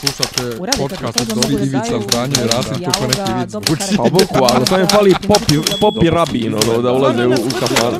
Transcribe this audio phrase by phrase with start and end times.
[0.00, 3.52] Slušate podcast od da Ivica Zdanje i Rasim kako neki vic.
[3.52, 3.96] karakter.
[3.96, 7.94] Pa bukvalno, samo je fali popi, popi rabin, ono, da ulaze u, u kafan.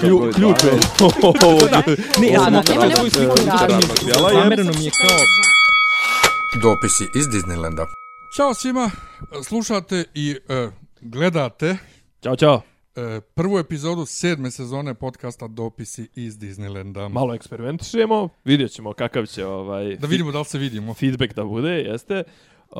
[0.00, 0.72] Klju- Ključ je.
[2.20, 2.62] Ne, ja sam
[2.96, 3.36] svoju sliku
[4.78, 5.18] mi je kao...
[6.62, 7.86] Dopisi iz Disneylanda.
[8.36, 8.90] Ćao svima,
[9.44, 10.68] slušate i e,
[11.00, 11.76] gledate
[12.22, 12.62] Ćao, čao.
[12.96, 17.08] E, prvu epizodu sedme sezone podcasta Dopisi iz Disneylanda.
[17.08, 20.94] Malo eksperimentišemo, vidjet ćemo kakav će ovaj Da vidimo da li se vidimo.
[20.94, 22.22] feedback da bude, jeste.
[22.70, 22.76] Uh,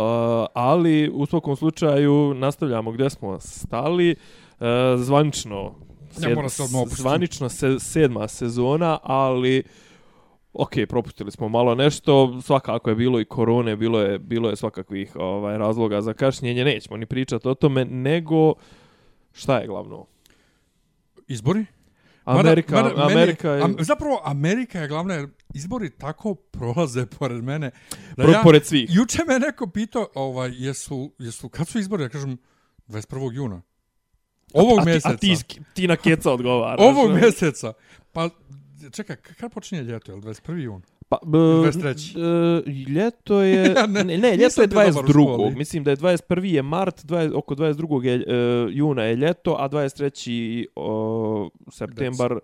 [0.55, 4.17] ali u svakom slučaju nastavljamo gdje smo stali.
[4.61, 5.75] Uh, zvanično
[6.23, 7.03] Ja moram se odmah opustiti.
[7.03, 9.63] zvanično se, sedma sezona, ali
[10.53, 15.17] ok, propustili smo malo nešto, svakako je bilo i korone, bilo je, bilo je svakakvih
[15.17, 18.55] ovaj, razloga za kašnjenje, nećemo ni pričati o tome, nego
[19.33, 20.07] šta je glavno?
[21.29, 21.65] Izbori?
[22.25, 27.45] Amerika, Mada- mada Amerika je am, zapravo, Amerika je glavna, jer izbori tako prolaze pored
[27.45, 27.71] mene.
[28.17, 28.89] Da pro, pored svih.
[28.91, 32.03] Juče me neko pitao, ovaj, jesu, jesu, kad su izbori?
[32.03, 32.39] Ja kažem,
[32.89, 33.33] 21.
[33.33, 33.63] juna.
[34.55, 35.09] Ovog a, ti- mjeseca.
[35.09, 35.35] A ti,
[35.75, 36.81] ti na keca odgovaraš.
[36.81, 37.73] Ovog mjeseca.
[38.13, 38.29] Pa,
[38.93, 40.57] čekaj, k- kad počinje ljeto, je li 21.
[40.57, 40.83] jun?
[41.11, 42.63] Pa, b, 23..
[42.67, 43.73] e, ljeto je...
[43.77, 45.35] Ja ne- ne, ne, ljeto je bio dobar u 22.
[45.35, 45.55] školi.
[45.57, 46.45] Mislim da je 21.
[46.45, 48.05] je mart, 20, oko 22.
[48.05, 50.67] Je, e, juna je ljeto, a 23.
[50.77, 52.39] O, septembar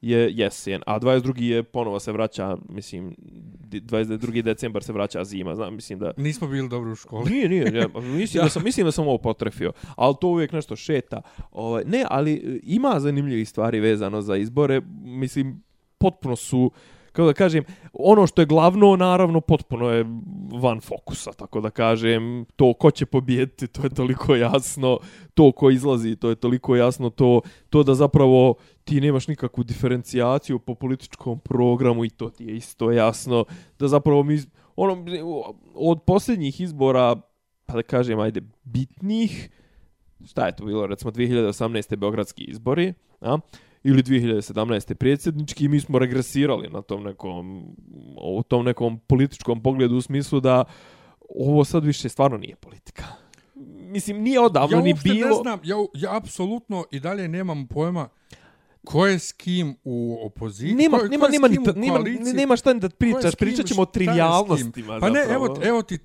[0.00, 1.42] je jesen, a 22.
[1.42, 3.14] je ponovo se vraća, mislim,
[3.68, 4.42] di- 22.
[4.42, 6.12] decembar se vraća zima, znam, mislim da...
[6.16, 7.30] Nismo bili dobri u školi.
[7.30, 10.76] Nije, nije, ja, mislim, da sam, mislim da sam ovo potrefio, ali to uvijek nešto
[10.76, 11.22] šeta.
[11.52, 15.62] Ovaj, ne, ali e, ima zanimljivih stvari vezano za izbore, mislim,
[15.98, 16.70] potpuno su,
[17.12, 20.04] kako da kažem, ono što je glavno, naravno, potpuno je
[20.62, 24.98] van fokusa, tako da kažem, to ko će pobijediti, to je toliko jasno,
[25.34, 27.40] to ko izlazi, to je toliko jasno, to,
[27.70, 32.90] to da zapravo ti nemaš nikakvu diferencijaciju po političkom programu i to ti je isto
[32.90, 33.44] jasno,
[33.78, 34.38] da zapravo mi,
[34.76, 35.04] ono,
[35.74, 37.16] od posljednjih izbora,
[37.66, 39.50] pa da kažem, ajde, bitnih,
[40.26, 41.96] šta je to bilo, recimo 2018.
[41.96, 43.38] beogradski izbori, a?
[43.84, 44.94] Ili 2017.
[44.94, 47.62] predsjednički, mi smo regresirali na tom nekom,
[48.22, 50.64] u tom nekom političkom pogledu u smislu da
[51.28, 53.04] ovo sad više stvarno nije politika.
[53.76, 55.28] Mislim, nije odavno ja ni bilo...
[55.28, 58.08] ne znam, ja, ja apsolutno i dalje nemam pojma
[58.84, 61.90] ko je s kim u opoziciji, Nema, ko, nema, ko je s nema, kim ni,
[61.90, 63.92] u nema, šta ni da pričaš, s kim, pričat ćemo o s kim.
[63.92, 65.00] trivialnostima.
[65.00, 65.46] Pa ne, zapravo.
[65.46, 65.98] evo, evo ti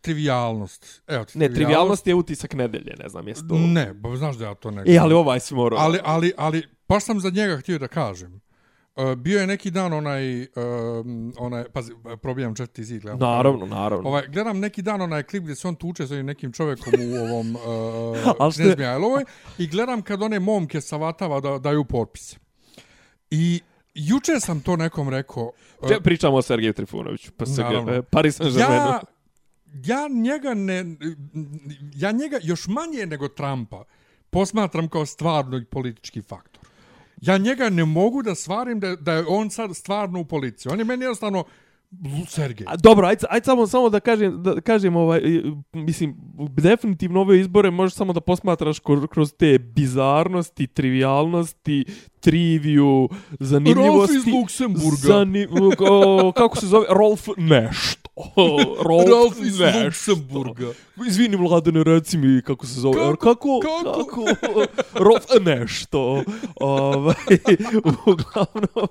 [0.00, 1.02] trivialnost.
[1.06, 3.54] Evo ti Ne, trivialnost je utisak nedelje, ne znam, jesi to...
[3.58, 5.78] Ne, ba, znaš da ja to ne E, ali ovaj si morao.
[5.78, 8.40] ali, ali, ali, baš sam za njega htio da kažem.
[8.96, 13.02] Uh, bio je neki dan onaj, um, onaj, pazi, probijam četiri zid.
[13.02, 13.18] gledam.
[13.20, 14.08] Naravno, naravno.
[14.08, 17.24] Ovaj, gledam neki dan onaj klip gdje se on tuče sa onim nekim čovjekom u
[17.24, 17.60] ovom uh,
[18.50, 19.24] je- Knez Mihajlovoj
[19.58, 22.36] i gledam kad one momke savatava da daju potpise.
[23.30, 23.60] I
[23.94, 25.52] juče sam to nekom rekao.
[25.82, 27.92] uh, Če, pričamo o Sergeju Trifunoviću, pa se Naravno.
[27.92, 28.70] ga, Paris Saint-Germainu.
[28.86, 29.00] ja,
[29.84, 30.84] ja njega ne,
[31.94, 33.84] ja njega još manje nego Trumpa
[34.30, 36.55] posmatram kao stvarno politički faktor.
[37.20, 40.72] Ja njega ne mogu da stvarim da, da je on sad stvarno u policiji.
[40.72, 41.44] On je meni jednostavno
[42.28, 42.66] Sergej.
[42.68, 45.20] A, dobro, ajde, ajde samo, samo da kažem, da kažem ovaj,
[45.72, 46.16] mislim,
[46.50, 48.78] definitivno ove izbore možeš samo da posmatraš
[49.10, 51.84] kroz, te bizarnosti, trivialnosti,
[52.20, 53.08] triviju,
[53.40, 54.14] zanimljivosti.
[54.14, 54.96] Rolf iz Luksemburga.
[54.96, 55.46] Zani,
[55.90, 56.86] o, kako se zove?
[56.90, 57.28] Rolf
[58.88, 59.84] Rolf, Rolf iz nešto.
[59.84, 60.66] Luksemburga.
[61.06, 62.94] Izvini, mladene, reci mi kako se zove.
[62.96, 63.16] Kako?
[63.16, 63.60] Kako?
[63.60, 64.04] Kako?
[64.04, 64.66] kako?
[64.94, 66.22] Rolf nešto.
[66.60, 67.14] Ovaj,
[68.06, 68.88] uglavnom...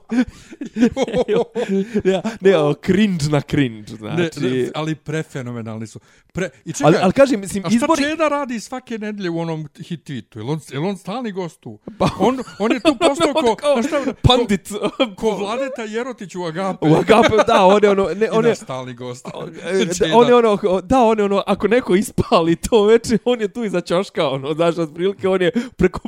[2.04, 4.40] ja, ne, o, cringe na cringe, Ne, znači...
[4.40, 6.00] ne, ali prefenomenalni su.
[6.34, 8.04] Pre, I čekaj, ali, ali kažem, mislim, a šta izbori...
[8.04, 10.38] Čeda radi svake nedelje u onom hit tweetu?
[10.38, 11.80] Je on, je on stalni gost tu?
[12.20, 14.70] On, on je tu postao ko, kao šta, Pandit.
[14.98, 16.88] ko, ko Vladeta Jerotić u Agape.
[16.88, 18.10] U Agape, da, on je ono...
[18.16, 19.15] Ne, on je, stalni gost.
[19.64, 20.08] E, Čeda.
[20.08, 23.48] da, on je ono, da, on je ono, ako neko ispali to veče, on je
[23.48, 26.00] tu iza ćoška, ono, znaš, otprilike on je preko,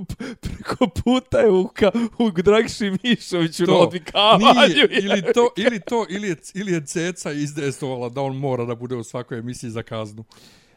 [0.42, 4.48] preko puta je u, ka, u Dragši Mišoviću na odvikavanju.
[4.68, 8.76] Nije, ili to, ili to, ili je, ili je Ceca izdejstvovala da on mora da
[8.76, 10.24] bude u svakoj emisiji za kaznu.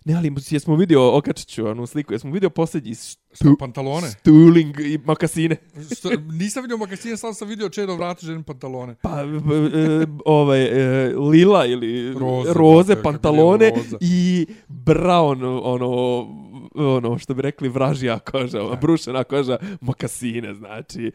[0.05, 2.94] Ne, ali jesmo vidio, okačit ću onu sliku, jesmo vidio posljednji
[3.32, 4.08] Što, pantalone?
[4.11, 5.56] Stuling i makasine.
[5.99, 8.94] Što, nisam vidio makasine, sam sam vidio Čedo vrati ženi pantalone.
[9.02, 13.97] Pa, b, e, ovaj, e, lila ili Roze, roze, brate, pantalone roza.
[14.00, 16.26] i brown, ono,
[16.75, 21.12] ono, što bi rekli, vražija koža, ona brušena koža, makasine, znači.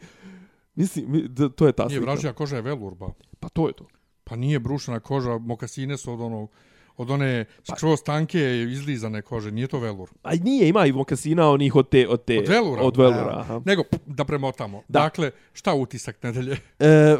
[0.74, 2.10] Mislim, to je ta Nije slika.
[2.10, 3.06] vražija koža je velurba.
[3.40, 3.86] Pa to je to.
[4.24, 6.50] Pa nije brušena koža, mokasine su od onog
[6.96, 10.08] od one skroz tanke izlizane kože, nije to velur.
[10.22, 12.08] A nije, ima i mokasina onih od te...
[12.08, 12.82] Od, te, Od velura?
[12.82, 13.60] Od velura, aha.
[13.64, 14.82] Nego, da premotamo.
[14.88, 15.00] Da.
[15.00, 16.56] Dakle, šta utisak nedelje?
[16.78, 17.16] E,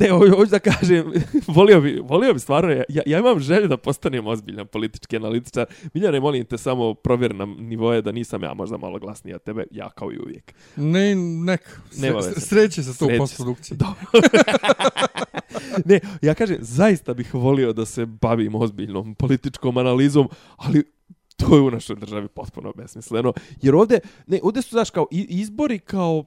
[0.00, 1.12] ne, ho- hoću da kažem,
[1.56, 5.66] volio bi, volio bi stvarno, ja, ja imam želju da postanem ozbiljan politički analitičar.
[5.94, 9.64] Miljane, molim te samo provjer na nivoje da nisam ja možda malo glasniji od tebe,
[9.70, 10.54] ja kao i uvijek.
[10.76, 11.80] Ne, nek.
[11.90, 12.40] Sre, veze.
[12.40, 13.74] sreće se to u Sreće se.
[15.84, 20.84] Ne, ja kažem, zaista bih volio da se bavim ozbiljnom političkom analizom, ali
[21.36, 23.32] to je u našoj državi potpuno besmisleno.
[23.62, 26.24] Jer ovde, ne, ovde su, znaš, kao izbori kao,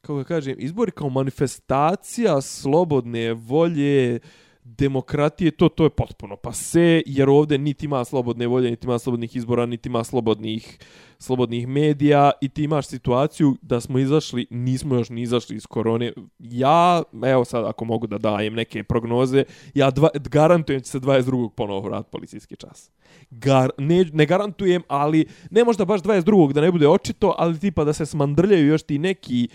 [0.00, 4.20] kako ga kažem, izbori kao manifestacija slobodne volje,
[4.64, 8.98] demokratije, to to je potpuno pa se, jer ovde niti ima slobodne volje, niti ima
[8.98, 10.78] slobodnih izbora, niti ima slobodnih
[11.18, 16.12] slobodnih medija i ti imaš situaciju da smo izašli, nismo još ni izašli iz korone.
[16.38, 21.50] Ja, evo sad ako mogu da dajem neke prognoze, ja dva, garantujem će se 22.
[21.50, 22.90] ponovo vrat policijski čas.
[23.30, 26.52] Gar, ne, ne garantujem, ali ne možda baš 22.
[26.52, 29.48] da ne bude očito, ali tipa da se smandrljaju još ti neki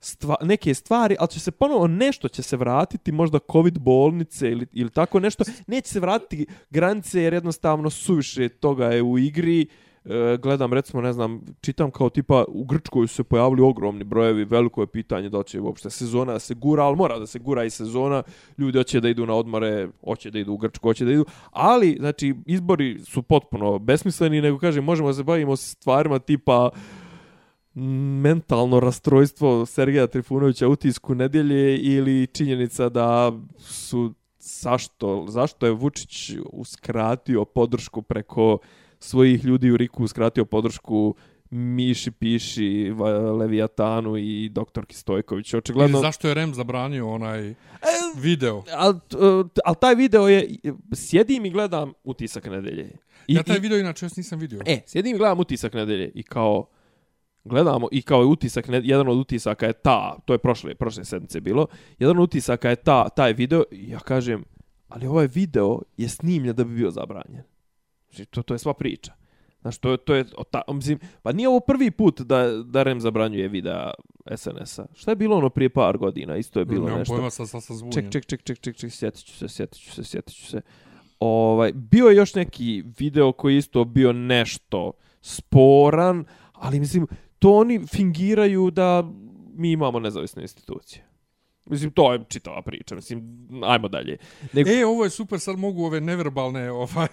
[0.00, 4.66] stva, neke stvari, ali će se ponovo nešto će se vratiti, možda covid bolnice ili,
[4.72, 9.66] ili tako nešto, neće se vratiti granice jer jednostavno suviše toga je u igri,
[10.08, 14.44] E, gledam recimo ne znam čitam kao tipa u Grčkoj su se pojavili ogromni brojevi
[14.44, 17.38] veliko je pitanje da li će uopšte sezona da se gura ali mora da se
[17.38, 18.22] gura i sezona.
[18.58, 21.96] Ljudi hoće da idu na odmore hoće da idu u Grčku hoće da idu ali
[22.00, 26.70] znači izbori su potpuno besmisleni nego kažem možemo da se bavimo stvarima tipa
[28.22, 37.44] mentalno rastrojstvo Sergeja Trifunovića utisku nedjelje ili činjenica da su zašto, zašto je Vučić uskratio
[37.44, 38.58] podršku preko
[38.98, 41.14] svojih ljudi u Riku uskratio podršku
[41.50, 42.92] Miši Piši,
[43.38, 45.54] Leviatanu i doktorki Stojković.
[45.54, 45.98] Očigledno...
[45.98, 47.54] Ili zašto je Rem zabranio onaj E,
[48.16, 48.62] video?
[48.72, 48.94] Al,
[49.64, 50.48] al taj video je,
[50.94, 52.90] sjedim i gledam utisak nedelje.
[53.26, 54.60] I, Ja taj i- video inače još nisam vidio.
[54.66, 56.66] E, sjedim i gledam utisak nedelje i kao
[57.48, 61.04] gledamo i kao je utisak ne- jedan od utisaka je ta, to je prošle prošle
[61.04, 61.66] sedmice bilo.
[61.98, 64.44] Jedan od utisaka je ta taj video ja kažem,
[64.88, 67.42] ali ovaj video je snimljen da bi bio zabranjen.
[68.10, 69.12] Znači to to je sva priča.
[69.60, 73.00] Znaš, to je, to je, ta, mislim, pa nije ovo prvi put da, da REM
[73.00, 73.90] zabranjuje videa
[74.36, 74.86] SNS-a.
[74.94, 76.36] Šta je bilo ono prije par godina?
[76.36, 77.14] Isto je bilo Nemam nešto.
[77.14, 77.92] pojma, sad, sam zbunjen.
[77.92, 80.60] Ček, ček, ček, ček, ček, ček, sjetit ću se, sjetit ću se, sjetit ću se.
[81.20, 87.06] Ovaj, bio je još neki video koji isto bio nešto sporan, ali mislim,
[87.38, 89.10] to oni fingiraju da
[89.54, 91.04] mi imamo nezavisne institucije.
[91.66, 94.16] Mislim, to je čitava priča, mislim, ajmo dalje.
[94.52, 97.08] Nego, E, ovo je super, sad mogu ove neverbalne, ovaj,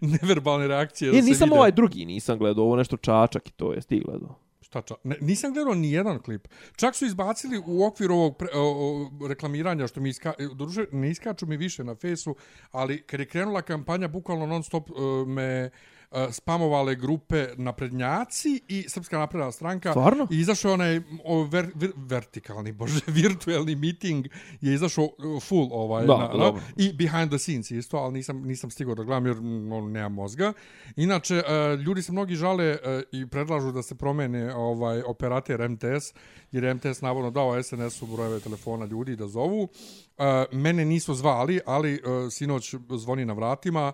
[0.00, 1.58] neverbalne reakcije da e, se nisam vide.
[1.58, 4.38] ovaj drugi, nisam gledao, ovo nešto čačak i to je, ti gledao.
[4.60, 4.94] Šta ča?
[5.04, 6.48] Ne, nisam gledao ni jedan klip.
[6.76, 11.10] Čak su izbacili u okviru ovog pre, o, o, reklamiranja što mi iska, doduše ne
[11.10, 12.36] iskaču mi više na fesu,
[12.70, 14.96] ali kad je krenula kampanja bukvalno non stop uh,
[15.28, 15.70] me
[16.10, 19.90] e, spamovale grupe naprednjaci i Srpska napredna stranka.
[19.90, 20.26] Stvarno?
[20.30, 24.26] I izašao je onaj o, ver, vir, vertikalni, bože, virtuelni meeting
[24.60, 26.62] je izašao uh, full ovaj, Da, na, na, dobro.
[26.76, 30.12] i behind the scenes isto, ali nisam, nisam stigao da gledam jer mm, ono, nemam
[30.12, 30.52] mozga.
[30.96, 32.78] Inače, uh, ljudi se mnogi žale uh,
[33.12, 36.14] i predlažu da se promene ovaj operater MTS,
[36.52, 39.62] jer je MTS navodno dao SNS-u brojeve telefona ljudi da zovu.
[39.62, 43.92] Uh, mene nisu zvali, ali uh, sinoć zvoni na vratima,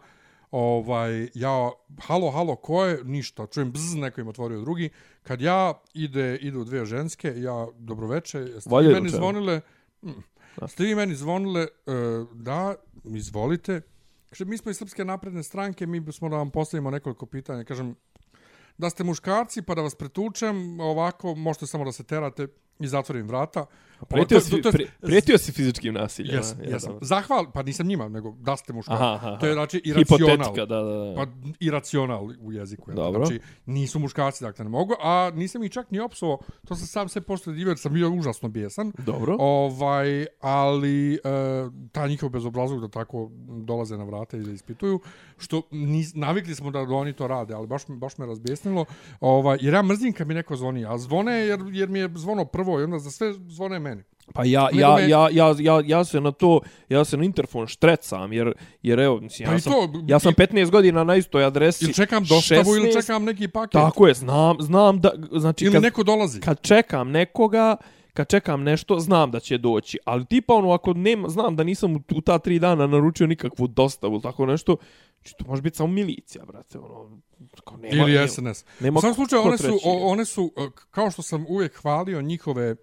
[0.50, 3.04] ovaj, ja, halo, halo, ko je?
[3.04, 4.90] Ništa, čujem bzz, neko im otvorio drugi.
[5.22, 9.18] Kad ja ide, idu dvije ženske, ja, dobroveče, jeste Valja vi meni ručan.
[9.20, 9.60] zvonile?
[10.02, 10.10] Mm.
[10.68, 11.62] Ste vi meni zvonile?
[11.62, 11.68] E,
[12.34, 13.80] da, izvolite.
[14.30, 17.64] Kaže, mi smo iz Srpske napredne stranke, mi smo da vam postavimo nekoliko pitanja.
[17.64, 17.94] Kažem,
[18.78, 22.48] da ste muškarci pa da vas pretučem, ovako možete samo da se terate
[22.80, 23.66] i zatvorim vrata.
[24.08, 26.34] Prijetio Ovo, si, to- to- pri, prijetio si fizičkim nasiljem.
[26.34, 26.36] A?
[26.36, 26.90] jesam.
[26.92, 27.06] dobro.
[27.06, 28.72] Zahval, pa nisam njima, nego da ste.
[28.86, 30.28] Aha, aha, To je znači iracional.
[30.28, 31.14] Hipotetika, da, da, da.
[31.16, 31.26] Pa
[31.60, 32.90] iracional u jeziku.
[32.90, 32.96] jel?
[32.96, 33.26] Dobro.
[33.26, 37.08] Znači, nisu muškarci, dakle ne mogu, a nisam ih čak ni opsuo, to sam sam
[37.08, 38.92] se posle divio, jer sam bio užasno bijesan.
[38.98, 39.36] Dobro.
[39.40, 41.18] Ovaj, ali e,
[41.92, 43.30] ta njihov bezobrazluk da tako
[43.64, 45.00] dolaze na vrata i da ispituju,
[45.38, 48.84] što nis, navikli smo da oni to rade, ali baš, baš me razbjesnilo,
[49.20, 52.44] ovaj, jer ja mrzim kad mi neko zvoni, a zvone jer, jer mi je zvono
[52.44, 54.02] prvo i onda za sve zvone meni.
[54.34, 58.32] Pa ja, ja, ja, ja, ja, ja se na to, ja se na interfon štrecam,
[58.32, 61.44] jer, jer evo, mislim, Pa ja sam, to, ja sam i- 15 godina na istoj
[61.44, 61.84] adresi.
[61.84, 63.72] Ili čekam dostavu ili 16 čekam neki paket.
[63.72, 66.40] Tako je, znam, znam da, znači, ili kad, neko dolazi.
[66.40, 67.76] kad čekam nekoga,
[68.16, 69.98] kad čekam nešto, znam da će doći.
[70.04, 73.66] Ali tipa ono, ako nema, znam da nisam u, u ta tri dana naručio nikakvu
[73.66, 74.76] dostavu ili tako nešto,
[75.26, 77.18] Znači, to može biti samo milicija, brate, ono,
[77.64, 78.64] kao nema, Ili nema- SNS.
[78.80, 82.22] Nema U svakom slučaju, one su, o, one su, e, kao što sam uvijek hvalio
[82.22, 82.76] njihove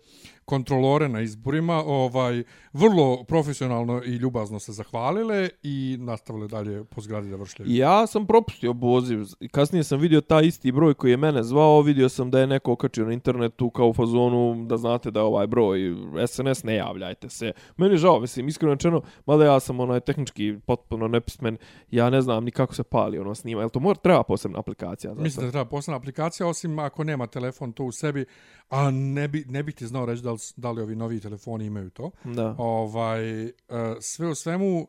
[0.46, 7.30] kontrolore na izborima, ovaj vrlo profesionalno i ljubazno se zahvalile i nastavile dalje po zgradi
[7.30, 7.72] da vršljaju.
[7.72, 9.26] Ja sam propustio poziv.
[9.52, 11.82] Kasnije sam vidio taj isti broj koji je mene zvao.
[11.82, 15.24] Vidio sam da je neko okačio na internetu kao u fazonu da znate da je
[15.24, 15.80] ovaj broj
[16.28, 17.52] SNS ne javljajte se.
[17.78, 21.58] Meni je žao, mislim, iskreno rečeno, mada ja sam onaj tehnički potpuno nepismen,
[21.92, 23.62] ja ne znam ni kako se pali ono snima.
[23.62, 25.16] Jel to mora, treba posebna aplikacija?
[25.16, 28.26] Za Mislim da treba posebna aplikacija, osim ako nema telefon to u sebi,
[28.70, 31.66] a ne bi, ne bi ti znao reći da li, da li ovi novi telefoni
[31.66, 32.12] imaju to.
[32.24, 32.56] Da.
[32.58, 33.52] Ovaj, e,
[34.00, 34.88] sve u svemu,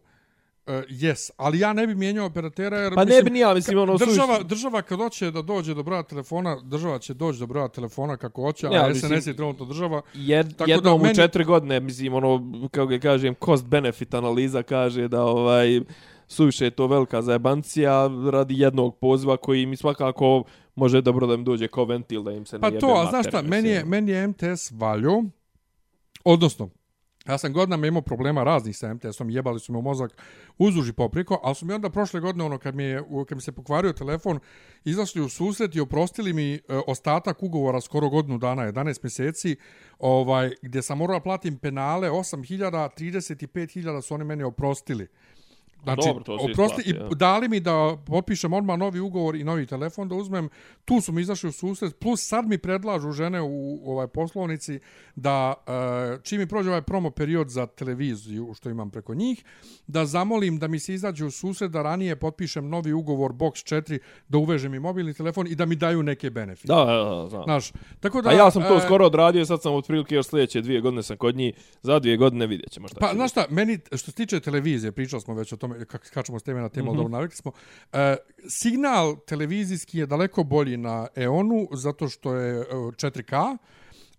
[0.67, 2.95] e, yes, ali ja ne bi mijenjao operatera jer...
[2.95, 3.97] Pa ne bi ni ja, mislim, ono...
[3.97, 7.69] Država, suviš- država kad hoće da dođe do broja telefona, država će doći do broja
[7.69, 10.03] telefona kako hoće, Ja, a mislim- SNS je trenutno država.
[10.15, 14.15] Jed, Tako da jednom meni- u četiri godine, mislim, ono, kako ga kažem, cost benefit
[14.15, 15.81] analiza kaže da ovaj
[16.29, 17.93] suviše je to velika zajebancija
[18.33, 22.47] radi jednog poziva koji mi svakako može dobro da im dođe kao ventil da im
[22.47, 25.23] se Pa ne to, jebe a znaš šta, meni je, meni je MTS valjo,
[26.25, 26.71] odnosno,
[27.29, 30.23] ja sam godinama imao problema raznih sa MTS-om, jebali su me u mozak
[30.59, 33.53] uzduži popriko, ali su mi onda prošle godine, ono, kad mi, je, kad mi se
[33.53, 34.39] pokvario telefon,
[34.85, 39.57] izašli u susret i oprostili mi e, ostatak ugovora skoro godinu dana, 11 mjeseci,
[39.99, 45.09] ovaj, gdje sam morao platim penale 8.000, 35.000 su oni meni oprostili.
[45.85, 49.45] Znači, dobro, to se oprosti, isplati, i dali mi da potpišem odmah novi ugovor i
[49.45, 50.49] novi telefon da uzmem.
[50.85, 54.81] Tu su mi izašli u susret, plus sad mi predlažu žene u, u ovaj poslovnici
[55.17, 59.45] da e, čim mi prođe ovaj promo period za televiziju što imam preko njih,
[59.87, 63.99] da zamolim da mi se izađe u susret da ranije potpišem novi ugovor Box 4
[64.29, 66.73] da uvežem i mobilni telefon i da mi daju neke benefite.
[66.73, 67.45] Da, da, da, znam.
[67.45, 70.61] Znaš, tako da, A ja sam to e, skoro odradio, sad sam otprilike još sljedeće
[70.61, 73.79] dvije godine sam kod njih, za dvije godine vidjet ćemo šta Pa, znaš šta, meni,
[73.87, 76.87] što se tiče televizije, pričali smo već o tome, kako skačemo s teme na temu,
[76.87, 76.97] mm -hmm.
[76.97, 77.53] dobro navikli smo,
[77.93, 78.17] e,
[78.49, 83.57] signal televizijski je daleko bolji na EON-u, zato što je e, 4K,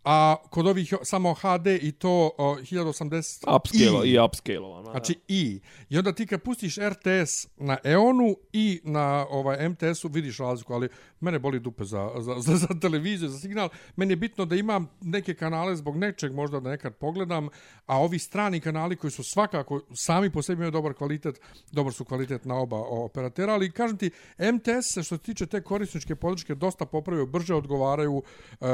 [0.05, 4.11] a kod ovih samo HD i to o, 1080 Upscale i.
[4.11, 4.83] i upscale.
[4.91, 5.59] Znači i.
[5.89, 10.89] I onda ti kad pustiš RTS na EON-u i na ovaj MTS-u vidiš razliku, ali
[11.19, 13.69] mene boli dupe za, za, za, za televiziju, za signal.
[13.95, 17.49] Meni je bitno da imam neke kanale zbog nečeg možda da nekad pogledam,
[17.85, 22.05] a ovi strani kanali koji su svakako sami po sebi imaju dobar kvalitet, dobar su
[22.05, 24.09] kvalitet na oba operatera, ali kažem ti,
[24.39, 28.67] MTS što se tiče te korisničke podrške dosta popravio, brže odgovaraju, uh,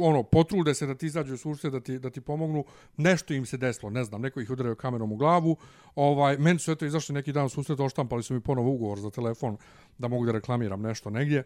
[0.00, 2.64] ono, potrude se da ti izađu u susret, da ti, da ti pomognu,
[2.96, 5.56] nešto im se desilo, ne znam, neko ih udario kamerom u glavu,
[5.94, 9.10] ovaj, meni su eto izašli neki dan u susret, oštampali su mi ponovo ugovor za
[9.10, 9.56] telefon
[9.98, 11.42] da mogu da reklamiram nešto negdje.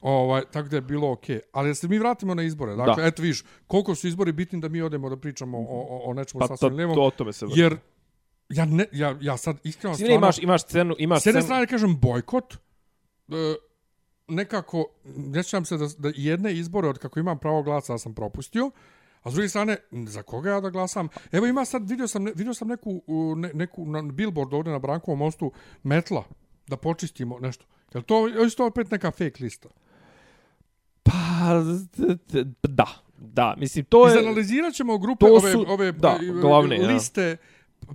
[0.00, 1.36] Ovaj, tako da je bilo okej.
[1.36, 1.40] Okay.
[1.52, 2.76] Ali da se mi vratimo na izbore.
[2.76, 3.06] Dakle, Da.
[3.06, 6.38] eto viš, koliko su izbori bitni da mi odemo da pričamo o, o, o nečemu
[6.38, 6.94] Pa to, sasvim lijevom.
[6.94, 7.60] to o tome se vrti.
[7.60, 7.76] Jer
[8.48, 11.66] ja, ne, ja, ja sad iskreno ne imaš, imaš scenu, imaš S jedne scenu, strane
[11.66, 13.54] kažem bojkot, e,
[14.28, 18.14] nekako, ne sjećam se da, da jedne izbore od kako imam pravo glasa da sam
[18.14, 18.70] propustio,
[19.22, 21.08] a s druge strane, za koga ja da glasam?
[21.32, 23.02] Evo ima sad, vidio sam, vidio sam neku,
[23.36, 25.52] ne, neku na billboard ovdje na Brankovom mostu,
[25.82, 26.24] metla,
[26.66, 27.64] da počistimo nešto.
[27.94, 29.68] Jel to isto opet neka fake lista?
[31.02, 31.12] Pa,
[32.62, 32.86] da,
[33.18, 34.14] da, mislim, to je...
[34.14, 36.88] Izanalizirat ćemo grupe to ove, su- ove da, e, glavne, ja.
[36.88, 37.36] liste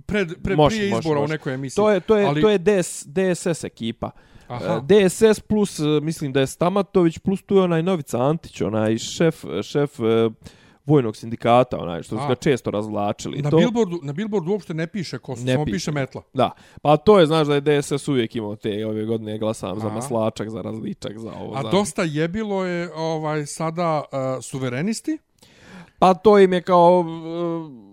[0.06, 1.30] pred, pred, Može, prije izbora može.
[1.30, 1.76] u nekoj emisiji.
[1.76, 4.10] To je, to je, Ali- to je DS, DSS ekipa.
[4.48, 4.82] Aha.
[4.88, 8.98] E, DSS plus, e, mislim da je Stamatović, plus tu je onaj Novica Antić, onaj
[8.98, 10.30] šef, šef e,
[10.86, 13.42] vojnog sindikata, onaj što su ga često razvlačili.
[13.42, 15.74] Na, to, billboardu, na billboardu uopšte ne piše ko su, Ne samo piše.
[15.74, 16.22] piše metla.
[16.34, 16.50] Da,
[16.82, 20.50] pa to je, znaš da je DSS uvijek imao te ove godine glasam za maslačak,
[20.50, 21.54] za različak, za ovo.
[21.56, 21.70] A za...
[21.70, 25.18] dosta je bilo je ovaj sada uh, suverenisti.
[25.98, 27.91] Pa to im je kao uh,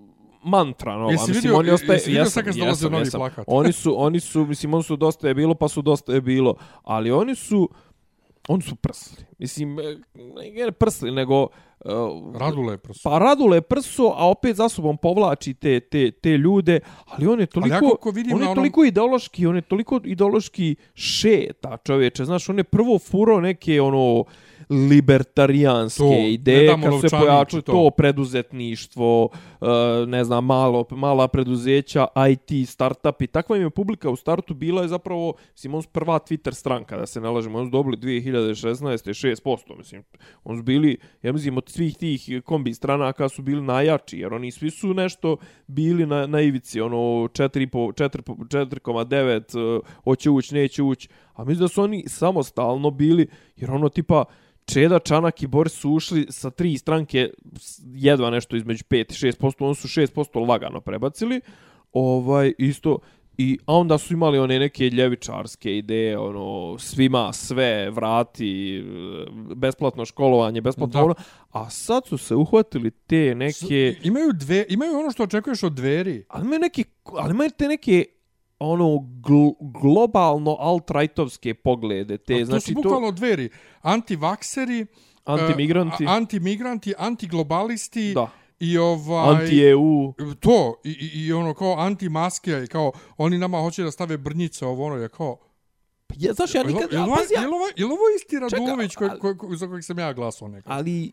[0.50, 1.12] mantra nova.
[1.12, 3.20] Jesi mislim, vidio- oni ostaje, jesi vidio jesam, sad kad se dolazio jesam, novi jesam.
[3.20, 3.46] plakat?
[3.48, 6.56] Oni su, oni su, mislim, oni su dosta je bilo, pa su dosta je bilo.
[6.84, 7.70] Ali oni su,
[8.48, 9.26] oni su prsli.
[9.40, 9.98] Mislim, e,
[10.56, 11.48] ne prsli, nego...
[11.86, 13.10] Uh, Radule je prosto.
[13.10, 17.46] Pa Radule prso, a opet za sobom povlači te, te, te ljude, ali on je
[17.46, 22.58] toliko, vidim on je onom- toliko ideološki, on je toliko ideološki šeta čovječe, znaš, on
[22.58, 24.24] je prvo furo neke ono
[24.70, 27.72] libertarijanske To, ideje, kad se pojačali to.
[27.72, 29.68] to preduzetništvo, uh,
[30.08, 34.82] ne znam, malo, mala preduzeća, IT, startup i takva im je publika u startu bila
[34.82, 39.10] je zapravo, mislim, on prva Twitter stranka, da se ne lažemo, on su dobili 2016.
[39.10, 40.04] 6%, mislim,
[40.44, 44.52] on su bili, ja mislim, od svih tih kombi stranaka su bili najjači, jer oni
[44.52, 47.94] svi su nešto bili na, na ivici, ono, 4,5,
[48.50, 51.10] 4,9, uh, hoće ući, neće ući,
[51.40, 54.24] a mislim da su oni samostalno bili, jer ono, tipa,
[54.66, 57.30] Čeda, Čanak i Boris su ušli sa tri stranke,
[57.86, 58.96] jedva nešto između 5
[59.28, 61.42] i 6%, oni su 6% lagano prebacili.
[61.94, 62.98] Ovaj, isto,
[63.38, 68.84] I a onda su imali one neke ljevičarske ideje, ono, svima sve vrati,
[69.56, 71.06] besplatno školovanje, besplatno Da.
[71.06, 71.16] ono,
[71.52, 73.96] a sad su se uhvatili te neke...
[74.02, 76.26] S- Imaju, dve, imaju ono što očekuješ od dveri.
[76.30, 78.06] Ali imaju neki, ali imaju te neke
[78.60, 83.50] ono gl globalno alt-rightovske poglede, te, A to znači su bukvalno dveri.
[83.82, 84.86] Antivakseri,
[85.24, 89.36] antimigranti, a- antimigranti, antiglobalisti da, i ovaj...
[89.36, 94.18] anti-EU, To, i, i, i ono kao antimaske, i kao oni nama hoće da stave
[94.18, 95.38] brnjice, ovo ono je kao...
[96.16, 99.08] ja, znaš, ja nikad, Jel, jel, pazi, ja, jel, ovo, jel ovo isti Radulović Čekaj,
[99.08, 100.74] koji, koji, koji, za kojeg sam ja glasao nekako?
[100.74, 101.12] ali,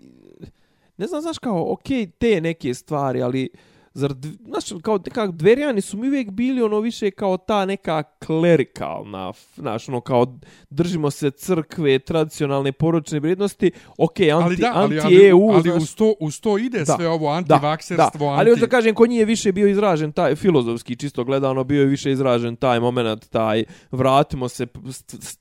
[0.97, 3.49] ne znam, znaš, kao, okej, te neke stvari, ali,
[3.97, 4.15] zar,
[4.47, 9.89] znaš, kao, kao dverjani su mi uvijek bili ono više kao ta neka klerikalna, znaš,
[9.89, 10.39] ono, kao,
[10.71, 15.83] držimo se crkve, tradicionalne poročne vrijednosti, okej, anti, ali da, ali, ali, anti-EU, ali znaš,
[15.83, 18.33] uz, to, uz to ide Da, sve ovo da, antivakserstvo, da.
[18.33, 18.41] anti...
[18.41, 21.81] Ali hoću da kažem, kod njih je više bio izražen taj filozofski, čisto gledano, bio
[21.81, 24.67] je više izražen taj moment, taj vratimo se,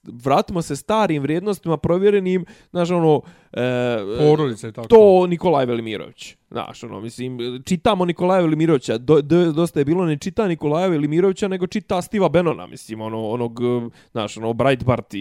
[0.04, 3.22] vratimo se starim vrijednostima provjerenim, znaš, ono,
[3.56, 4.88] e, porodice i tako.
[4.88, 6.36] to Nikolaj Velimirović.
[6.52, 11.48] Znaš, ono, mislim, čitamo Nikolaja Velimirovića, do, do, dosta je bilo ne čita Nikolaja Velimirovića,
[11.48, 15.18] nego čita Stiva Benona, mislim, ono, onog, eh, znaš, ono, Breitbart i,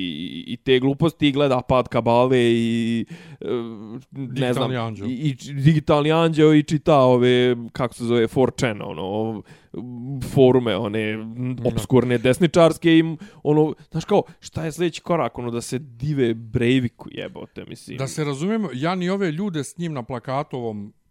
[0.46, 3.06] i te gluposti, i gleda pad kabale i,
[3.40, 3.46] eh,
[4.12, 5.06] ne znam, Digitalni anđeo.
[5.06, 9.42] i, i č- digitalni anđeo i čita ove, kako se zove, 4chan, ono,
[10.34, 11.18] forume, one
[11.64, 17.08] obskurne desničarske i ono, znaš kao, šta je sljedeći korak, ono, da se dive Breiviku
[17.12, 17.98] jebote, mislim.
[17.98, 20.58] Da se razumijemo, ja ni ove ljude s njim na plakatu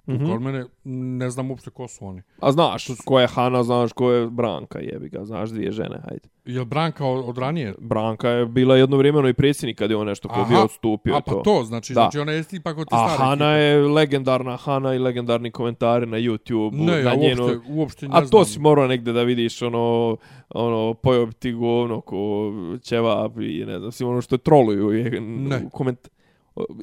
[0.06, 0.26] tu Mhm.
[0.26, 2.22] kod mene, ne znam uopšte ko su oni.
[2.40, 6.30] A znaš ko je Hana, znaš ko je Branka, jebi ga, znaš dvije žene, hajde.
[6.46, 7.74] Je Branka od, od ranije?
[7.80, 11.16] Branka je bila jedno vrijemeno i predsjednik kad je on nešto ko Aha, bio odstupio.
[11.16, 12.02] A pa to, znači, Da.
[12.02, 13.62] znači ona je ipak od te A stare Hana ekipe.
[13.62, 16.74] je legendarna Hana i legendarni komentari na YouTube.
[16.76, 17.44] Ne, na ja njeno...
[17.44, 18.46] uopšte, uopšte ne A to znam.
[18.46, 20.18] si morao negde da vidiš ono,
[20.50, 25.22] ono, pojeo bi ti govno ko ćevap i ne znam, si ono što troluju je
[25.22, 25.70] Ne.
[25.72, 26.08] koment...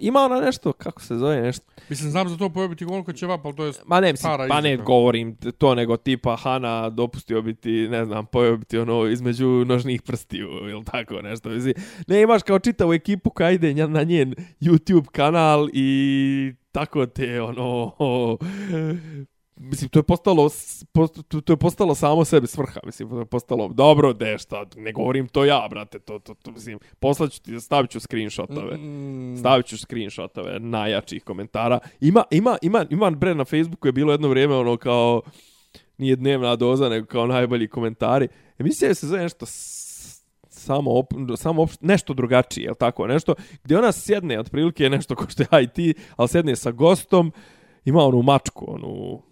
[0.00, 3.47] Ima ona nešto, kako se zove, nešto, Mislim, znam za to pojebiti koliko će vap,
[3.47, 3.73] ali to je...
[3.87, 8.05] Ma ne, mislim, Stara pa ne govorim to, nego tipa Hana dopustio bi ti, ne
[8.05, 11.49] znam, pojeo bi ti ono između nožnih prstiju ili tako nešto.
[11.49, 11.75] Mislim,
[12.07, 17.93] ne imaš kao čitavu ekipu koja ide na njen YouTube kanal i tako te ono...
[19.62, 20.50] Mislim, to je postalo,
[20.93, 24.93] post, to, je postalo samo sebi svrha, mislim, to je postalo, dobro, de, šta, ne
[24.93, 28.76] govorim to ja, brate, to, to, to mislim, poslaću ti, stavit ću screenshotove.
[28.76, 31.79] Mm, Stavit ću screenshotove najjačih komentara.
[32.01, 35.23] Ima, ima, ima, ima bre na Facebooku je bilo jedno vrijeme ono kao
[35.99, 38.29] nije dnevna doza, nego kao najbolji komentari.
[38.59, 39.46] Emisija se zove nešto
[40.49, 43.07] samo, op, samo op, nešto drugačije, je tako?
[43.07, 47.33] Nešto gdje ona sjedne, otprilike nešto ko što ja i ti, ali sjedne sa gostom,
[47.85, 49.23] ima onu mačku, onu,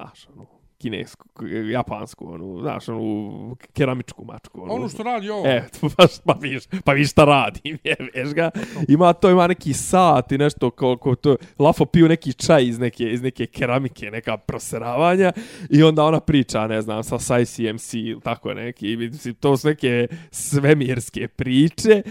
[0.00, 0.46] znaš, onu,
[0.80, 1.26] kinesku,
[1.70, 4.62] japansku, onu, znaš, onu keramičku mačku.
[4.62, 5.46] Onu, Ono što radi ovo.
[5.46, 5.64] E,
[5.96, 7.78] pa, pa viš, pa viš šta radi,
[8.14, 8.50] veš ga.
[8.88, 12.78] Ima to, ima neki sat i nešto kao, kao to, Lafo piju neki čaj iz
[12.78, 15.32] neke, iz neke keramike, neka proseravanja
[15.70, 19.68] i onda ona priča, ne znam, sa sa ICMC ili tako neki, mislim, to su
[19.68, 22.02] neke svemirske priče,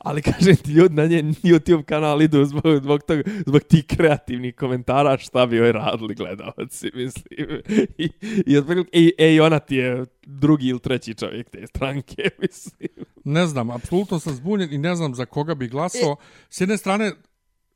[0.00, 4.54] ali kažem ti, ljudi na njen YouTube kanal idu zbog, zbog, tog, zbog tih kreativnih
[4.54, 7.60] komentara šta bi joj radili gledalci, mislim.
[7.98, 8.08] I,
[8.46, 12.88] i, otprilike- i, e, i ona ti je drugi ili treći čovjek te stranke, mislim.
[13.24, 16.16] Ne znam, apsolutno sam zbunjen i ne znam za koga bi glasao.
[16.50, 17.12] S jedne strane,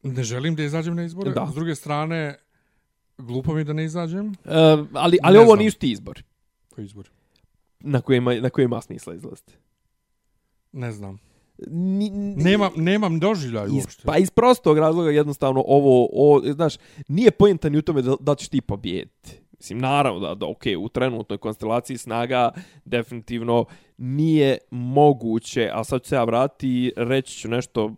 [0.03, 1.48] ne želim da izađem na izbore, Da.
[1.50, 2.38] s druge strane,
[3.18, 4.26] glupo mi da ne izađem.
[4.26, 4.35] Uh,
[4.92, 5.59] ali ali Ne ovo znam.
[5.59, 6.22] nisu ti izbori
[6.68, 7.11] Koji izbor?
[7.81, 9.53] na kojima, na kojima ima smisla izlaziti.
[10.72, 11.18] Ne znam.
[11.66, 14.03] Ni, Nemam, nemam doživljaj iz, uopšte.
[14.05, 16.74] pa iz prostog razloga jednostavno ovo, ovo znaš,
[17.09, 19.39] nije pojentan ni u tome da, da ćeš ti pobijediti.
[19.60, 22.50] Mislim, naravno da, da ok, u trenutnoj konstelaciji snaga
[22.84, 23.64] definitivno
[23.96, 27.94] nije moguće, a sad ću se ja vratiti i reći ću nešto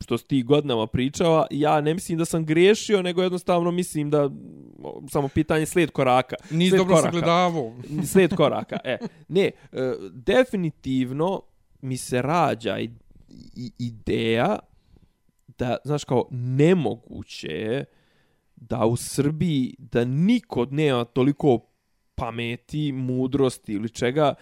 [0.00, 4.30] što si ti godinama pričala, ja ne mislim da sam griješio, nego jednostavno mislim da
[5.08, 6.36] samo pitanje slijed koraka.
[6.50, 7.12] Nisi Slijed dobro koraka.
[7.12, 7.72] sagledavao.
[8.12, 8.78] slijed koraka.
[8.84, 11.42] E, ne, e, definitivno
[11.80, 12.90] mi se rađa i,
[13.56, 14.58] i, ideja
[15.58, 17.84] da, znaš, kao nemoguće je
[18.68, 21.58] da u Srbiji, da niko nema toliko
[22.14, 24.34] pameti, mudrosti ili čega,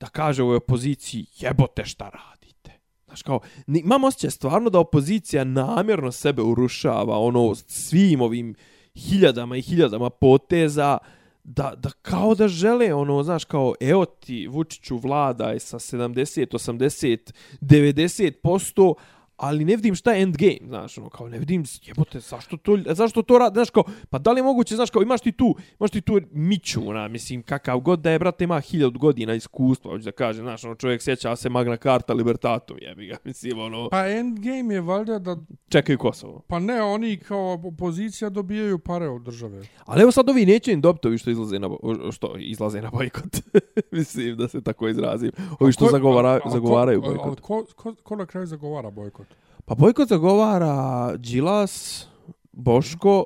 [0.00, 2.80] da kaže ovoj opoziciji jebote šta radite.
[3.04, 8.54] Znaš kao, imam osjećaj stvarno da opozicija namjerno sebe urušava ono svim ovim
[8.94, 10.98] hiljadama i hiljadama poteza
[11.44, 17.32] da, da kao da žele ono, znaš, kao evo ti Vučiću vladaj sa 70, 80,
[17.60, 18.94] 90%,
[19.42, 23.22] ali ne vidim šta je endgame, znaš, ono, kao ne vidim, jebote, zašto to, zašto
[23.22, 25.90] to radi, znaš, kao, pa da li je moguće, znaš, kao, imaš ti tu, imaš
[25.90, 30.04] ti tu Miću, ona, mislim, kakav god da je, brate, ima hiljad godina iskustva, hoću
[30.04, 34.06] da kažem, znaš, ono, čovjek sjeća se Magna Carta Libertatum, jebi ga, mislim, ono, Pa
[34.08, 35.36] endgame je valjda da...
[35.68, 36.42] čekaju Kosovo.
[36.46, 39.62] Pa ne, oni kao opozicija dobijaju pare od države.
[39.84, 41.68] Ali evo sad ovi neće im dobiti ovi što izlaze na,
[42.12, 43.36] što izlaze na bojkot,
[43.90, 47.40] mislim, da se tako izrazim, ovi što Ko- zagovara, a- a zagovaraju a- a bojkot.
[47.40, 49.26] Ko, ko, ko na kraju zagovara bojkot?
[49.72, 52.06] Pa bojkot zagovara Đilas,
[52.52, 53.24] Boško,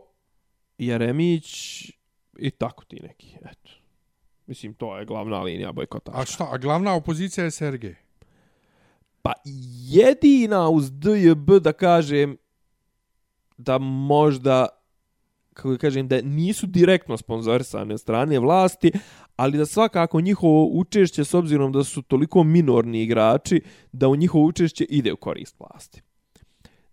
[0.78, 1.46] Jeremić
[2.38, 3.70] i tako ti neki, eto.
[4.46, 6.18] Mislim, to je glavna linija bojkotaša.
[6.20, 7.94] A šta, a glavna opozicija je Sergej.
[9.22, 9.32] Pa
[9.88, 12.36] jedina uz DJB da kažem
[13.56, 14.68] da možda
[15.54, 18.92] kako da kažem da nisu direktno sponzorisane od strane vlasti,
[19.36, 24.44] ali da svakako njihovo učešće s obzirom da su toliko minorni igrači da u njihovo
[24.44, 26.02] učešće ide u korist vlasti.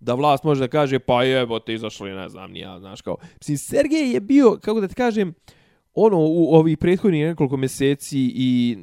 [0.03, 3.17] Da vlast može da kaže pa jebote izašli ne znam ni ja, znaš kao.
[3.37, 5.33] Mislim Sergej je bio kako da ti kažem
[5.93, 8.77] ono u ovih prethodnih nekoliko mjeseci i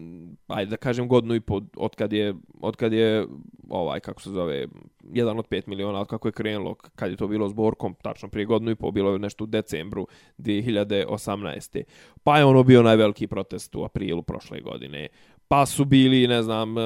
[0.46, 3.26] ajde da kažem godinu i po od kad je od kad je
[3.68, 4.66] ovaj kako se zove
[5.12, 8.28] jedan od 5 miliona od kako je krenulo kad je to bilo s Borkom tačno
[8.28, 10.06] prije godinu i po bilo je nešto u decembru
[10.38, 11.83] 2018.
[12.22, 15.09] Pa je ono bio najveliki protest u aprilu prošle godine.
[15.52, 16.82] Pa su bili, ne znam, e,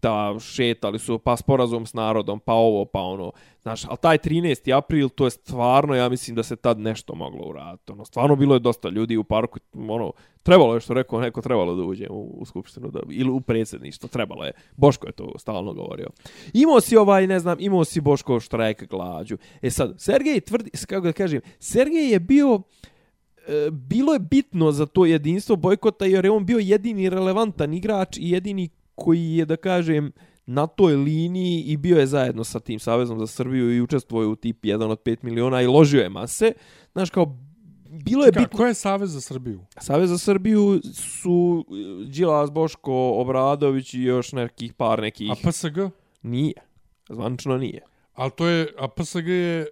[0.00, 3.32] ta šetali su, pa sporazum s narodom, pa ovo, pa ono.
[3.62, 4.76] Znaš, ali taj 13.
[4.76, 7.92] april, to je stvarno, ja mislim da se tad nešto moglo uraditi.
[7.92, 11.74] Ono, stvarno bilo je dosta ljudi u parku, ono, trebalo je što rekao, neko trebalo
[11.74, 14.52] da uđe u, u skupštinu, da, ili u predsjedništvo, trebalo je.
[14.76, 16.08] Boško je to stalno govorio.
[16.52, 19.36] Imao si ovaj, ne znam, imao si Boško štrajk glađu.
[19.62, 22.60] E sad, Sergej tvrdi, kako da kažem, Sergej je bio, Uh,
[23.72, 28.30] bilo je bitno za to jedinstvo bojkota jer je on bio jedini relevantan igrač i
[28.30, 30.12] jedini koji je, da kažem,
[30.46, 34.28] na toj liniji i bio je zajedno sa tim Savezom za Srbiju i učestvovao je
[34.28, 36.52] u tip 1 od 5 miliona i ložio je mase.
[36.92, 37.38] Znaš, kao,
[38.04, 38.56] bilo je Ka, bitno...
[38.56, 39.60] ko je Savez za Srbiju?
[39.80, 45.30] Savez za Srbiju su e, Đilas, Boško, Obradović i još nekih par nekih...
[45.30, 45.78] A PSG?
[46.22, 46.54] Nije.
[47.08, 47.80] Zvančno nije.
[48.12, 49.66] Ali to je, a PSG je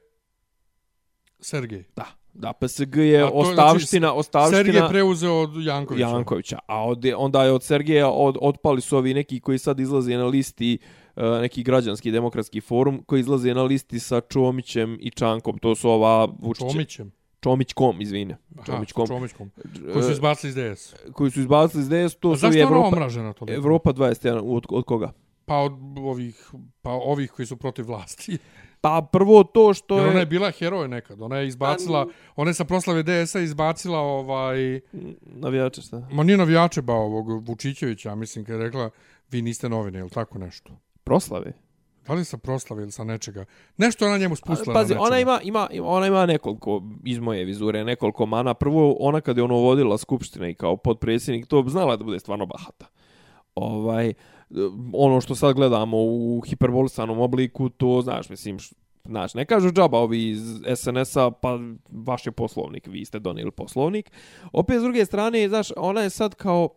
[1.40, 1.84] Sergej.
[1.96, 2.21] Da.
[2.34, 4.62] Da, PSG je to je, ostavština, znači, ostavština...
[4.62, 6.08] Sergej preuzeo od Jankovića.
[6.08, 6.58] Jankovića.
[6.66, 10.26] A od, onda je od Sergeja od, otpali su ovi neki koji sad izlaze na
[10.26, 10.78] listi
[11.16, 15.58] uh, neki građanski demokratski forum koji izlaze na listi sa Čomićem i Čankom.
[15.58, 17.12] To su ova Vučić, Čomićem.
[17.40, 18.36] Čomićkom, izvine.
[18.56, 19.06] Aha, Čomićkom.
[19.06, 19.50] Čomićkom.
[19.92, 20.94] Koji su E, izbacili iz DS.
[21.12, 23.56] koji su izbacili iz DS, to A su zašto i je ona Evropa, omražena toliko?
[23.56, 24.40] Evropa 21.
[24.44, 25.12] Od, od koga?
[25.44, 26.50] Pa od ovih,
[26.82, 28.38] pa ovih koji su protiv vlasti.
[28.82, 30.10] Pa prvo to što Jer je...
[30.10, 31.22] ona je bila heroj nekad.
[31.22, 34.80] Ona je izbacila, ona je sa proslave DS-a izbacila ovaj...
[35.22, 36.08] Navijače šta?
[36.12, 38.90] Ma nije navijače ba ovog Vučićevića, mislim, kad je rekla
[39.30, 40.72] vi niste novine, ili tako nešto.
[41.04, 41.52] Proslave?
[42.06, 43.44] Da li sa proslave ili sa nečega?
[43.76, 47.84] Nešto ona njemu spustila Pazi, na ona ima, ima, ona ima nekoliko, iz moje vizure,
[47.84, 48.54] nekoliko mana.
[48.54, 52.46] Prvo, ona kad je ono vodila skupštine i kao podpredsjednik, to znala da bude stvarno
[52.46, 52.86] bahata.
[53.54, 54.14] Ovaj,
[54.92, 59.98] ono što sad gledamo u hiperbolisanom obliku, to, znaš, mislim, š- Znaš, ne kažu džaba
[59.98, 60.42] ovi iz
[60.76, 61.58] SNS-a, pa
[61.90, 64.10] vaš je poslovnik, vi ste donijeli poslovnik.
[64.52, 66.68] Opet, s druge strane, znaš, ona je sad kao,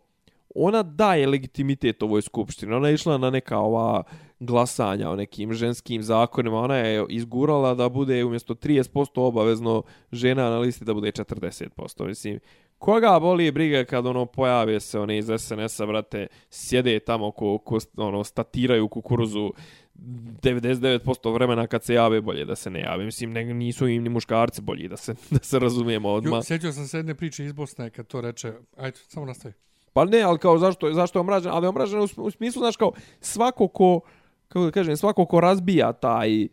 [0.54, 2.74] ona daje legitimitet ovoj skupštini.
[2.74, 4.02] Ona je išla na neka ova
[4.40, 6.60] glasanja o nekim ženskim zakonima.
[6.60, 12.06] Ona je izgurala da bude umjesto 30% obavezno žena na listi da bude 40%.
[12.06, 12.40] Mislim,
[12.78, 17.78] koga boli briga kad ono pojave se one iz SNS-a, brate, sjede tamo ko, ko
[17.96, 19.52] ono, statiraju kukuruzu
[19.94, 23.04] 99% vremena kad se jave bolje da se ne jave.
[23.04, 26.38] Mislim, ne, nisu im ni muškarci bolji da se, da se razumijemo odmah.
[26.38, 29.54] Jo, sjećao sam se jedne priče iz Bosne kad to reče, ajde, samo nastavi.
[29.92, 31.52] Pa ne, ali kao zašto, zašto je omražen?
[31.52, 34.00] Ali je omražen u, u smislu, znaš, kao svako ko,
[34.48, 36.48] kako da kažem, svako ko razbija taj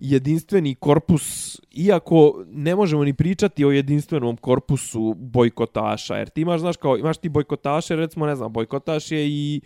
[0.00, 6.76] jedinstveni korpus, iako ne možemo ni pričati o jedinstvenom korpusu bojkotaša, jer ti imaš, znaš,
[6.76, 9.60] kao, imaš ti bojkotaše, recimo, ne znam, bojkotaš je i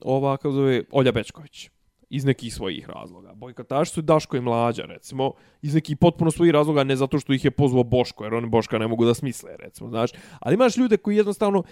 [0.00, 1.70] ova, kako zove, Olja Bečković
[2.10, 3.34] iz nekih svojih razloga.
[3.34, 7.44] Bojkotaši su Daško i Mlađa, recimo, iz nekih potpuno svojih razloga, ne zato što ih
[7.44, 10.10] je pozvao Boško, jer oni Boška ne mogu da smisle, recimo, znaš.
[10.40, 11.66] Ali imaš ljude koji jednostavno, uh,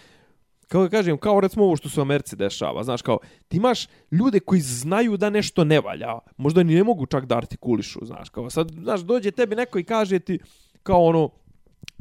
[0.82, 4.40] da kažem, kao recimo ovo što se u Americi dešava, znaš, kao, ti imaš ljude
[4.40, 8.50] koji znaju da nešto ne valja, možda ni ne mogu čak da artikulišu, znaš, kao,
[8.50, 10.38] sad, znaš, dođe tebi neko i kaže ti,
[10.82, 11.30] kao ono,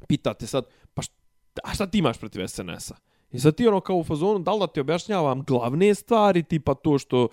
[0.07, 1.13] pitate sad, pa šta,
[1.63, 2.95] a šta ti imaš protiv SNS-a?
[3.31, 6.73] I sad ti ono kao u fazonu, da li da ti objašnjavam glavne stvari, tipa
[6.73, 7.27] to što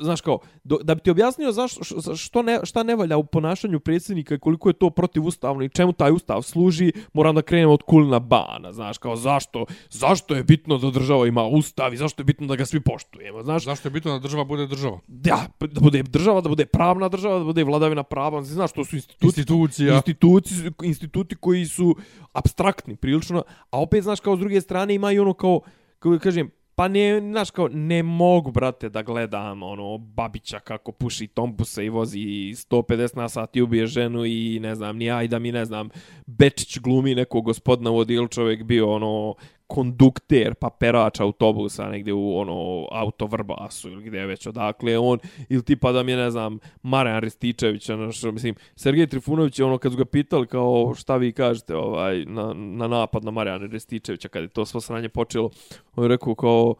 [0.00, 1.80] Znaš kao, do, da bi ti objasnio zašto,
[2.16, 5.92] što ne, šta ne valja u ponašanju predsjednika i koliko je to protivustavno i čemu
[5.92, 10.78] taj ustav služi, moram da krenem od kulina bana, znaš, kao zašto, zašto je bitno
[10.78, 13.92] da država ima ustav i zašto je bitno da ga svi poštujemo, znaš, Zašto je
[13.92, 14.98] bitno da država bude država?
[15.06, 18.96] da, da bude država, da bude pravna država, da bude vladavina prava, znaš, to su
[18.96, 19.94] instituti, Institucija.
[19.94, 21.96] instituti, instituti koji su
[22.32, 25.60] abstraktni prilično, a opet, znaš, kao s druge strane ima i ono kao,
[25.98, 31.26] kako kažem, pa ne, znaš, kao, ne mogu, brate, da gledam, ono, Babića kako puši
[31.26, 35.38] tombuse i vozi 150 na sat i ubije ženu i, ne znam, ni ajda da
[35.38, 35.88] mi, ne znam,
[36.26, 39.34] Bečić glumi nekog gospodina u ili čovjek bio, ono,
[39.66, 45.62] kondukter, pa perač autobusa negdje u ono auto Vrbasu ili gdje već odakle on ili
[45.62, 49.92] tipa da mi je ne znam Marijan Rističević ono što mislim Sergej Trifunović ono kad
[49.92, 54.42] su ga pitali kao šta vi kažete ovaj na, na napad na Marijana Rističevića kad
[54.42, 55.50] je to svo sranje počelo
[55.96, 56.74] on je rekao kao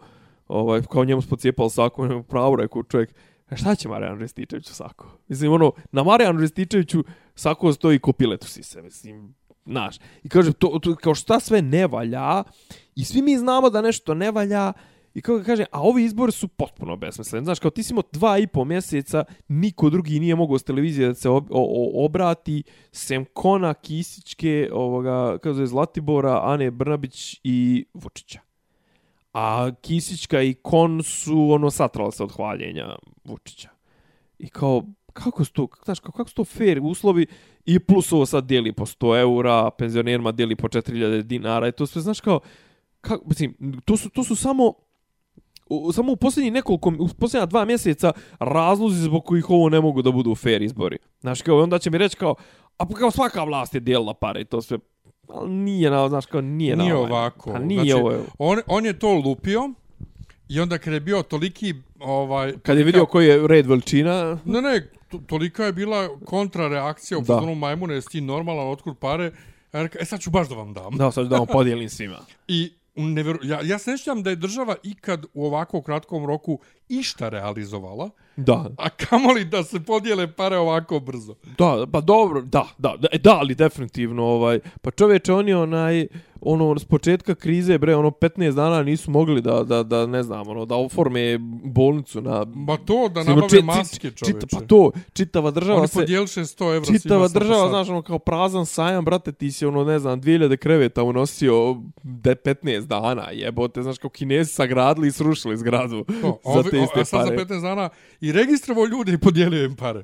[0.48, 3.14] ovaj kao njemu spocijepal sako on je pravo rekao čovjek
[3.48, 5.06] "A šta će Marijan Rističević sako?
[5.28, 9.34] Mislim ono na Marijanu Rističeviću sako stoji kopilet u sise mislim
[9.66, 12.42] Znaš, i kaže, to, to, kao šta sve ne valja,
[12.96, 14.72] i svi mi znamo da nešto ne valja,
[15.14, 17.44] i kao kaže, a ovi izbori su potpuno besmisleni.
[17.44, 21.08] Znaš, kao ti si imao dva i po mjeseca, niko drugi nije mogao s televizije
[21.08, 27.40] da se ob, o, o, obrati, sem Kona, Kisićke, ovoga, kao zove, Zlatibora, Ane Brnabić
[27.44, 28.40] i Vučića.
[29.32, 33.68] A Kisićka i Kon su, ono, satrala se od hvaljenja Vučića.
[34.38, 34.82] I kao,
[35.14, 37.26] kako su to, znaš, kako, kako su to fair uslovi
[37.64, 41.86] i plus ovo sad dijeli po 100 eura, penzionerima dijeli po 4000 dinara i to
[41.86, 42.40] sve, znaš, kao,
[43.00, 44.72] kako, mislim, to su, to su samo
[45.66, 50.02] u, samo u posljednjih nekoliko, u posljednja dva mjeseca razlozi zbog kojih ovo ne mogu
[50.02, 50.98] da budu fair izbori.
[51.20, 52.34] Znaš, kao, onda će mi reći kao,
[52.78, 54.78] a pa kao svaka vlast je dijelila pare i to sve,
[55.28, 57.52] ali nije na, znaš, kao, nije, Nije na ovaj, ovako.
[57.52, 58.12] Pa nije znači, ovo.
[58.38, 59.70] On, on je to lupio
[60.48, 61.74] i onda kad je bio toliki...
[62.00, 67.18] Ovaj, Kad je vidio koji je red veličina, Ne, ne, to, tolika je bila kontrareakcija
[67.18, 69.24] u fazonu majmune, jesi ti normalan, otkud pare?
[69.72, 70.96] Ja rekao, e sad ću baš da vam dam.
[70.96, 72.18] da, sad ću da vam podijelim svima.
[72.48, 76.60] I nevjeru, ja, ja se ne sjećam da je država ikad u ovako kratkom roku
[76.88, 81.34] išta realizovala, Da, a kamoli da se podijele pare ovako brzo.
[81.58, 86.06] Da, pa dobro, da, da, da, e, da, ali definitivno, ovaj, pa čovječe, oni onaj,
[86.40, 90.48] ono, s početka krize, bre, ono, 15 dana nisu mogli da, da, da ne znam,
[90.48, 92.46] ono, da oforme bolnicu na...
[92.46, 94.46] Ma to da nabave čit- maske, čit- čoveče.
[94.50, 95.94] pa to, čitava država Oni se...
[95.94, 97.68] podijeliše 100 evra Čitava država, sad.
[97.70, 102.34] znaš, ono, kao prazan sajam, brate, ti si, ono, ne znam, 2000 kreveta unosio de
[102.34, 107.04] 15 dana, jebote, znaš, kao kinezi sagradili i srušili zgradu To, za te iste a
[107.04, 107.38] sad pare.
[107.38, 107.88] za 15 dana
[108.20, 110.02] i registrovao ljude i podijelio im pare.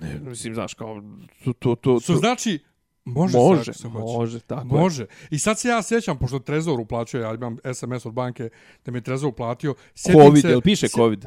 [0.00, 1.02] Ne, mislim, znaš, kao,
[1.44, 2.58] to, to, to, Su znači,
[3.04, 4.04] može, može, se hoće.
[4.18, 4.82] može, tako je.
[4.82, 5.06] Može.
[5.30, 8.48] I sad se ja sjećam, pošto Trezor uplaćuje, ja imam SMS od banke
[8.84, 9.74] da mi je Trezor uplatio.
[9.94, 11.26] sjetim Covid, se, jel piše Covid?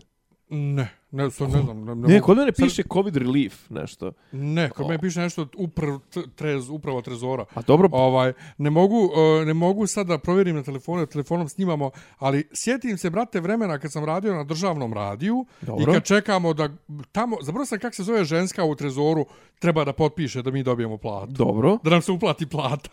[0.49, 1.85] Ne, ne, to ne znam.
[1.85, 4.11] Ne, ne, Ne, kod mene sad- piše Covid relief, nešto.
[4.31, 4.83] Ne, kod Ko?
[4.83, 5.99] mene piše nešto uprav,
[6.35, 7.45] trez, upravo Trezora.
[7.53, 9.09] A dobro, Ovaj, ne mogu,
[9.41, 13.79] e, ne mogu sad da provjerim na telefonu, telefonom snimamo, ali sjetim se, brate, vremena
[13.79, 15.91] kad sam radio na državnom radiju Dobro.
[15.91, 16.69] i kad čekamo da
[17.11, 19.25] tamo, zapravo sam kako se zove ženska u Trezoru,
[19.59, 21.31] treba da potpiše da mi dobijemo platu.
[21.31, 21.77] dobro.
[21.83, 22.89] Da nam se uplati plata.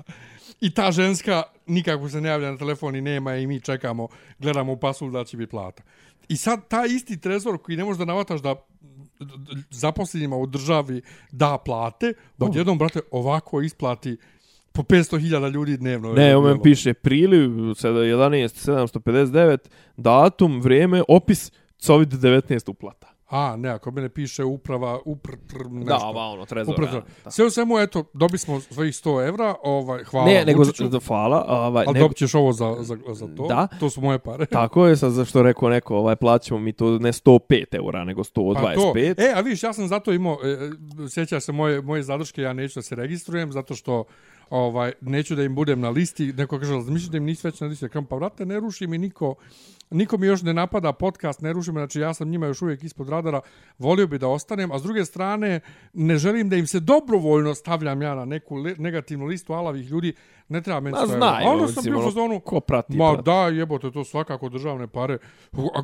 [0.61, 4.73] I ta ženska nikako se ne javlja na telefon i nema i mi čekamo, gledamo
[4.73, 5.83] u pasul da će biti plata.
[6.29, 8.55] I sad taj isti trezor koji ne možeš da navataš da
[9.71, 14.17] zaposlenjima u državi da plate, odjednom, brate, ovako isplati
[14.73, 16.13] po 500.000 ljudi dnevno.
[16.13, 19.59] Ne, ovo piše priliv, sada 11.759,
[19.97, 23.14] datum, vrijeme, opis COVID-19 uplata.
[23.29, 25.99] A, ne, ako mene piše uprava, upr, tr, nešto.
[25.99, 26.75] Da, ova ono, trezor.
[26.75, 27.31] Upr, ja, da.
[27.31, 30.91] Sve u svemu, eto, dobili smo svojih 100 evra, ovaj, hvala Ne, nego Vučiću, za,
[30.91, 33.47] za fala, ovaj, ali nego, dobit ćeš ovo za, za, za to.
[33.47, 33.69] Da.
[33.81, 34.47] To su moje pare.
[34.61, 38.23] tako je sad za što rekao neko, ovaj, plaćamo mi to ne 105 eura, nego
[38.23, 38.55] 125.
[38.55, 40.71] Pa to, e, a vidiš, ja sam zato imao, e, e,
[41.09, 44.05] sjećaš se moje, moje zadrške, ja neću da se registrujem, zato što
[44.51, 47.67] ovaj, neću da im budem na listi, neko kaže, mislite da im nisi već na
[47.67, 49.35] listi, kam pa vrate, ne ruši mi niko,
[49.91, 52.85] niko mi još ne napada podcast, ne ruši me, znači ja sam njima još uvijek
[52.85, 53.41] ispod radara,
[53.79, 55.61] volio bi da ostanem, a s druge strane,
[55.93, 60.13] ne želim da im se dobrovoljno stavljam ja na neku negativnu listu alavih ljudi,
[60.49, 62.97] ne treba meni Ma sve- znaju, A onda sam bio u ono, fazonu, ko prati,
[62.97, 63.25] ma prati.
[63.25, 65.19] da, jebote, to svakako državne pare,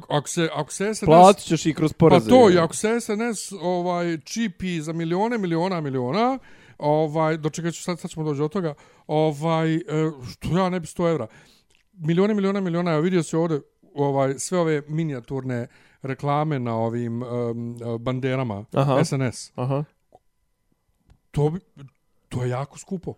[0.08, 2.28] ako, se, ako se SNS Platit ćeš i kroz Pa poreze.
[2.28, 6.38] to, i ako se SNS ovaj, čipi za milione, miliona, miliona,
[6.80, 8.74] ovaj, dočekat ću, sad, sad ćemo doći od toga,
[9.06, 9.80] ovaj, e,
[10.30, 11.26] što ja ne bi 100 evra.
[11.92, 13.60] Milione, miliona, miliona, evo vidio se ovdje
[13.94, 15.66] ovaj, sve ove minijaturne
[16.02, 19.04] reklame na ovim um, banderama Aha.
[19.04, 19.52] SNS.
[19.54, 19.84] Aha.
[21.30, 21.60] To, bi,
[22.28, 23.14] to je jako skupo.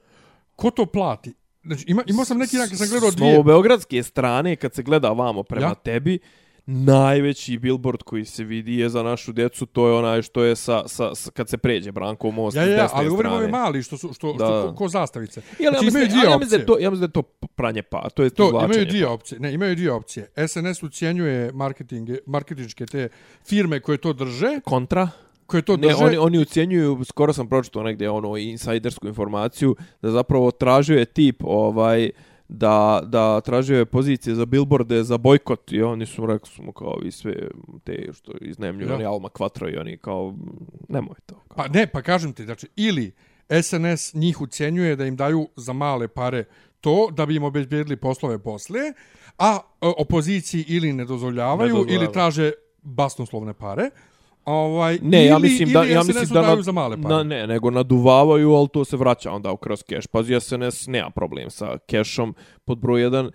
[0.57, 1.35] Ko to plati?
[1.65, 3.33] Znači, ima, imao sam neki dan kad sam gledao S dvije...
[3.33, 5.75] novobeogradske strane, kad se gleda vamo prema Ja?
[5.75, 6.19] tebi,
[6.67, 10.89] najveći billboard koji se vidi je za našu djecu, to je onaj što je sa,
[10.89, 13.97] sa, sa kad se pređe Branko most Ja, ja, ja, ali govorimo ovi mali što
[13.97, 14.35] su što, Da.
[14.37, 15.41] što ko, ko zastavice.
[15.41, 16.67] Ja, ja, Znači, mislim, imaju dvije ali ja mislim da opcije.
[16.67, 19.15] to, ja mislim da je to pranje pa, to je To izvlačenje imaju dvije para.
[19.15, 19.41] opcije.
[19.41, 20.31] Ne, imaju dvije opcije.
[20.39, 23.09] SNS ucijenjuje marketing, marketinške te
[23.47, 25.09] firme koje to drže, Kontra?
[25.47, 25.97] koje to Ne, drže.
[25.97, 31.37] oni, oni ucijenjuju, skoro sam pročitao negdje ono insajdersku informaciju, da zapravo tražio je tip
[31.41, 32.11] ovaj
[32.55, 36.73] da, da tražio je pozicije za billboarde za bojkot i oni su rekli su mu
[36.73, 37.35] kao i sve
[37.85, 38.95] te što iznajmljuju, Ja.
[38.95, 40.35] oni Alma Quattro i oni kao
[40.89, 41.35] nemoj to.
[41.35, 41.57] Kao.
[41.57, 43.13] Pa ne, pa kažem ti, znači, ili
[43.63, 46.45] SNS njih ucenjuje da im daju za male pare
[46.81, 48.81] to da bi im obezbijedili poslove posle,
[49.39, 52.05] a e, opoziciji ili ne dozvoljavaju, Ne dozvoljavaju.
[52.05, 53.91] ili traže basnoslovne pare.
[54.45, 57.15] Ovaj, Ne, ja ili, mislim da ja mislim da na, za male pare.
[57.15, 60.07] na, ne, nego naduvavaju, al to se vraća onda u kroz keš.
[60.07, 63.31] Pazi, SNS nema problem sa kešom pod broj 1.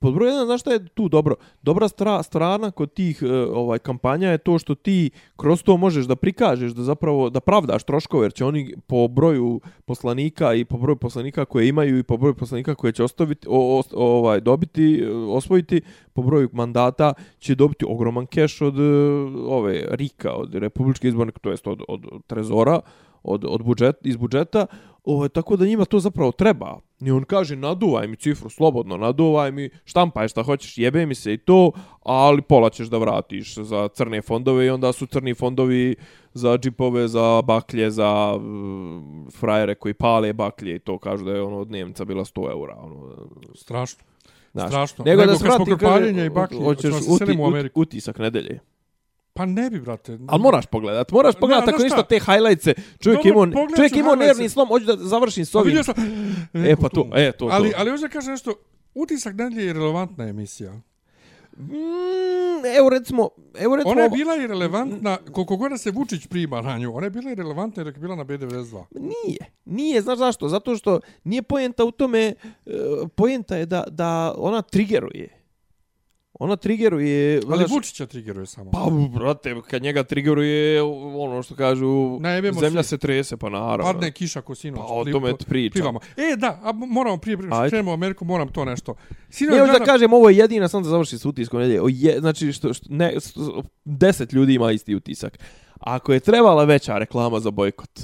[0.00, 1.34] Pod broj 1, znaš šta je tu dobro?
[1.62, 6.06] Dobra stra, strana kod tih e, ovaj kampanja je to što ti kroz to možeš
[6.06, 10.78] da prikažeš da zapravo da pravdaš troškove, jer će oni po broju poslanika i po
[10.78, 15.02] broju poslanika koje imaju i po broju poslanika koje će ostaviti o, o, ovaj dobiti
[15.02, 15.80] e, osvojiti
[16.12, 18.82] po broju mandata će dobiti ogroman keš od e,
[19.46, 22.80] ove Rika od Republičke izborne to jest od od, od trezora
[23.22, 24.66] od od budžet iz budžeta
[25.04, 29.52] ovaj tako da njima to zapravo treba i on kaže naduvaj mi cifru slobodno naduvaj
[29.52, 33.88] mi štampaj šta hoćeš jebe mi se i to ali pola ćeš da vratiš za
[33.88, 35.96] crne fondove i onda su crni fondovi
[36.34, 41.42] za džipove, za baklje, za mm, frajere koji pale baklje i to kažu da je
[41.42, 42.76] ono od Nemca bila 100 eura.
[42.82, 43.16] Ono,
[43.54, 44.04] Strašno.
[44.52, 44.68] znaš.
[44.68, 45.04] Strašno.
[45.04, 47.80] Nego, Nego da kad smo i baklje, hoćeš se uti, u Ameriku.
[47.80, 48.60] utisak nedelje.
[49.34, 50.18] Pa ne bi, brate.
[50.28, 52.06] Ali moraš pogledat, moraš pogledat Ne, ako ništa šta?
[52.06, 52.74] te highlightse.
[53.00, 55.84] Čovjek imao čovjek imao nervni slom, hoću da završim s ovim.
[55.84, 55.94] sam...
[56.54, 57.48] E pa to, e to, to.
[57.52, 58.54] Ali, ali hoću da kažem nešto,
[58.94, 60.72] utisak nedelje je relevantna emisija.
[61.56, 66.60] Mm, evo recimo, evo recimo Ona je bila i relevantna, koliko god se Vučić prima
[66.60, 68.84] na nju, ona je bila i relevantna dok je bila na B92.
[68.90, 69.38] Nije.
[69.64, 70.48] Nije, znaš zašto?
[70.48, 72.34] Zato što nije poenta u tome, e,
[73.14, 75.41] poenta je da, da ona triggeruje.
[76.42, 77.40] Ona triggeruje...
[77.48, 78.70] Ali znaš, Vučića triggeruje samo.
[78.70, 80.82] Pa, brate, kad njega triggeruje,
[81.16, 82.88] ono što kažu, Najebemo zemlja svi.
[82.88, 83.84] se trese, pa naravno.
[83.84, 84.78] Padne kiša ko sinoć.
[84.78, 85.72] Pa o tome pričam.
[85.72, 86.00] Plivamo.
[86.16, 87.70] E, da, a moramo prije, prije što Ajde.
[87.70, 88.94] krenemo u Ameriku, moram to nešto.
[89.30, 91.82] Sinoć Ne, da kažem, ovo je jedina, sam da završi s utiskom nedelje.
[91.82, 93.34] O je, znači, što, što, ne, s-
[93.84, 95.38] deset ljudi ima isti utisak.
[95.80, 98.00] Ako je trebala veća reklama za bojkot,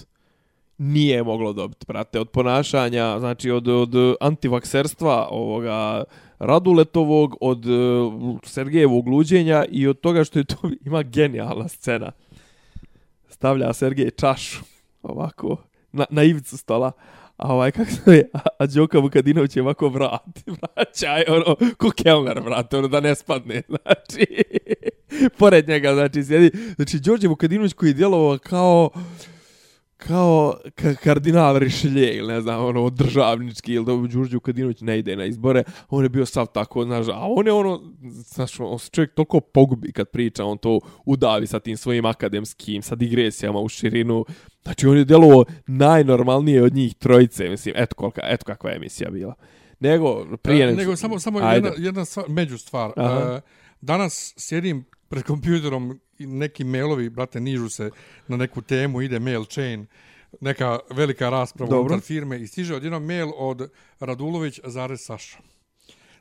[0.79, 6.05] nije moglo dobiti, brate, od ponašanja, znači od, od antivakserstva ovoga
[6.38, 12.12] Raduletovog, od uh, Sergejevog luđenja i od toga što je to ima genijalna scena.
[13.29, 14.59] Stavlja Sergej čašu
[15.03, 15.57] ovako
[15.92, 16.92] na, na ivicu stola.
[17.37, 20.38] A ovaj, kako se je, a, a Đoka Vukadinović je ovako vrat,
[20.77, 24.27] vraćaj, ono, ko Kellner vrat, ono, da ne spadne, znači,
[25.38, 28.90] pored njega, znači, sjedi, znači, Đorđe Vukadinović koji je djelovao kao,
[29.98, 35.16] kao ka kardinal Rišelje ili ne znam, ono, državnički ili da Đurđe Vukadinović ne ide
[35.16, 38.90] na izbore, on je bio sav tako, znaš, a on je ono, znaš, on se
[38.90, 43.68] čovjek toliko pogubi kad priča, on to udavi sa tim svojim akademskim, sa digresijama u
[43.68, 44.24] širinu,
[44.62, 49.11] znači on je djelovao najnormalnije od njih trojice, mislim, eto, kolika, eto kakva je emisija
[49.11, 49.34] bila.
[49.80, 50.68] Nego, prije...
[50.68, 51.68] E, nego- samo, samo Ajde.
[51.68, 52.92] jedna, jedna stvar, među stvar.
[52.96, 53.34] Aha.
[53.37, 53.40] E,
[53.80, 57.90] danas sjedim pred kompjuterom neki mailovi, brate, nižu se
[58.28, 59.87] na neku temu, ide mail chain,
[60.40, 61.81] neka velika rasprava Dobro.
[61.81, 65.38] unutar firme i stiže odjednom mail od Radulović zarez Saša.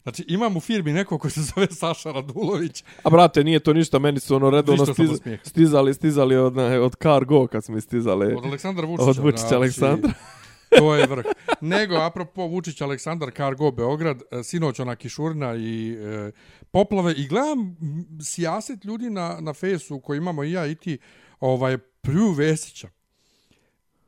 [0.03, 2.83] Znači, imam u firmi neko ko se zove Saša Radulović.
[3.03, 5.09] A brate, nije to ništa, meni su ono redovno stiz,
[5.43, 8.33] stizali, stizali od, od Cargo kad smo stizali.
[8.33, 9.09] Od Aleksandra Vučića.
[9.09, 10.13] Od Vučića znači, Aleksandra.
[10.69, 11.25] To je vrh.
[11.61, 16.31] Nego, apropo Vučić Aleksandar Cargo Beograd, e, sinoć ona kišurina i e,
[16.71, 17.77] poplave i gledam
[18.21, 20.97] sijaset ljudi na, na fesu koji imamo i ja i ti,
[21.39, 22.89] ovaj, plju Vesića.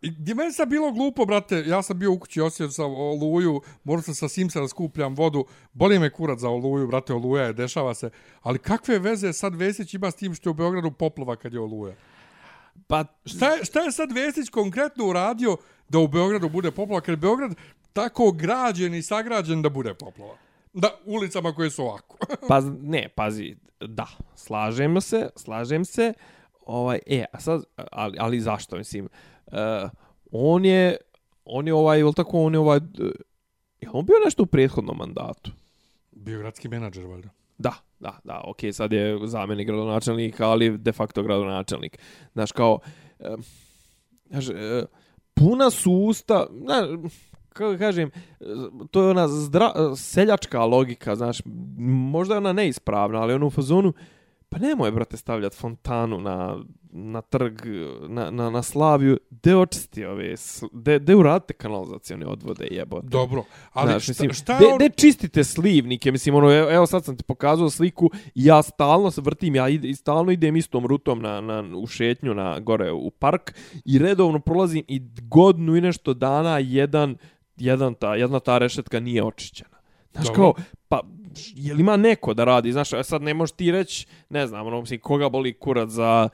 [0.01, 3.61] I gdje meni sad bilo glupo, brate, ja sam bio u kući osjećao sa oluju,
[3.83, 7.53] morao sam sa Simsa da skupljam vodu, boli me kurac za oluju, brate, oluja je,
[7.53, 8.09] dešava se,
[8.41, 11.59] ali kakve veze sad Vesić ima s tim što je u Beogradu poplava kad je
[11.59, 11.95] oluja?
[12.87, 15.57] Pa, Šta je, šta je sad Vesić konkretno uradio
[15.89, 17.55] da u Beogradu bude poplava, kad je Beograd
[17.93, 20.35] tako građen i sagrađen da bude poplava?
[20.73, 22.17] Da, ulicama koje su ovako.
[22.49, 26.13] pa, ne, pazi, da, slažem se, slažem se,
[26.65, 29.09] ovaj, e, a sad, ali, ali zašto, mislim,
[29.47, 29.53] uh,
[30.31, 30.97] on je,
[31.45, 33.11] on je ovaj, ili tako, on je ovaj, uh,
[33.81, 35.51] je on bio nešto u prethodnom mandatu?
[36.11, 37.29] Biogradski menadžer, valjda.
[37.57, 41.97] Da, da, da, okej, sad je zamjenik gradonačelnika, ali de facto gradonačelnik.
[42.33, 42.79] Znaš, kao,
[43.19, 43.35] e,
[44.29, 44.85] znaš, e,
[45.39, 46.97] puna su usta, na,
[47.53, 48.11] kako kažem,
[48.91, 51.41] to je ona zdra, seljačka logika, znaš,
[52.11, 53.93] možda je ona neispravna, ali ono u fazonu,
[54.49, 56.57] pa nemoj, brate, stavljati fontanu na,
[56.91, 57.65] na trg,
[58.07, 60.35] na, na, na Slaviju, de očisti ove,
[60.71, 63.07] de, de uradite kanalizacione odvode, jebote.
[63.07, 66.71] Dobro, ali Znaš, šta, mislim, šta je de, on- de čistite slivnike, mislim, ono, evo,
[66.71, 70.85] evo sad sam ti pokazao sliku, ja stalno se vrtim, ja i stalno idem istom
[70.85, 75.81] rutom na, na, u šetnju na gore u park i redovno prolazim i godinu i
[75.81, 77.17] nešto dana jedan,
[77.57, 79.79] jedan ta, jedna ta rešetka nije očišćena.
[80.11, 80.53] Znaš Dobro.
[80.53, 81.01] kao, pa,
[81.55, 84.67] je li ima neko da radi, znaš, e sad ne možeš ti reći, ne znam,
[84.67, 86.29] ono, mislim, koga boli kurac za,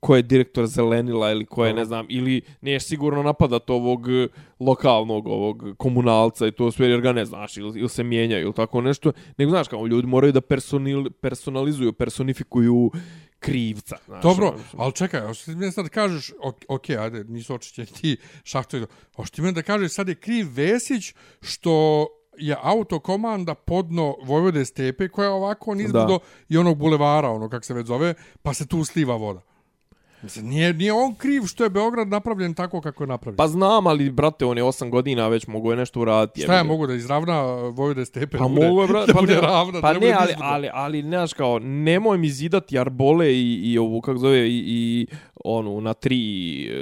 [0.00, 4.28] ko je direktor Zelenila ili ko je, ne znam, ili neš sigurno napadat ovog e,
[4.60, 8.54] lokalnog, ovog komunalca i to sve, jer ga ne znaš, ili, ili se mijenjaju, ili
[8.54, 12.90] tako nešto, nego, znaš, kao, ljudi moraju da personil, personalizuju, personifikuju
[13.38, 14.22] krivca, znaš.
[14.22, 18.16] Dobro, ono, ali čekaj, hoćeš ti meni sad kažeš, ok, ok, ajde, nisu očišćeni ti
[18.44, 18.86] šahtovi,
[19.16, 22.06] hoćeš ti meni da kažeš sad je kriv Vesić što
[22.38, 26.18] je autokomanda podno Vojvode Stepe koja ovako nizbrdo
[26.48, 29.47] i onog bulevara, ono kako se već zove, pa se tu sliva voda.
[30.22, 33.36] Mislim, nije, nije on kriv što je Beograd napravljen tako kako je napravljen.
[33.36, 36.40] Pa znam, ali, brate, on je osam godina, već mogu je nešto uraditi.
[36.40, 36.62] Šta ga.
[36.62, 38.38] mogu da izravna Vojvode Stepe?
[38.38, 42.18] Pa mogu je, brate, pa ne, ravna, pa ne, ali, ali, ali, znaš kao, nemoj
[42.18, 45.06] mi zidati arbole i, i ovu, kako zove, i, i
[45.44, 46.18] onu, na tri
[46.64, 46.74] e,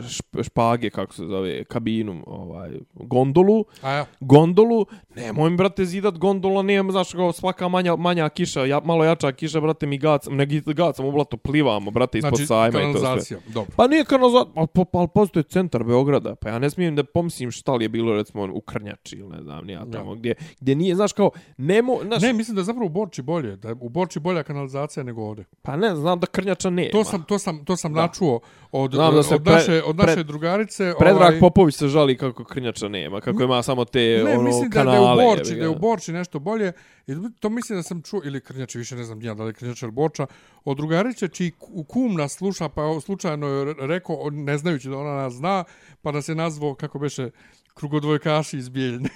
[0.00, 6.18] šp- špage, kako se zove, kabinu, ovaj, gondolu, A ja, gondolu, nemoj mi, brate, zidat
[6.18, 10.26] gondola, nemam, znaš, kao svaka manja, manja kiša, ja, malo jača kiša, brate, mi gac,
[10.30, 13.38] ne gacam u blato, plivamo, brate, ispod znači, sajma i to sve.
[13.46, 13.72] dobro.
[13.76, 17.50] Pa nije kanalizacija, pa, pa, pa postoje centar Beograda, pa ja ne smijem da pomislim
[17.50, 20.18] šta li je bilo, recimo, u Krnjači ili ne znam, nija tamo, Da.
[20.18, 23.56] gdje, gdje nije, znaš, kao, nemo, znaš, Ne, mislim da je zapravo u Borči bolje,
[23.56, 25.44] da je u Borči bolja kanalizacija nego ovde.
[25.62, 26.90] pa ne, znam da Krnjača nema.
[26.92, 28.00] To sam, to sam, to sam Da.
[28.02, 28.40] načuo
[28.72, 30.92] od, Znam da se od, pre- naše, od naše pred- drugarice.
[30.98, 34.70] Predrag ovaj, Popović se žali kako Krnjača nema, kako ima samo te ne, ono, mislim
[34.70, 34.98] da, kanale.
[35.16, 35.74] da je u Borči, da je u.
[35.74, 36.72] Borči nešto bolje.
[37.06, 39.54] I to mislim da sam čuo, ili Krnjače, više ne znam nija, da li je
[39.54, 40.26] Krnjača ili Borča,
[40.64, 45.14] od drugarice čiji ku- kum nas sluša, pa slučajno je rekao, ne znajući da ona
[45.14, 45.64] nas zna,
[46.02, 47.30] pa da se nazvao, kako beše,
[47.74, 49.08] krugodvojkaši iz Bijeljne.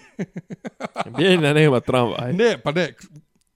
[1.18, 2.32] Bijeljna nema tramvaj.
[2.32, 2.94] ne, pa ne,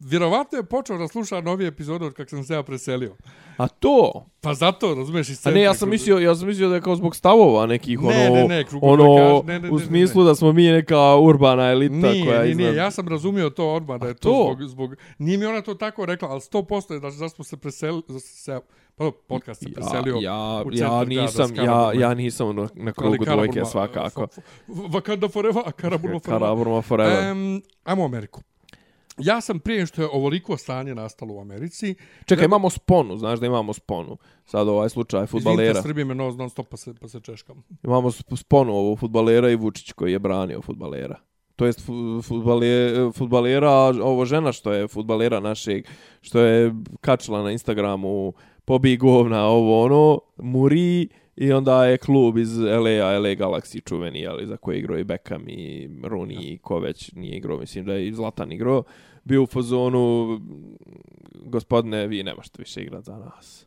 [0.00, 3.16] vjerovatno je počeo da sluša novi epizod od kako sam se ja preselio.
[3.56, 4.26] A to?
[4.40, 5.52] Pa zato, razumeš, iz A centra.
[5.52, 8.34] ne, ja sam mislio, ja sam mislio da je kao zbog stavova nekih, Ne, ono,
[8.34, 11.94] ne, ne, ono, ne, ne, ne, u ne, smislu da smo mi neka urbana elita
[11.94, 12.66] Nije, koja nije, iznad...
[12.66, 14.54] nije, ja sam razumio to odmah da je to, to?
[14.54, 14.96] zbog, zbog...
[15.18, 18.02] Nije mi ona to tako rekla, ali 100% je da, da smo se preselili...
[18.08, 18.60] Da se,
[18.96, 22.92] pa dobro, podcast se preselio ja, ja, u ja nisam, ja, ja nisam na, na
[22.92, 24.26] krugu dvojke svakako.
[24.68, 26.40] Wakanda forever, a Karaburma forever.
[26.40, 27.32] Karaburma forever.
[27.32, 28.40] Um, ajmo Ameriku.
[29.18, 31.94] Ja sam prije što je ovoliko stanje nastalo u Americi,
[32.24, 34.16] Čekaj, imamo sponu, znaš da imamo sponu.
[34.44, 35.82] Sad ovaj slučaj izvinite, futbalera.
[35.82, 37.62] Srbije me noz non stop pa se, pa se češkam.
[37.84, 41.20] Imamo sp- sponu ovo futbalera i Vučić koji je branio futbalera.
[41.56, 42.66] To jest fu- futbale,
[43.12, 45.86] futbalera, a ovo žena što je futbalera našeg,
[46.20, 48.32] što je kačila na Instagramu
[48.64, 51.08] pobi govna ovo ono, muri
[51.40, 55.04] i onda je klub iz LA, LA Galaxy čuveni, ali za koje je igrao i
[55.04, 58.82] Beckham i Rooney i ko već nije igrao, mislim da je i Zlatan igro,
[59.24, 60.40] bio u fazonu,
[61.44, 63.66] gospodine, vi ne možete više igrati za nas.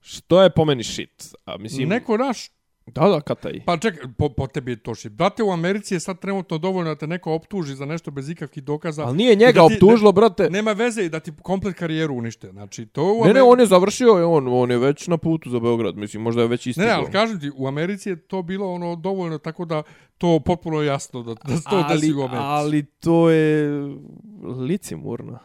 [0.00, 1.34] Što je po meni shit.
[1.44, 2.48] A, mislim, Neko naš
[2.90, 3.60] Da, da, kataj.
[3.66, 5.12] Pa čekaj, po, po tebi je to šit.
[5.12, 8.64] Brate, u Americi je sad trenutno dovoljno da te neko optuži za nešto bez ikakvih
[8.64, 9.04] dokaza.
[9.04, 10.50] Ali nije njega Da ti- optužilo, brate.
[10.50, 12.50] Nema veze i da ti komplet karijeru unište.
[12.50, 15.50] Znači, to u Ne, ne, Ameri- on je završio, on, on je već na putu
[15.50, 16.88] za Beograd, mislim, možda je već Ne, istigao.
[16.88, 19.82] ne, ali kažem ti, u Americi je to bilo ono dovoljno tako da
[20.18, 22.36] to potpuno jasno da, da se to ali, desi u Americi.
[22.40, 23.70] ali to je
[24.58, 25.38] licimurno.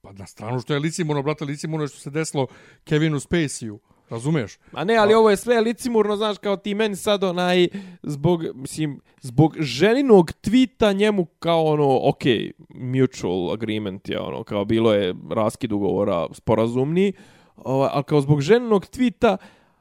[0.00, 2.46] Pa na stranu što je licimurno, brate, licimurno je što se desilo
[2.84, 3.78] Kevinu Spacey-u.
[4.08, 4.58] Razumeš?
[4.72, 7.68] A ne, ali ovo je sve licimurno, znaš, kao ti meni sad onaj,
[8.02, 12.22] zbog, mislim, zbog ženinog tvita njemu kao ono, ok,
[12.68, 17.12] mutual agreement je ono, kao bilo je raskid ugovora sporazumni,
[17.56, 19.36] ovaj, ali kao zbog ženinog tvita,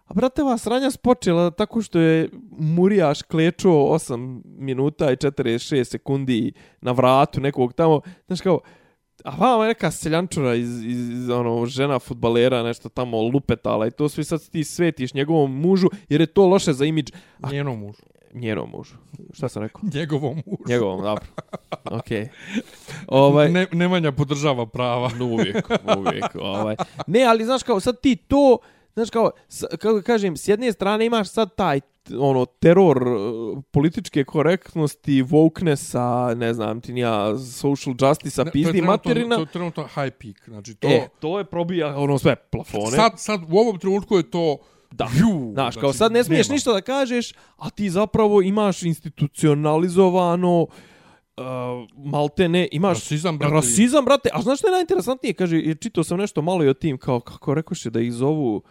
[0.06, 6.54] a brate, vas sranja spočela tako što je Murijaš klečuo 8 minuta i 46 sekundi
[6.82, 8.60] na vratu nekog tamo, znaš kao,
[9.24, 13.92] A vama je neka seljančura iz, iz, iz ono, žena futbalera, nešto tamo lupetala i
[13.92, 17.12] to sve sad ti svetiš njegovom mužu, jer je to loše za imidž
[17.42, 18.02] A- Njenom mužu.
[18.34, 18.94] njenom mužu.
[19.34, 19.82] Šta sam rekao?
[19.94, 20.64] Njegovom mužu.
[20.68, 21.26] Njegovom, dobro.
[21.86, 22.22] Okej.
[22.24, 22.28] Okay.
[23.08, 25.10] Ovaj, Ne, Nemanja podržava prava.
[25.20, 25.68] No, uvijek,
[25.98, 26.26] uvijek.
[26.36, 26.76] Ovaj.
[27.08, 28.58] Ne, ali znaš kao, sad ti to,
[28.94, 29.32] znaš kao,
[29.72, 31.82] kako kažem, s jedne strane imaš sad taj
[32.20, 39.36] ono teror uh, političke korektnosti, wokenessa, ne znam ti nija, social justice-a, to pizdi materina.
[39.36, 40.44] To je trenutno high peak.
[40.46, 42.92] Znači, to, E, to je probija ono sve plafone.
[42.92, 44.58] sad, sad u ovom trenutku je to
[44.92, 45.08] Da.
[45.16, 46.54] Ju, Znaš, kao znači, sad ne smiješ nema.
[46.54, 51.44] ništa da kažeš, a ti zapravo imaš institucionalizovano uh,
[51.96, 53.54] malte ne, imaš Rasizam, brate.
[53.54, 54.30] rasizam, brate.
[54.34, 55.34] A znaš što je najinteresantnije?
[55.34, 58.64] Kaže, čitao sam nešto malo i o tim, kao, kako rekoše da ih zovu, uh,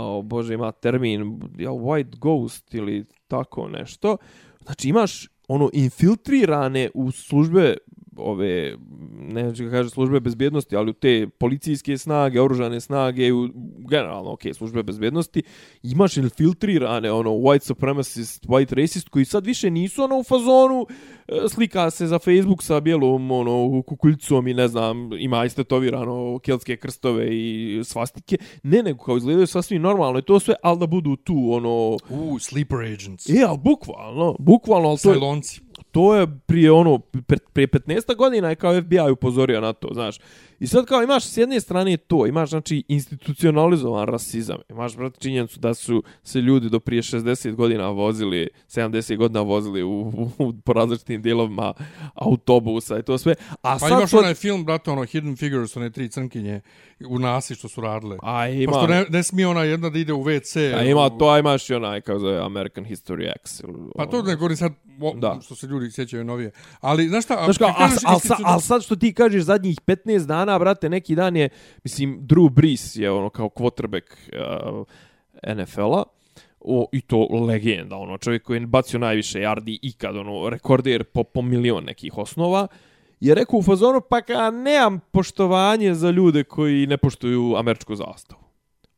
[0.00, 4.16] o bože, ima termin, ja, white ghost ili tako nešto.
[4.64, 7.76] Znači, imaš ono infiltrirane u službe
[8.16, 8.76] ove,
[9.18, 13.48] ne znam kaže službe bezbjednosti, ali u te policijske snage, oružane snage, u,
[13.90, 15.42] generalno, ok, službe bezbjednosti,
[15.82, 20.86] imaš infiltrirane, ono, white supremacist, white racist, koji sad više nisu, ono, u fazonu,
[21.28, 26.76] e, slika se za Facebook sa bijelom, ono, kukuljicom i ne znam, ima istetovirano keltske
[26.76, 28.36] krstove i svastike.
[28.62, 32.38] Ne, nego kao izgledaju sasvim normalno i to sve, ali da budu tu, ono, U,
[32.38, 33.28] sleeper agents.
[33.30, 35.60] E, ali bukvalno, bukvalno, ali to je, Sajlonci
[35.94, 40.18] to je prije ono, pre, prije 15 godina je kao FBI upozorio na to, znaš.
[40.60, 45.60] I sad kao imaš s jedne strane to, imaš znači institucionalizovan rasizam, imaš brate činjenicu
[45.60, 50.52] da su se ljudi do prije 60 godina vozili, 70 godina vozili u, u, u
[50.54, 51.72] po različitim dijelovima
[52.16, 53.34] autobusa i to sve.
[53.52, 56.60] A Pa sad imaš to- onaj film, brate, ono Hidden Figures, one tri crnkinje
[57.08, 58.16] u nasi što su radile.
[58.22, 58.72] A Ima.
[58.72, 60.74] Pošto ne, ne smije ona jedna da ide u WC.
[60.74, 63.60] a ima to, a imaš i onaj kao zove American History X.
[63.60, 64.28] Ili, Pa to ono.
[64.28, 65.38] ne govorim sad, o, Da.
[65.42, 66.50] što se ljudi sjećaju novije.
[66.80, 70.43] Ali, znaš šta, Znaš kao, al, al, al sad što ti kažeš zadnjih 15 dana,
[70.58, 71.48] brate, neki dan je,
[71.84, 76.02] mislim, Drew Brees je ono kao quarterback uh, NFL-a,
[76.60, 81.24] o, i to legenda, ono, čovjek koji je bacio najviše yardi ikad, ono, rekorder po,
[81.24, 82.66] po milion nekih osnova,
[83.20, 88.40] je rekao u fazonu, pa ka nemam poštovanje za ljude koji ne poštuju američku zastavu.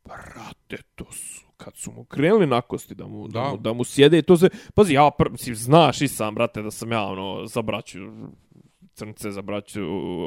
[0.04, 3.40] Brate, to su, kad su mu krenuli na kosti da mu, da.
[3.40, 3.50] Da.
[3.50, 6.70] mu, da mu sjede, to se, pazi, ja, pr, mislim, znaš i sam, brate, da
[6.70, 7.98] sam ja, ono, za braću
[8.96, 9.80] crnce za braću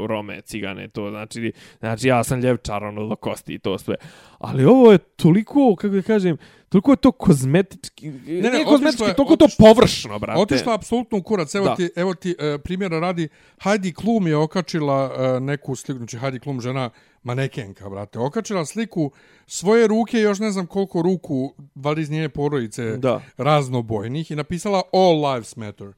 [0.08, 3.96] Rome, cigane, to znači, znači ja sam ljevčar, ono, do kosti i to sve.
[4.40, 6.38] Ali ovo je toliko, kako da kažem,
[6.70, 10.20] toliko je to kozmetički, ne, ne, ne, kozmetički, otišlo je- toliko je to otišlo- površno,
[10.20, 10.42] brate.
[10.42, 11.56] Otišla apsolutno u kurac.
[11.56, 11.76] Evo Da.
[11.76, 13.30] ti, evo ti uh, primjera radi.
[13.60, 16.90] Heidi Klum je okačila uh, neku sliku, znači Heidi Klum žena
[17.24, 18.20] manekenka, brate.
[18.20, 19.12] Okačila sliku
[19.48, 23.22] svoje ruke, još ne znam koliko ruku, valjda iz njene porodice, Da.
[23.38, 25.94] raznobojnih, i napisala All Lives Matter.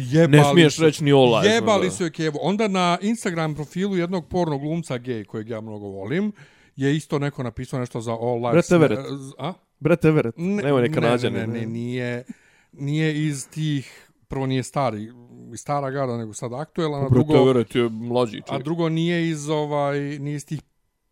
[0.00, 2.38] Jebali Ne smiješ su- reći ni lives Jebali su je kevo.
[2.42, 6.32] Onda na Instagram profilu jednog pornog glumca gej, kojeg ja mnogo volim,
[6.76, 9.02] je isto neko napisao nešto za All Lives Brett Everett.
[9.38, 9.52] A?
[9.78, 12.24] Brett Everett, Ne, nema neka ne, ne, ne, ne, nije,
[12.72, 15.12] nije iz tih, prvo nije stari,
[15.52, 18.64] iz stara garda, nego sad aktuelan, a Brett drugo, Everett je mlađi a čovjek.
[18.64, 20.60] drugo nije iz, ovaj, nije iz tih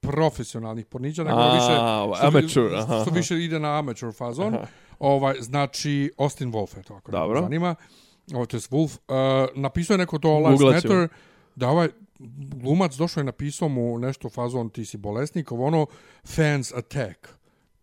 [0.00, 4.12] profesionalnih porniča, nego A, više, ovaj, što, amateur, što, aha, što više ide na amateur
[4.12, 4.56] fazon.
[4.98, 7.26] Ovaj, znači, Austin Wolf je to, ako Dobro.
[7.28, 7.42] Dobro.
[7.42, 7.68] zanima.
[7.68, 7.76] Ovo,
[8.28, 8.36] je
[8.70, 8.98] Wolf.
[9.08, 10.94] Uh, napisao je neko to All Lives Googlat ćemo.
[10.94, 11.18] Matter,
[11.56, 11.88] da ovaj
[12.38, 15.86] glumac došao je napisao mu nešto fazon ti si bolesnik, ovo ono
[16.24, 17.28] fans attack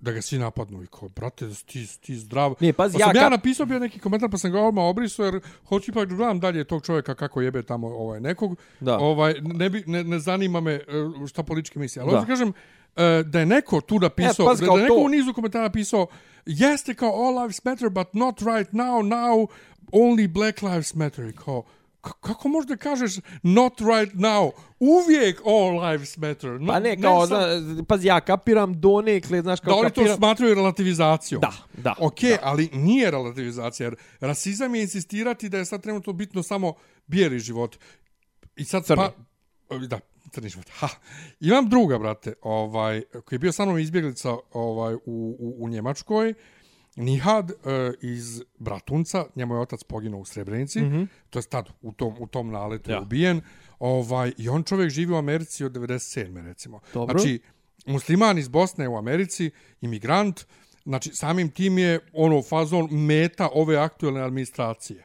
[0.04, 2.56] da ga svi napadnu i kao, brate, ti, ti zdrav.
[2.60, 4.84] Nije, pazi, pa ja sam ja, ka- napisao bio neki komentar, pa sam ga odmah
[4.84, 8.58] obrisao, jer hoću ipak da gledam dalje tog čovjeka kako jebe tamo ovaj, nekog.
[8.80, 8.98] Da.
[9.00, 10.82] Ovaj, ne, bi, ne, ne zanima me e,
[11.28, 12.02] šta politički misli.
[12.02, 12.20] Ali Da.
[12.20, 12.26] da.
[12.26, 12.54] kažem, e,
[13.26, 16.08] da je neko tu napisao, E, da, da je neko to- u nizu komentara napisao,
[16.46, 19.48] jeste kao all lives matter, but not right now, now
[19.91, 21.26] only black lives matter.
[21.26, 21.64] I kao,
[22.02, 23.12] kako možda kažeš
[23.44, 24.52] not right now?
[24.80, 26.50] Uvijek all lives matter.
[26.52, 29.96] No, Pa ne, kao, sad- zna, pazi, ja kapiram donekle, znaš, da kao oni to
[29.96, 30.18] kapiram...
[30.18, 31.41] smatraju relativizacijom.
[31.41, 36.44] Da, da, Ok, ali nije relativizacija, jer rasizam je insistirati da je sad trenutno bitno
[36.44, 36.74] samo
[37.08, 37.76] bijeli život.
[38.56, 39.04] I sad Crni.
[39.70, 39.78] pa...
[39.78, 40.00] Da,
[40.34, 40.70] crni život.
[40.80, 40.90] Ha.
[41.40, 46.34] Imam druga, brate, ovaj, koji je bio sa mnom izbjeglica ovaj, u, u, u Njemačkoj.
[46.96, 47.58] Nihad uh,
[48.02, 51.08] iz Bratunca, njemu je otac poginuo u Srebrenici, mm -hmm.
[51.30, 52.96] to je tad u tom, u tom naletu Ja.
[52.96, 53.02] ja.
[53.02, 53.42] ubijen.
[53.80, 56.46] Ovaj, I on čovjek živi u Americi od 97.
[56.46, 56.80] recimo.
[56.94, 57.20] Dobro.
[57.20, 57.40] Znači,
[57.86, 60.46] musliman iz Bosne u Americi, imigrant,
[60.86, 65.04] znači samim tim je ono fazon meta ove aktuelne administracije.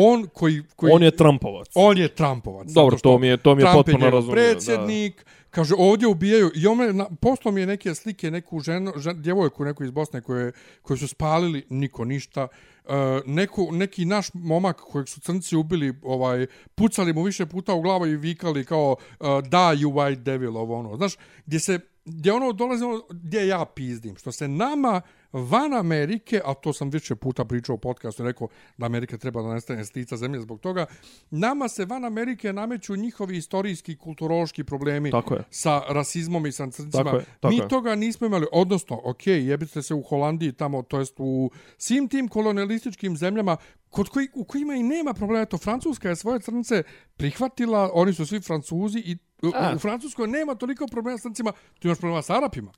[0.00, 0.62] On koji...
[0.76, 1.66] koji On je Trumpovac.
[1.74, 2.68] On je Trumpovac.
[2.72, 4.52] Dobro, to mi je- to mi je Trump potpuno njegov razumljivo, da.
[4.52, 8.92] Predsjednik, kaže, ovdje ubijaju, i on me, na, poslao mi je neke slike, neku ženu,
[8.96, 12.48] žen, djevojku neku iz Bosne koje, koje su spalili, niko ništa.
[12.84, 12.94] Uh,
[13.26, 18.06] neku, neki naš momak kojeg su crnci ubili, ovaj, pucali mu više puta u glavu
[18.06, 20.96] i vikali kao uh, da, you white devil, ovo ono.
[20.96, 21.14] Znaš,
[21.46, 25.00] gdje se gdje ono dolazi ono gdje ja pizdim, što se nama
[25.32, 29.54] van Amerike, a to sam više puta pričao u podcastu, rekao da Amerika treba da
[29.54, 30.86] nestane s lica zemlje zbog toga,
[31.30, 35.44] nama se van Amerike nameću njihovi istorijski, kulturološki problemi Tako je.
[35.50, 37.04] sa rasizmom i sa crncima.
[37.04, 37.68] Tako je, tako Mi je.
[37.68, 42.28] toga nismo imali, odnosno, ok, jebite se u Holandiji tamo, to jest u svim tim
[42.28, 43.56] kolonialističkim zemljama
[43.90, 45.44] kod koji, u kojima i nema problema.
[45.44, 46.82] To Francuska je svoje crnce
[47.16, 49.18] prihvatila, oni su svi Francuzi i
[49.54, 49.72] A.
[49.76, 52.72] u Francuskoj nema toliko problema s crncima, tu imaš problema s Arapima.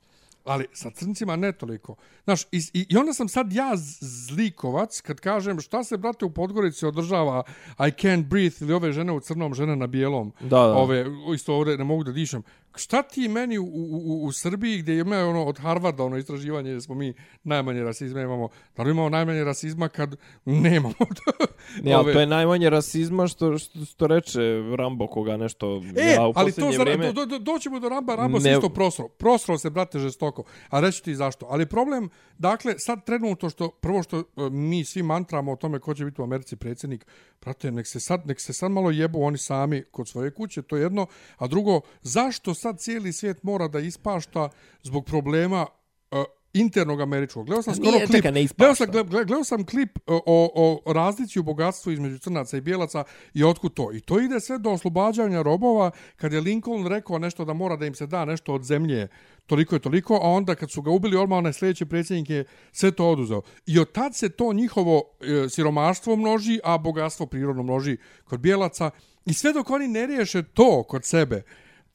[0.45, 1.97] Ali sa crncima ne toliko.
[2.25, 6.87] Znaš, i, i, onda sam sad ja zlikovac kad kažem šta se, brate, u Podgorici
[6.87, 7.43] održava
[7.79, 10.33] I can't breathe ili ove žene u crnom, žene na bijelom.
[10.41, 10.75] Da, da.
[10.75, 12.43] Ove, isto ovdje ne mogu da dišem.
[12.75, 13.69] Šta ti meni u, u,
[14.05, 17.15] u- u Srbiji gdje ima ono od Harvarda ono istraživanje da smo mi
[17.45, 20.95] najmanje rasizma imamo, da li imamo najmanje rasizma kad nemamo
[21.83, 24.41] Ne, ali ove- to je najmanje rasizma što, što, što reče
[24.77, 27.13] Rambo koga nešto E, ja u ali to vrijeme...
[27.13, 29.09] do, do, doćemo do Ramba, Rambo se Ne- isto prosro.
[29.09, 30.43] Prosro se, brate, žestoko.
[30.69, 31.47] A reći ti zašto.
[31.47, 32.09] Ali problem,
[32.39, 36.21] dakle, sad trenutno što, prvo što e, mi svi mantramo o tome ko će biti
[36.21, 37.07] u Americi predsjednik,
[37.41, 40.77] brate, nek se sad, nek se sad malo jebu oni sami kod svoje kuće, to
[40.77, 41.07] je jedno.
[41.37, 44.49] A drugo, zašto sad cijeli svijet mora da ispašta
[44.83, 45.67] zbog problema
[46.11, 47.47] uh, internog američkog.
[47.47, 48.25] Gledao sam skoro nije, klip.
[48.57, 52.57] gledao sam, gled- gled- gledao sam klip e, o, o razlici u bogatstvu između crnaca
[52.57, 53.05] i bijelaca
[53.35, 53.93] i otkud to.
[53.93, 57.87] I to ide sve do oslobađanja robova kad je Lincoln rekao nešto da mora da
[57.87, 59.09] im se da nešto od zemlje
[59.47, 62.91] toliko je toliko, a onda kad su ga ubili odmah onaj sljedeći predsjednik je sve
[62.91, 63.43] to oduzeo.
[63.67, 68.91] I od tad se to njihovo e, siromaštvo množi, a bogatstvo prirodno množi kod bijelaca.
[69.27, 71.43] I sve dok oni ne riješe to kod sebe,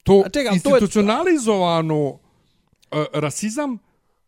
[0.06, 0.80] to A čekaj, ali to je-
[2.92, 3.78] e, rasizam,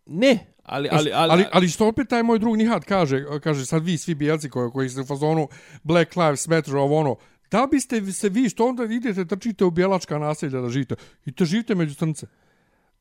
[0.07, 0.89] Ne, ali...
[0.93, 4.15] ali, ali, ali, ali što opet taj moj drug Nihat kaže, kaže sad vi svi
[4.15, 5.49] bijelci koji, koji ste u fazonu
[5.83, 7.17] Black Lives Matter, ovo ono,
[7.51, 10.95] da biste se vi, što onda idete, trčite u bijelačka naselja da živite?
[11.27, 12.27] I te živite među crnce.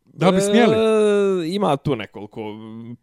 [0.06, 0.76] Da bi smjeli?
[0.76, 2.42] E, ima tu nekoliko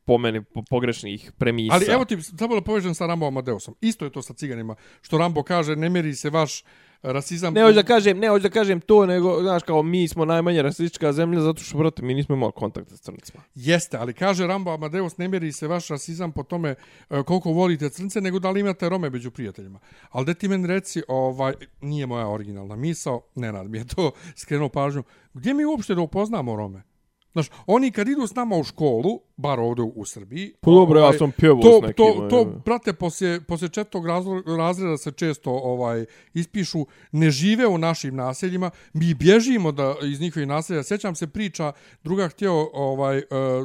[0.05, 1.75] po meni po- pogrešnih premisa.
[1.75, 3.75] Ali evo ti, samo da povežem sa Rambo Amadeusom.
[3.81, 4.75] Isto je to sa ciganima.
[5.01, 6.65] Što Rambo kaže, ne meri se vaš
[7.05, 7.55] rasizam...
[7.55, 10.63] Ne hoću da kažem, ne hoću da kažem to, nego, znaš, kao mi smo najmanje
[10.63, 13.43] rasistička zemlja zato što, brate, mi nismo imali kontakta s crnicima.
[13.55, 16.75] Jeste, ali kaže Rambo Amadeus, ne mjeri se vaš rasizam po tome
[17.11, 19.79] e, koliko volite crnce, nego da li imate Rome među prijateljima.
[20.11, 24.11] Ali da ti meni reci, ovaj, nije moja originalna misao, Nenad mi je to
[24.43, 25.03] skrenuo pažnju,
[25.35, 26.94] gdje mi uopšte da upoznamo Rome?
[27.35, 30.55] Znaš, oni kad idu s nama u školu, bar ovdje u Srbiji...
[30.61, 32.47] Pa dobro, ja ovaj, sam pjevao to, s nekima, To, to, je.
[32.65, 36.05] brate, poslije, poslije četvrtog razlo- razreda se često ovaj
[36.35, 40.83] ispišu, ne žive u našim naseljima, mi bježimo da iz njihovih naselja.
[40.83, 41.73] Sjećam se priča,
[42.05, 43.25] druga htio ovaj, e,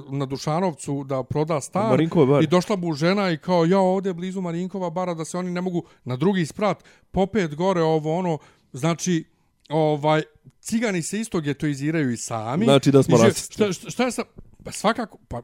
[0.10, 4.42] na Dušanovcu da proda stan Marinkova i došla mu žena i kao, ja ovdje blizu
[4.42, 8.38] Marinkova bara da se oni ne mogu na drugi sprat popet gore ovo ono,
[8.74, 9.24] znači
[9.70, 10.22] ovaj
[10.62, 12.66] cigani se isto getoiziraju i sami.
[12.66, 13.54] Znači da smo I že- rasisti.
[13.54, 14.24] Šta, šta, šta je sa...
[14.64, 15.42] Pa svakako, pa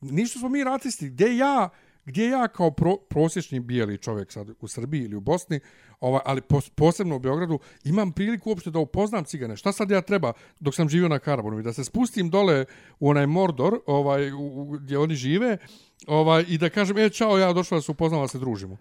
[0.00, 1.08] ništa smo mi rasisti.
[1.08, 1.68] Gdje ja,
[2.04, 5.60] gdje ja kao pro, prosječni bijeli čovjek sad u Srbiji ili u Bosni,
[6.00, 9.56] ovaj, ali pos, posebno u Beogradu, imam priliku uopšte da upoznam cigane.
[9.56, 11.62] Šta sad ja treba dok sam živio na Karbonu?
[11.62, 12.64] Da se spustim dole
[13.00, 15.58] u onaj Mordor, ovaj, u, u, gdje oni žive,
[16.06, 18.76] ovaj, i da kažem, e, čao, ja došla da se upoznam, da se družimo.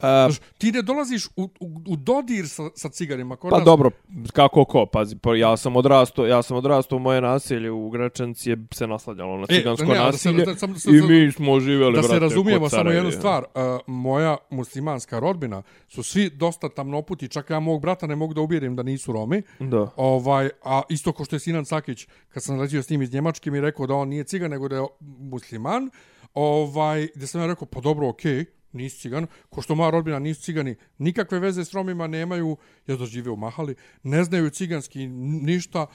[0.00, 3.36] Znaš, ti ne dolaziš u, u, u dodir sa, sa ciganima.
[3.36, 3.90] Kod pa nas, dobro,
[4.32, 8.56] kako ko, pazi, pa ja sam odrastao, ja sam odrastao, moje naselje u Gračanci je
[8.74, 11.60] se naslanjalo na E, cigansko ne, ali da se- nasilje da- samo- i mi smo
[11.60, 16.68] živjeli, da brate, se razumijemo samo jednu stvar, uh, moja muslimanska rodbina su svi dosta
[16.68, 19.42] tamnoputi, čak ja mog brata ne mogu da uvjerim da nisu Romi.
[19.60, 19.90] Da.
[19.96, 23.50] Ovaj, a isto ko što je Sinan Sakić, kad sam razio s njim iz Njemačke,
[23.50, 24.86] mi je rekao da on nije cigan, nego da je
[25.20, 25.90] musliman.
[26.34, 30.18] Ovaj, gdje sam ja rekao, pa dobro, okej, okay, nisu cigani, Ko što moja rodbina
[30.18, 32.56] nisu cigani, nikakve veze s Romima nemaju,
[32.86, 35.86] ja da žive u Mahali, ne znaju ciganski ništa.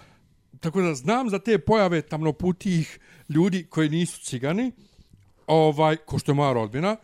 [0.59, 2.99] Tako da znam za te pojave tamnoputih
[3.30, 4.71] ljudi koji nisu cigani,
[5.47, 6.97] ovaj, ko što je moja rodbina,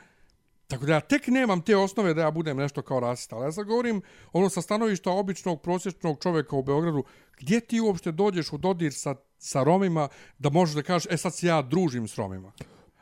[0.70, 3.36] Tako da ja tek nemam te osnove da ja budem nešto kao rasista.
[3.36, 4.02] Ali ja sad govorim
[4.34, 7.04] ono sa stanovišta običnog, prosječnog čovjeka u Beogradu,
[7.40, 10.08] gdje ti uopšte dođeš u dodir sa, sa Romima
[10.38, 12.52] da možeš da kažeš, e sad se ja družim s Romima.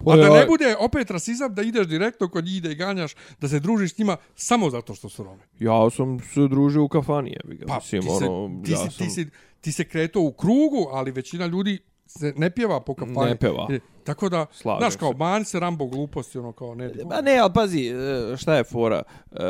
[0.05, 3.47] A da ne bude opet rasizam da ideš direktno kod njih da ih ganjaš, da
[3.47, 5.41] se družiš s njima samo zato što su Romi.
[5.59, 7.65] Ja sam se družio u kafani, jebi ga.
[7.65, 9.05] Pa, Mislim, ti, se, ono, ti, ja si, sam...
[9.05, 9.27] ti, si,
[9.61, 13.29] ti se kreto u krugu, ali većina ljudi se ne pjeva po kafani.
[13.29, 13.67] Ne pjeva.
[13.71, 16.91] E, Tako da, Slažem znaš, kao, mani se Rambo gluposti, ono kao, ne.
[17.05, 19.03] Ba ne, ali pazi, e, šta je fora?
[19.31, 19.43] E,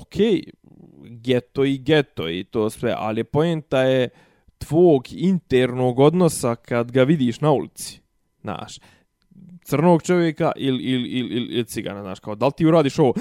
[0.00, 0.42] okej,
[1.02, 4.08] geto i geto i to sve, ali poenta je
[4.58, 8.00] tvog internog odnosa kad ga vidiš na ulici.
[8.40, 8.78] Znaš,
[9.64, 13.14] crnog čovjeka ili, ili, ili, ili, ili cigana, znaš, kao, da li ti uradiš ovo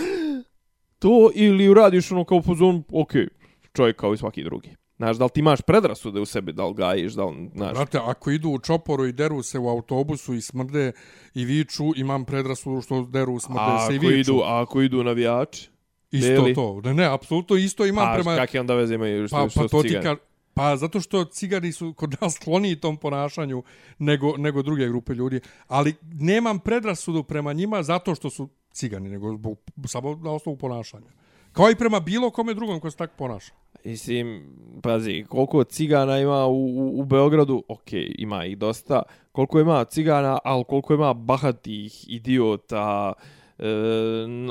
[0.99, 3.27] to ili uradiš ono kao pozon, okej,
[3.73, 4.69] čovjek kao i svaki drugi.
[4.97, 7.97] Znaš, da li ti imaš predrasude u sebi, da li gajiš, da li, znaš, Brate,
[7.97, 10.91] ako idu u čoporu i deru se u autobusu i smrde
[11.33, 14.13] i viču, imam predrasudu što deru, smrde a se i viču.
[14.13, 15.69] idu, a ako idu navijači,
[16.11, 16.55] Isto beli?
[16.55, 16.81] to.
[16.83, 18.35] Ne, ne, apsolutno isto imam a prema...
[18.35, 20.03] kakve onda veze imaju što, Pa, što pa to ti cigani?
[20.05, 20.15] ka...
[20.61, 23.63] Pa zato što cigani su kod nas skloniji tom ponašanju
[23.99, 25.39] nego, nego druge grupe ljudi.
[25.67, 31.07] Ali nemam predrasudu prema njima zato što su cigani, nego zbog, samo na osnovu ponašanja.
[31.51, 33.53] Kao i prema bilo kome drugom ko se tako ponaša.
[33.85, 39.85] Mislim, pazi, koliko cigana ima u, u, u Beogradu, ok, ima ih dosta, koliko ima
[39.85, 43.40] cigana, ali koliko ima bahatih idiota, uh,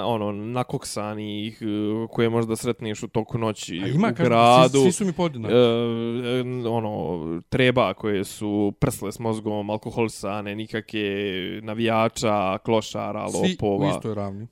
[0.05, 1.67] ono, nakoksanih, e,
[2.09, 4.69] koje možda sretneš u toku noći A ima, u kažem, gradu.
[4.73, 5.55] svi, svi su mi podjednaki.
[5.55, 11.05] E, e, ono, treba koje su prsle s mozgom, alkoholisane, nikake
[11.63, 13.91] navijača, klošara, Svi u lopova.
[13.91, 14.47] istoj ravni.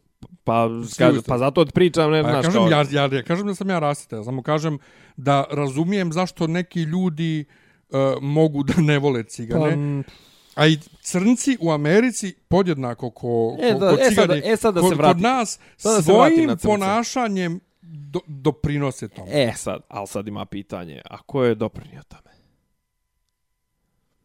[0.45, 2.85] Pa, Svi u ka, istoj- pa zato ti pričam, ne, Pa ja znaš, kažem, kao,
[2.93, 4.79] ja, ja kažem da sam ja rasita, ja samo kažem
[5.17, 7.45] da razumijem zašto neki ljudi
[7.89, 10.03] uh, mogu da ne vole cigane.
[10.05, 10.11] Pa,
[10.59, 14.57] A i crnci u Americi podjednako ko, E, ko, da, ko e, sad, cigani, e,
[14.57, 15.15] sad da se vratim.
[15.15, 19.31] kod nas Sad svojim na ponašanjem do, doprinose tome.
[19.33, 22.35] E, sad, ali sad ima pitanje, a ko je doprinio tome?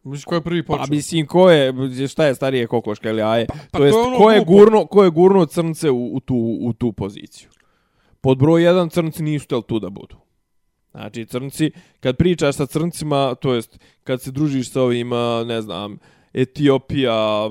[0.03, 0.85] Misliš ko je prvi počeo?
[0.85, 1.73] Pa mislim, ko je,
[2.07, 3.45] šta je starije kokoška ili aje?
[3.47, 6.19] pa to to jest, je ono ko, je gurno, ko je gurno crnce u, u,
[6.19, 7.49] tu, u tu poziciju?
[8.21, 10.15] Pod broj jedan crnci nisu htjeli tu da budu.
[10.91, 15.97] Znači, crnci, kad pričaš sa crncima, to jest, kad se družiš sa ovima, ne znam,
[16.33, 17.49] Etiopija,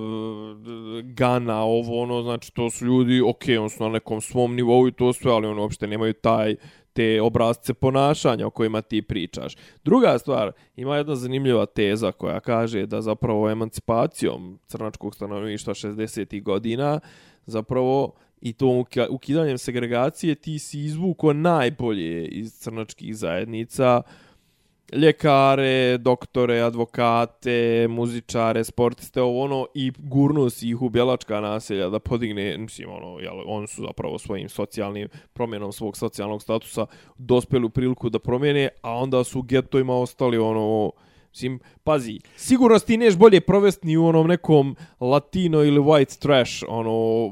[1.02, 4.92] Gana, ovo, ono, znači, to su ljudi, ok, on su na nekom svom nivou i
[4.92, 6.56] to sve, ali ono, uopšte nemaju taj,
[6.92, 9.56] te obrazce ponašanja o kojima ti pričaš.
[9.84, 16.42] Druga stvar, ima jedna zanimljiva teza koja kaže da zapravo emancipacijom crnačkog stanovništva 60.
[16.42, 17.00] godina
[17.46, 24.02] zapravo i to ukidanjem segregacije ti si izvuko najbolje iz crnačkih zajednica
[24.92, 31.98] ljekare, doktore, advokate, muzičare, sportiste, ovo ono, i gurnu si ih u bjelačka naselja da
[31.98, 36.86] podigne, mislim, ono, jel, oni su zapravo svojim socijalnim, promjenom svog socijalnog statusa
[37.18, 40.92] dospeli u priliku da promijene, a onda su u getojima ostali, ono,
[41.32, 46.64] Mislim, pazi, sigurno ti neš bolje provesti ni u onom nekom latino ili white trash,
[46.68, 47.26] ono,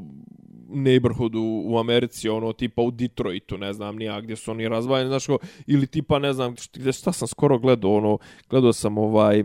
[0.73, 5.27] neighborhoodu u Americi, ono, tipa u Detroitu, ne znam nija gdje su oni razvajeni, znaš,
[5.27, 8.19] ko, ili tipa, ne znam, gdje šta sam skoro gledao, ono,
[8.51, 9.45] gledao sam ovaj, e,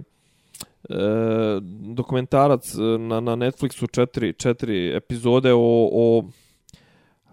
[1.96, 6.24] dokumentarac e, na, na Netflixu četiri, četiri epizode o, o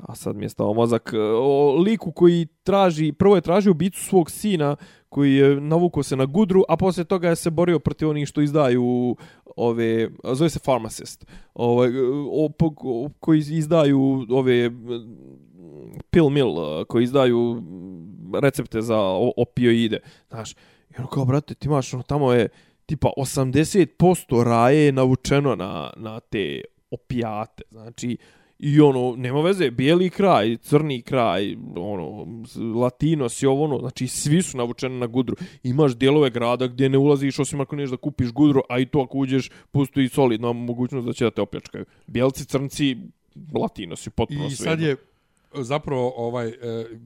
[0.03, 4.01] a sad mi je stao mozak, e, o liku koji traži, prvo je tražio bicu
[4.01, 4.77] svog sina,
[5.13, 8.41] koji je navukao se na gudru, a poslije toga je se borio protiv onih što
[8.41, 9.17] izdaju
[9.57, 11.91] ove, zove se Pharmacist, ovaj,
[12.31, 14.71] o, o, koji izdaju ove
[16.11, 17.63] pill mill, koji izdaju
[18.43, 18.99] recepte za
[19.37, 20.01] opioide.
[20.29, 20.53] Znaš,
[20.91, 22.49] i ono kao, brate, ti imaš, ono, tamo je
[22.87, 26.61] tipa 80% raje je navučeno na, na te
[26.91, 27.63] opijate.
[27.71, 28.17] Znači,
[28.65, 32.27] I ono, nema veze, bijeli kraj, crni kraj, ono,
[32.75, 35.37] latinos i ovo ono, znači svi su navučeni na gudru.
[35.63, 39.01] Imaš dijelove grada gdje ne ulaziš osim ako neš da kupiš gudru, a i to
[39.01, 41.85] ako uđeš, postoji solidna mogućnost da će da te opljačkaju.
[42.07, 42.97] Bijelci, crnci,
[43.55, 44.65] latinosi, potpuno I sve.
[44.65, 44.97] sad je
[45.55, 46.55] zapravo ovaj e,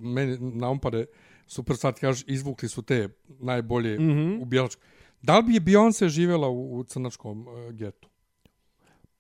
[0.00, 1.06] meni na umpade
[1.46, 4.02] super stvar ti kažeš izvukli su te najbolje mm.
[4.02, 4.42] -hmm.
[4.42, 4.82] u Bjelačku.
[5.22, 8.08] Da li bi je Beyoncé živjela u, u crnačkom e, getu?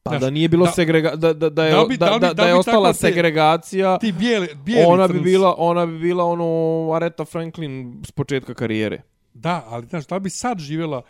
[0.06, 2.10] Pa Znaš, da nije bilo da- segrega, da, da, da, je, da bi- da, da
[2.10, 5.24] da, bi- da, da je bi ostala te- segregacija, Ti bijeli, bijeli ona bi crnci.
[5.24, 6.46] bila, ona bi bila ono
[6.92, 9.02] Aretha Franklin s početka karijere.
[9.34, 11.02] Da, ali znaš, da bi sad živjela,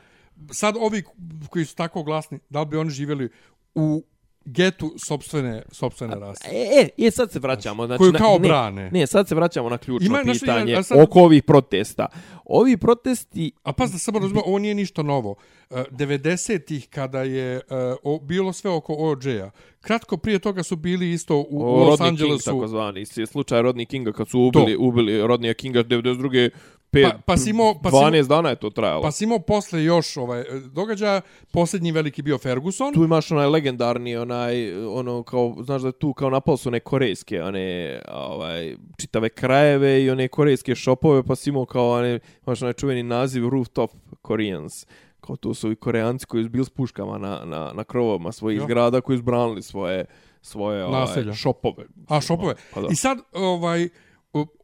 [0.51, 1.03] sad ovi
[1.51, 3.29] koji su tako glasni, da li bi oni živjeli
[3.75, 4.05] u
[4.45, 6.45] getu sobstvene, sobstvene rase?
[6.47, 7.87] E, e, e, sad se vraćamo.
[7.87, 8.91] Znači, Koju kao ne, brane.
[8.91, 12.07] Ne, sad se vraćamo na ključno Ima, pitanje a sad- oko ovih protesta.
[12.45, 15.35] Ovi protesti, A pa da samo razumije, ovo nije ništa novo.
[15.71, 17.63] Uh, 90-ih kada je uh,
[18.05, 19.51] o, bilo sve oko OJ-a,
[19.81, 22.45] kratko prije toga su bili isto u, u o, Los Rodney King, Angelesu.
[22.45, 26.51] takozvani, si- slučaj Rodney Kinga, kad su ubili, ubili Rodneya Kinga 92.
[26.91, 29.03] Pet, Pa- pa si imao- pa si 12 dana je to trajalo.
[29.03, 32.95] Pa si imao posle još ovaj, događaja, posljednji veliki bio Ferguson.
[32.95, 34.55] tu imaš onaj legendarni onaj
[34.85, 40.11] ono kao znaš da tu kao napali su one korejske one ovaj čitave krajeve i
[40.11, 43.91] one korejske shopove pa si imao kao one imaš onaj čuveni naziv rooftop
[44.23, 44.87] Koreans
[45.27, 48.59] kao tu su i koreanci koji su bili s puškama na, na, na krovovima svojih
[48.59, 48.65] Jo.
[48.65, 50.05] zgrada koji su branili svoje
[50.43, 51.85] svoje ovaj, shopove.
[52.09, 52.55] A, šopove.
[52.75, 52.89] Pa da.
[52.91, 53.89] I sad, ovaj, o,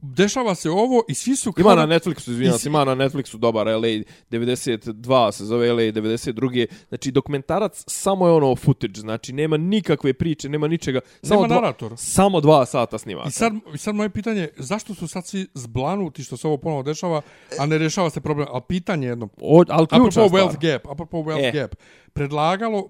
[0.00, 1.52] dešava se ovo i svi su...
[1.56, 5.44] Ima kao na da- Netflixu, izvinjam se, si- ima na Netflixu dobar LA 92 se
[5.44, 6.66] zove LA 92.
[6.88, 11.00] Znači dokumentarac samo je ono footage, znači nema nikakve priče, nema ničega.
[11.22, 11.92] Samo Nema dva, narator.
[11.96, 13.28] Samo dva sata snimaka.
[13.28, 16.82] I sad, I sad moje pitanje, zašto su sad svi zblanuti što se ovo ponovo
[16.82, 17.22] dešava,
[17.58, 18.48] a ne rešava se problem?
[18.50, 20.42] A pitanje jedno, O, ali apropo ključna stvar.
[20.42, 21.52] wealth gap, apropo wealth E.
[21.52, 21.74] gap,
[22.12, 22.88] predlagalo,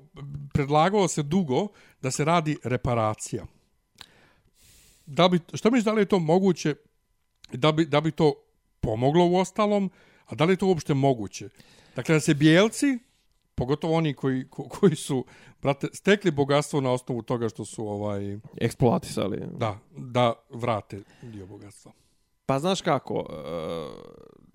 [0.52, 1.68] predlagalo se dugo
[2.02, 3.46] da se radi reparacija.
[5.12, 6.74] Da bi, što misliš da li je to moguće,
[7.52, 8.34] da bi, da bi to
[8.80, 9.90] pomoglo u ostalom,
[10.26, 11.48] a da li je to uopšte moguće?
[11.96, 12.98] Dakle, da se bijelci,
[13.54, 15.24] pogotovo oni koji, ko, koji su,
[15.62, 19.42] brate, stekli bogatstvo na osnovu toga što su, ovaj, Eksploatisali.
[19.58, 21.92] da, da vrate dio bogatstva.
[22.46, 23.42] Pa znaš kako, e,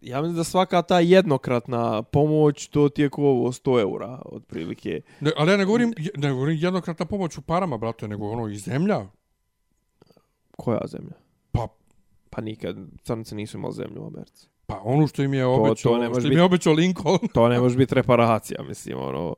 [0.02, 5.02] ja mislim da svaka ta jednokratna pomoć, to ti je ko ovo 100 eura, otprilike.
[5.20, 8.58] Ne, ali ja ne govorim, ne govorim jednokratna pomoć u parama, brate, nego ono i
[8.58, 9.06] zemlja.
[10.58, 11.14] Koja zemlja?
[11.52, 11.68] Pa,
[12.30, 14.48] Pa nikad, crnice nisu imali zemlju u Americi.
[14.66, 17.20] pa ono što im je obećao, to što im je obećao Lincoln.
[17.34, 19.36] To ne može biti reparacija, mislim, ono...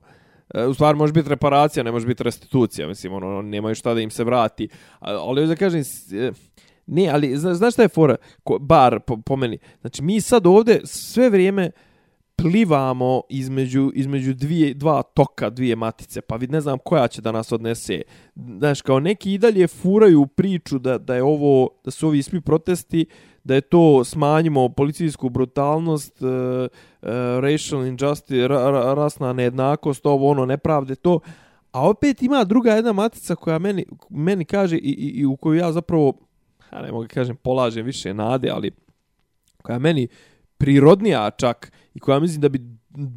[0.53, 4.01] e, U stvari može biti reparacija, ne može biti restitucija, mislim, ono, nemaju šta da
[4.01, 4.69] im se vrati.
[4.99, 5.81] Ali da kažem,
[6.13, 6.31] e,
[6.87, 8.15] ne, ali zna, znaš šta je fora?
[8.43, 9.57] Ko, bar po, po meni.
[9.81, 11.71] Znači, mi sad ovde sve vrijeme
[12.41, 17.31] plivamo između, između dvije, dva toka, dvije matice, pa vid ne znam koja će da
[17.31, 18.01] nas odnese.
[18.35, 22.41] Znaš, kao neki i dalje furaju priču da, da je ovo, da su ovi svi
[22.41, 23.05] protesti,
[23.43, 26.67] da je to smanjimo policijsku brutalnost, e, e,
[27.41, 31.19] racial injustice, ra, ra, rasna nejednakost, ovo ono nepravde, to.
[31.71, 35.59] A opet ima druga jedna matica koja meni, meni kaže i, i, i u koju
[35.59, 36.13] ja zapravo,
[36.73, 38.71] ja ne mogu da kažem, polažem više nade, ali
[39.63, 40.07] koja meni
[40.57, 42.59] prirodnija čak i koja mislim da bi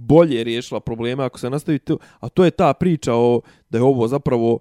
[0.08, 3.82] bolje riješila probleme ako se nastavi to, a to je ta priča o da je
[3.82, 4.58] ovo zapravo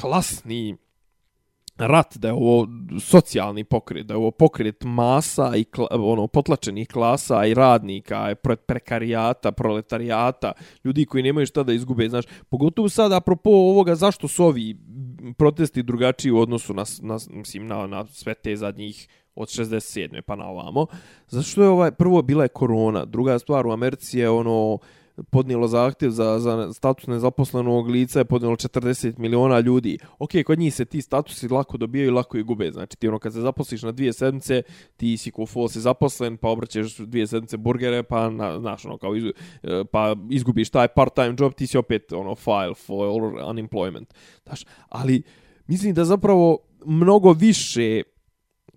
[0.00, 0.76] klasni
[1.78, 2.68] rat, da je ovo
[3.00, 8.34] socijalni pokret, da je ovo pokret masa i kla, ono potlačenih klasa i radnika, i
[8.34, 10.52] pre- prekarijata, proletarijata,
[10.84, 14.76] ljudi koji nemaju šta da izgube, znaš, pogotovo sad apropo ovoga zašto su ovi
[15.38, 20.20] protesti drugačiji u odnosu na, na, mislim, na, na sve te zadnjih od 67.
[20.20, 20.86] pa na ovamo.
[21.28, 24.78] Zato što je ovaj, prvo bila je korona, druga stvar u Americi je ono
[25.30, 29.98] podnijelo zahtjev za, za status nezaposlenog lica je podnijelo 40 miliona ljudi.
[30.18, 32.70] Ok, kod njih se ti statusi lako dobijaju i lako i gube.
[32.72, 34.62] Znači ti ono kad se zaposliš na dvije sedmice,
[34.96, 38.98] ti si ko fol si zaposlen, pa obraćaš dvije sedmice burgere, pa na, znaš ono
[38.98, 44.06] kao iz, e, pa izgubiš taj part-time job, ti si opet ono file for unemployment.
[44.44, 45.22] Znaš, ali
[45.66, 48.02] mislim da zapravo mnogo više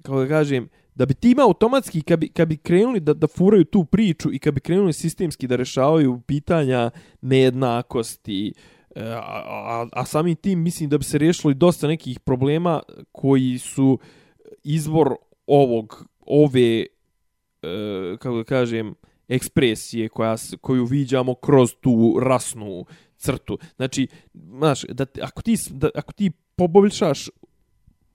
[0.01, 3.65] kako da kažem, da bi tim automatski, kad bi, kad bi krenuli da, da furaju
[3.65, 6.91] tu priču i kad bi krenuli sistemski da rešavaju pitanja
[7.21, 8.53] nejednakosti,
[8.95, 12.81] e, a, a, a samim tim mislim da bi se riješilo i dosta nekih problema
[13.11, 13.99] koji su
[14.63, 15.15] izvor
[15.47, 16.85] ovog, ove, e,
[18.19, 18.95] kako da kažem,
[19.27, 22.85] ekspresije koja, koju viđamo kroz tu rasnu
[23.17, 23.57] crtu.
[23.75, 27.29] Znači, znaš, da, ako ti, da, ako ti poboljšaš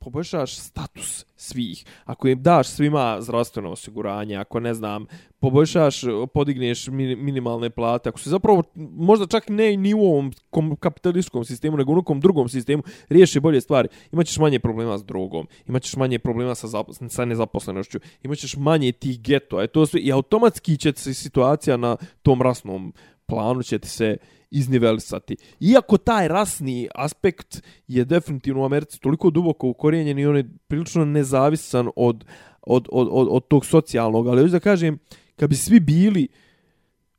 [0.01, 5.07] poboljšaš status svih, ako im daš svima zdravstveno osiguranje, ako ne znam,
[5.40, 6.01] poboljšaš,
[6.34, 11.76] podigneš minimalne plate, ako se zapravo možda čak ne ni u ovom kom- kapitalističkom sistemu,
[11.76, 16.18] nego u nekom drugom sistemu, riješi bolje stvari, imaćeš manje problema s drogom, imaćeš manje
[16.18, 16.66] problema sa,
[17.09, 21.76] sa nezaposlenošću, imaćeš manje tih geto, a e, to sve, i automatski će se situacija
[21.76, 22.92] na tom rasnom
[23.31, 24.16] planu će ti se
[24.51, 25.37] iznivelisati.
[25.61, 31.05] Iako taj rasni aspekt je definitivno u Americi toliko duboko ukorijenjen i on je prilično
[31.05, 32.24] nezavisan od,
[32.62, 34.99] od, od, od, od tog socijalnog, ali hoću da kažem,
[35.37, 36.28] kad bi svi bili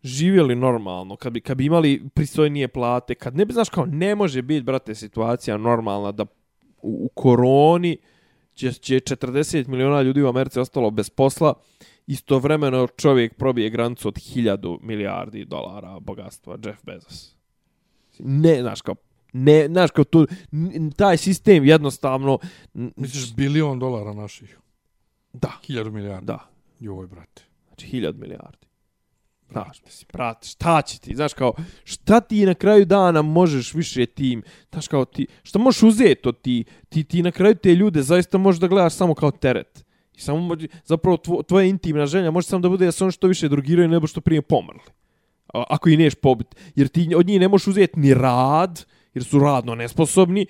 [0.03, 4.15] živjeli normalno, kad bi, kad bi imali pristojnije plate, kad ne bi, znaš kao, ne
[4.15, 6.23] može biti, brate, situacija normalna da
[6.81, 7.97] u, u koroni
[8.53, 11.53] će, će 40 miliona ljudi u Americi ostalo bez posla,
[12.11, 17.35] istovremeno čovjek probije granicu od 1000 milijardi dolara bogatstva, Jeff Bezos.
[18.19, 18.95] Ne, znaš kao,
[19.33, 22.39] ne, znaš kao, tu, n- taj sistem jednostavno,
[22.73, 24.57] Misliš bilion dolara naših?
[25.33, 26.25] da, Hiljadu milijardi?
[26.25, 26.39] da,
[26.79, 27.43] Joj, brate.
[27.67, 28.67] znači 1000 milijardi.
[29.51, 31.53] Znaš, mislim, brate, šta će ti, znaš kao,
[31.83, 36.41] šta ti na kraju dana možeš više tim, znaš kao ti, šta možeš uzeti od
[36.41, 39.85] ti, ti, ti na kraju te ljude zaista možeš da gledaš samo kao teret.
[40.21, 43.11] I samo može, zapravo tvo, tvoja intimna želja može samo da bude da se ono
[43.11, 44.81] što više drogiraju nego što prije pomrli.
[45.53, 46.55] A- Ako i neš pobiti.
[46.75, 50.45] Jer ti od njih ne možeš uzeti ni rad, jer su radno nesposobni,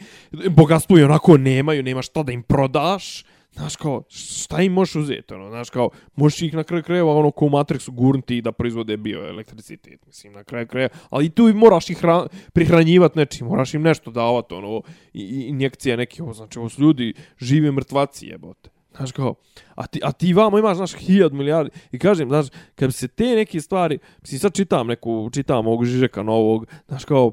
[0.50, 5.34] bogatstvo i onako nemaju, nema šta da im prodaš, Znaš kao, šta im možeš uzeti,
[5.34, 8.98] ono, znaš kao, možeš ih na kraju krajeva, ono, ko u Matrixu gurnuti da proizvode
[8.98, 13.74] bioelektricitet, mislim, na kraju krajeva, ali i tu i moraš ih hran, prihranjivati nečim, moraš
[13.74, 14.82] im nešto davati, ono,
[15.14, 18.70] i, i injekcije neke, ovo, znači, ovo su ljudi, žive mrtvaci, jebote.
[18.96, 19.36] Znaš kao,
[19.76, 21.72] a ti, a ti vamo imaš, znaš, hiljad milijardi.
[21.92, 25.86] I kažem, znaš, kad bi se te neke stvari, mislim, sad čitam neku, čitam ovog
[25.86, 27.32] Žižeka novog, znaš kao,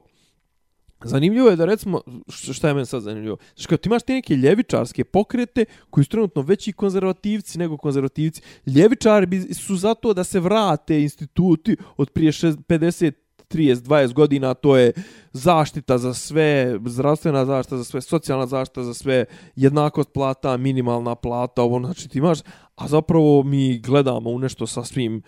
[1.04, 4.36] Zanimljivo je da recimo, šta je meni sad zanimljivo, znaš kao ti imaš te neke
[4.36, 8.42] ljevičarske pokrete koji su trenutno veći konzervativci nego konzervativci.
[8.66, 13.12] Ljevičari su zato da se vrate instituti od prije šest- 50
[13.50, 14.92] 30, 20 godina, to je
[15.32, 19.24] zaštita za sve, zdravstvena zaštita za sve, socijalna zaštita za sve,
[19.56, 22.38] jednakost plata, minimalna plata, ovo, znači ti imaš,
[22.76, 25.22] a zapravo mi gledamo u nešto sasvim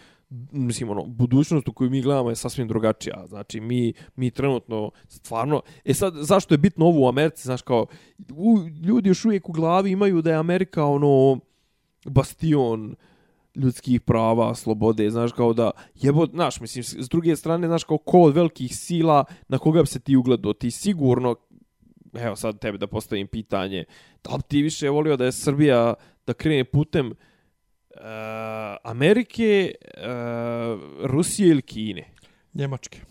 [0.52, 3.26] mislim ono budućnost u koju mi gledamo je sasvim drugačija.
[3.26, 7.86] Znači mi mi trenutno stvarno e sad zašto je bitno ovo u Americi, znaš kao
[8.34, 11.40] u, ljudi još uvijek u glavi imaju da je Amerika ono
[12.04, 12.96] bastion
[13.54, 18.20] ljudskih prava, slobode, znaš, kao da jebo, znaš, mislim, s druge strane, znaš, kao ko
[18.20, 21.36] od velikih sila, na koga bi se ti ugledao, ti sigurno,
[22.14, 23.84] evo sad tebe da postavim pitanje,
[24.24, 25.94] da li ti više volio da je Srbija
[26.26, 27.16] da krene putem uh,
[28.84, 32.04] Amerike, uh, Rusije ili Kine?
[32.54, 33.09] Njemačke.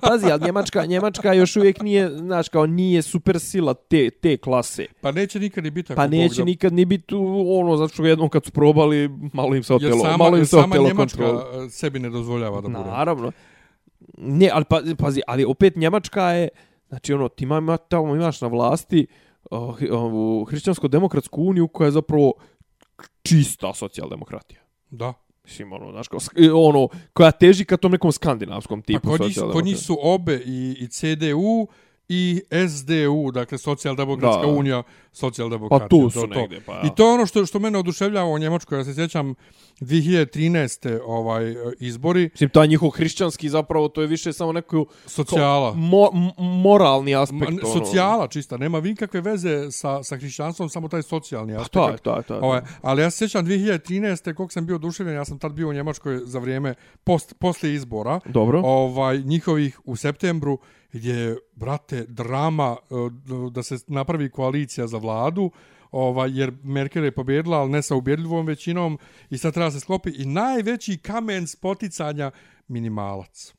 [0.00, 4.86] Pazi, ali Njemačka, Njemačka još uvijek nije, znaš, kao nije super sila te, te klase.
[5.00, 5.94] Pa neće nikad ni biti.
[5.94, 7.14] Pa neće da- nikad ni biti
[7.60, 10.44] ono, zato što jednom kad su probali, malo im se Jer otelo, sama, malo im
[10.44, 11.68] se sama otelo Njemačka kontrol.
[11.70, 12.80] sebi ne dozvoljava da bude.
[12.90, 13.32] Naravno.
[14.18, 16.48] Ne, ali pa, pazi, ali opet Njemačka je,
[16.88, 19.06] znači ono, ti ima, tamo imaš na vlasti
[19.50, 19.78] uh,
[20.48, 22.32] hrišćansko-demokratsku uniju koja je zapravo
[23.22, 24.60] čista socijaldemokratija.
[24.90, 25.12] Da.
[25.50, 26.20] Mislim, ono, znaš, kao,
[26.54, 30.40] ono, koja teži ka tom nekom skandinavskom Pa tipu kod njih, kod njih su obe
[30.46, 31.66] i, i CDU
[32.12, 34.48] i SDU, dakle Socijaldemokratska Da.
[34.48, 34.82] unija,
[35.12, 35.84] socijaldemokratija.
[35.84, 36.40] Pa tu su to, to.
[36.40, 38.78] negdje, pa I to je ono što što mene oduševljava u Njemačkoj.
[38.78, 39.34] Ja se sjećam
[39.80, 41.00] 2013.
[41.04, 41.42] ovaj
[41.80, 45.74] izbori Mislim, taj njihov hrišćanski zapravo, to je više samo neko socijala.
[45.74, 47.40] mo, moralni aspekt.
[47.42, 47.72] Ma, ono.
[47.74, 51.72] socijala čista, nema nikakve veze sa, sa hrišćanstvom, samo taj socijalni Pa aspekt.
[51.74, 52.40] to je, to je, to je.
[52.40, 54.34] Ovaj, ali ja se sjećam 2013.
[54.34, 58.20] koliko sam bio oduševljen, ja sam tad bio u Njemačkoj za vrijeme post, poslije izbora,
[58.24, 58.60] Dobro.
[58.64, 60.58] ovaj njihovih u septembru
[60.92, 62.94] gdje je brate drama e,
[63.50, 65.50] da se napravi koalicija za vladu
[65.90, 68.98] ovaj jer Merkel je pobjedila al ne sa ubjedljivom većinom
[69.30, 72.30] i sad treba se sklopi i najveći kamen spoticanja
[72.68, 73.54] minimalac.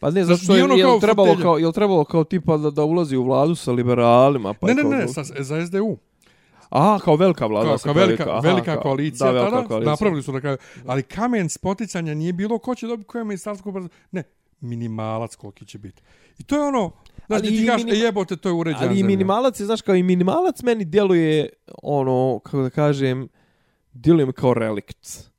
[0.00, 1.42] Pa ne, zato što nije je, ono kao trebalo fotelja.
[1.42, 4.54] kao, jel trebalo kao tipa da, da ulazi u vladu sa liberalima?
[4.54, 5.96] Pa ne, je ne, ne, sa, za SDU.
[6.68, 7.68] Aha, kao velika vlada.
[7.68, 9.90] Kao, kao velika, aha, velika kao- koalicija da, velika tada, koalicija.
[9.90, 10.56] napravili su na kraju.
[10.86, 13.88] Ali kamen spoticanja nije bilo ko će dobiti koje ministarstvo.
[14.10, 14.22] Ne,
[14.60, 16.02] minimalac koliki će biti.
[16.38, 16.92] I to je ono,
[17.26, 19.06] znaš, Ali ti, minim- e, jebote, to je uređena Ali i zemlja.
[19.06, 21.48] minimalac je, znaš, kao i minimalac meni djeluje,
[21.82, 23.28] ono, kako da kažem,
[23.92, 25.30] djeluje mi kao relikt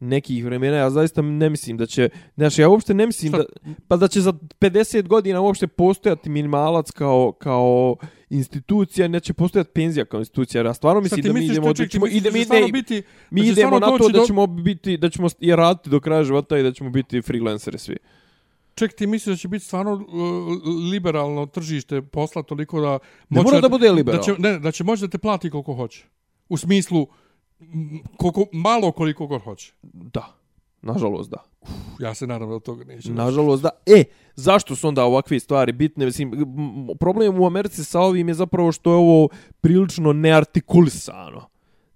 [0.00, 3.38] nekih vremena, ja zaista ne mislim da će, znaš, ja uopšte ne mislim Šta?
[3.38, 3.44] da,
[3.88, 7.96] pa da će za 50 godina uopšte postojati minimalac kao, kao
[8.30, 12.30] institucija, neće postojati penzija kao institucija, ja stvarno mislim da mi idemo, da ćemo, ide,
[12.30, 16.00] mi, ne, biti, mi idemo na to da ćemo biti, da ćemo i raditi do
[16.00, 17.96] kraja života i da ćemo biti freelanceri svi.
[18.78, 20.02] Ček, ti misliš da će biti stvarno uh,
[20.92, 22.98] liberalno tržište posla toliko da...
[23.28, 24.22] Ne mora da bude Da liberalno.
[24.22, 26.04] će, ne, da će moći da te plati koliko hoće.
[26.48, 27.06] U smislu,
[28.16, 29.72] koliko, malo koliko god hoće.
[29.82, 30.36] Da,
[30.82, 31.44] nažalost da.
[32.00, 33.12] Ja se nadam da od toga neće.
[33.12, 33.70] Nažalost da.
[33.86, 34.04] E,
[34.34, 36.04] zašto su onda ovakve stvari bitne?
[36.04, 36.32] Mislim,
[37.00, 39.28] problem u Americi sa ovim je zapravo što je ovo
[39.60, 41.48] prilično neartikulisano.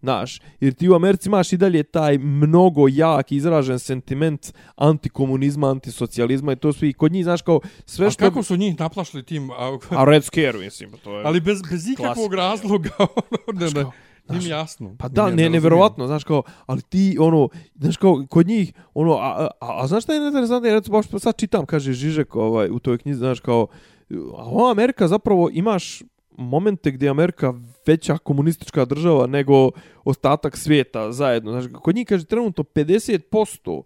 [0.02, 6.52] Znaš, jer ti u Americi imaš i dalje taj mnogo jak izražen sentiment antikomunizma, antisocijalizma
[6.52, 6.92] i to svi.
[6.92, 8.24] Kod njih, znaš, kao sve A što...
[8.24, 9.50] kako su njih naplašili tim...
[9.50, 11.24] A, A Red Scare, mislim, to je...
[11.24, 12.90] ali bez, bez ikakvog razloga.
[13.48, 13.92] Ono, ne, ne, kao,
[14.28, 14.96] njim jasno.
[14.98, 15.52] Pa da, ne, razumijem.
[15.52, 19.86] neverovatno, znaš kao, ali ti, ono, znaš kao, kod njih, ono, a, a, a, a
[19.86, 23.18] znaš šta je interesantno, ja recimo, baš sad čitam, kaže Žižek, ovaj, u toj knjizi,
[23.18, 23.66] znaš kao,
[24.10, 26.02] a ova Amerika zapravo imaš
[26.40, 27.54] momente gdje je Amerika
[27.86, 29.70] veća komunistička država nego
[30.04, 31.52] ostatak svijeta zajedno.
[31.52, 33.82] Znači, kod njih kaže trenutno 50%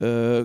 [0.00, 0.44] e,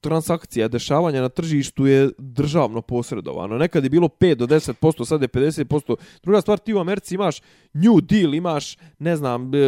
[0.00, 3.58] transakcija, dešavanja na tržištu je državno posredovano.
[3.58, 5.96] Nekad je bilo 5 do 10%, sad je 50%.
[6.22, 7.40] Druga stvar, ti u Americi imaš
[7.72, 9.58] New Deal, imaš, ne znam, e,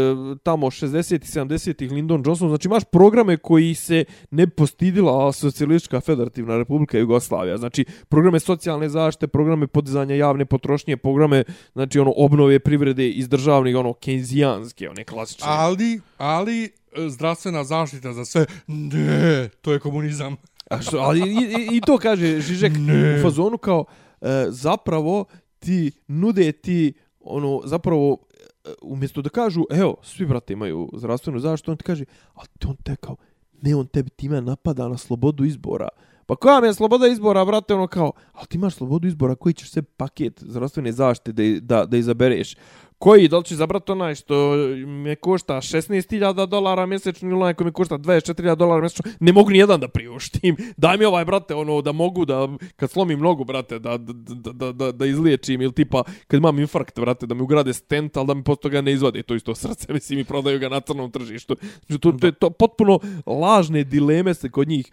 [0.43, 6.57] tamo 60 i 70-ih Lyndon Johnson, znači imaš programe koji se ne postidila socijalistička federativna
[6.57, 7.57] republika Jugoslavija.
[7.57, 13.77] Znači, programe socijalne zaštite, programe podizanja javne potrošnje, programe, znači, ono, obnove privrede iz državnih,
[13.77, 15.47] ono, kenzijanske, one klasične.
[15.49, 16.71] Ali, ali
[17.09, 20.37] zdravstvena zaštita za sve, ne, to je komunizam.
[20.71, 23.19] A što, ali i, i, to kaže Žižek Ne.
[23.19, 23.85] u fazonu kao
[24.21, 25.25] e, zapravo
[25.59, 28.19] ti nude ti ono zapravo
[28.65, 32.67] e, umjesto da kažu evo svi brate imaju zdravstvenu zaštitu on ti kaže a ti
[32.67, 33.17] on te kao
[33.63, 35.89] ne on tebi time napada na slobodu izbora
[36.27, 39.53] Pa koja mi je sloboda izbora, brate, ono kao, ali ti imaš slobodu izbora, koji
[39.53, 42.57] ćeš sve paket zdravstvene zaštite da, da, da izabereš?
[43.05, 44.55] Koji, da li ćeš izabrati onaj što
[44.87, 49.11] me košta 16.000 dolara mjesečno ili onaj koji mi košta 24.000 dolara mjesečno?
[49.21, 50.57] Ne mogu ni jedan da priuštim.
[50.77, 54.73] Daj mi ovaj, brate, ono, da mogu da, kad slomim nogu, brate, da, da, da,
[54.73, 58.35] da, da, izliječim ili tipa, kad imam infarkt, brate, da mi ugrade stent, ali da
[58.35, 61.57] mi posto toga ne izvade to isto srce, mislim, i prodaju ga na crnom tržištu.
[61.87, 64.93] Znači, to, to, je to potpuno lažne dileme se kod njih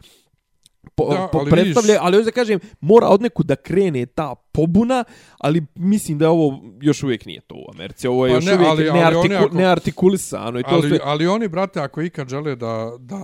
[0.96, 4.06] po, Da, po, ali predstavlja, vidiš- ali hoću da kažem, mora od neku da krene
[4.06, 5.04] ta pobuna,
[5.38, 8.08] ali mislim da ovo još uvijek nije to u Americi.
[8.08, 10.90] Ovo je Pa još ne, uvijek ali- ali neartiku, oni ako- neartikulisano i to Ali,
[10.90, 13.20] sve ali oni, brate, ako ikad žele da, da,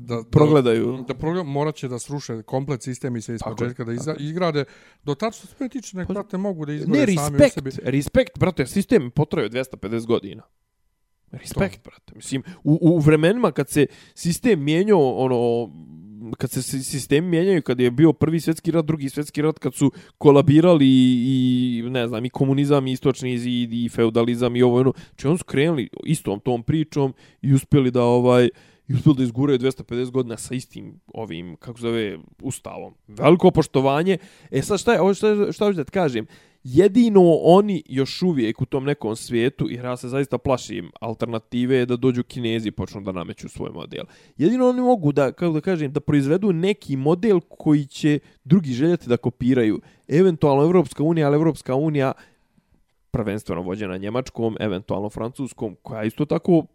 [0.00, 0.96] da, progledaju.
[0.96, 4.14] da, da program, morat će da sruše komplet sistem i sve iz početka, da iza,
[4.14, 4.64] izgrade.
[5.04, 7.70] Do tad što se tiče, nek, Pa- brate, mogu da izgore Ne, sami u sebi.
[7.84, 10.42] respekt, brate, sistem je potrajao 250 godina.
[11.30, 12.12] Respekt, brate.
[12.14, 15.70] Mislim, u, u vremenima kad se sistem mijenjao, ono,
[16.38, 19.74] kad se sistem sistemi mijenjaju, kad je bio prvi svjetski rat, drugi svjetski rat, kad
[19.74, 24.80] su kolabirali i, ne znam, i komunizam, i istočni zid, i feudalizam, i ovo, i
[24.80, 28.48] ono, če oni su krenuli istom tom pričom i uspjeli da, ovaj,
[28.88, 32.94] i uspjeli da izguraju 250 godina sa istim ovim, kako se zove, ustavom.
[33.08, 34.18] Veliko poštovanje.
[34.50, 36.26] E sad šta je, ovo šta, šta hoću da ti kažem,
[36.64, 41.86] jedino oni još uvijek u tom nekom svijetu, jer ja se zaista plašim alternative je
[41.86, 44.04] da dođu kinezi i počnu da nameću svoj model.
[44.36, 49.08] Jedino oni mogu da, kako da kažem, da proizvedu neki model koji će drugi željeti
[49.08, 49.80] da kopiraju.
[50.08, 52.12] Eventualno Evropska unija, ali Evropska unija
[53.10, 56.66] prvenstveno vođena Njemačkom, eventualno Francuskom, koja isto tako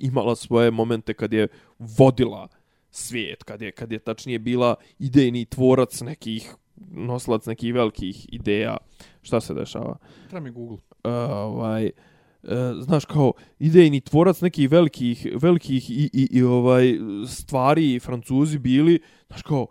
[0.00, 1.48] imala svoje momente kad je
[1.78, 2.48] vodila
[2.90, 6.54] svijet, kad je, kad je tačnije bila idejni tvorac nekih
[6.90, 8.76] noslac nekih velikih ideja.
[9.22, 9.96] Šta se dešava?
[10.28, 10.76] Treba mi Google.
[10.76, 11.90] Uh, ovaj,
[12.42, 12.50] uh,
[12.80, 16.94] znaš kao idejni tvorac nekih velikih velikih i, i, i ovaj
[17.28, 19.66] stvari Francuzi bili, znaš kao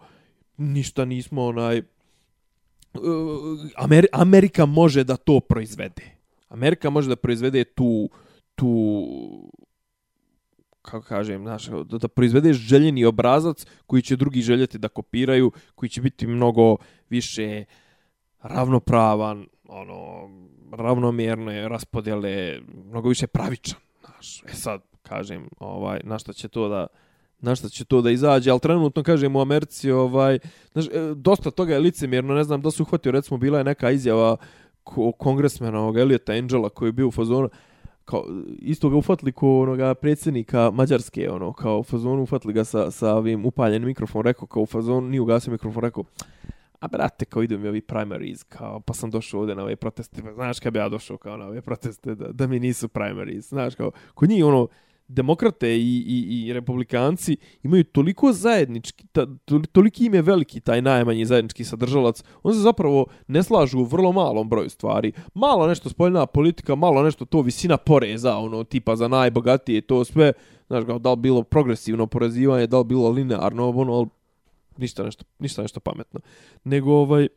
[0.58, 1.84] ništa nismo onaj uh,
[3.76, 6.18] Amer, Amerika može da to proizvede.
[6.49, 8.10] Amerika može da proizvede tu
[8.55, 9.51] tu
[10.91, 15.89] kako kažem, znaš, da, da proizvedeš željeni obrazac koji će drugi željeti da kopiraju, koji
[15.89, 16.75] će biti mnogo
[17.09, 17.65] više
[18.41, 20.29] ravnopravan, ono,
[20.71, 22.59] ravnomjerne raspodjele,
[22.89, 24.43] mnogo više pravičan, znaš.
[24.43, 26.88] E sad, kažem, ovaj, na šta će to da
[27.39, 30.39] na šta će to da izađe, ali trenutno kažem u Americi, ovaj,
[30.71, 33.91] znaš, e, dosta toga je licemjerno, ne znam da su uhvatio, recimo bila je neka
[33.91, 34.38] izjava
[35.17, 37.49] kongresmena ovog Eliota Angela koji je bio u fazonu,
[38.08, 38.26] kao,
[38.60, 43.16] isto ga ufatili ko onoga predsjednika Mađarske, ono, kao u fazonu ufatili ga sa, sa
[43.16, 46.03] ovim upaljenim mikrofon, rekao, kao u fazonu, nije ugasio mikrofon, rekao,
[46.80, 50.22] a brate, kao idu mi ovi primaries, kao, pa sam došao ovdje na ove proteste,
[50.22, 53.49] pa znaš kad bi ja došao kao na ove proteste, da, da mi nisu primaries,
[53.49, 54.68] znaš, kao, kod njih, ono,
[55.08, 60.82] demokrate i, i, i republikanci imaju toliko zajednički, ta, tol- toliki im je veliki taj
[60.82, 65.12] najmanji zajednički sadržalac, on se zapravo ne slažu u vrlo malom broju stvari.
[65.34, 70.34] Malo nešto spoljna politika, malo nešto to visina poreza, ono, tipa za najbogatije, to sve,
[70.68, 74.08] znaš, kao, da li bilo progresivno porezivanje, da li bilo linearno, ono, ali
[74.78, 76.20] ništa nešto, ništa nešto pametno.
[76.64, 77.28] Nego, ovaj,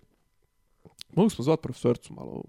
[1.14, 2.42] mogu smo zvati profesorcu malo.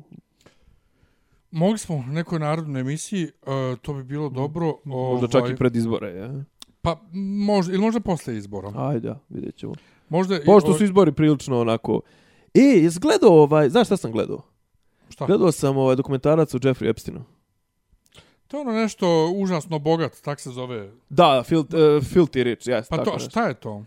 [1.52, 4.74] Mogli smo u nekoj narodnoj emisiji, uh, to bi bilo dobro.
[4.84, 6.44] Možda čak i pred izbore, ja?
[6.82, 7.02] Pa,
[7.46, 8.72] možda, ili možda posle izbora.
[8.76, 9.74] Ajde, vidjet ćemo.
[10.10, 12.02] Možda, Pošto su izbori prilično onako...
[12.54, 14.42] E, jes gledao ovaj, znaš šta sam gledao?
[15.10, 15.26] Šta?
[15.26, 17.24] Gledao sam ovaj dokumentarac o Jeffrey Epsteinu.
[18.48, 20.92] To je ono nešto užasno bogat, tak se zove.
[21.10, 21.66] Da, fil, uh,
[22.04, 23.30] Filthy Rich, jes, Pa to, nešto.
[23.30, 23.84] šta je to?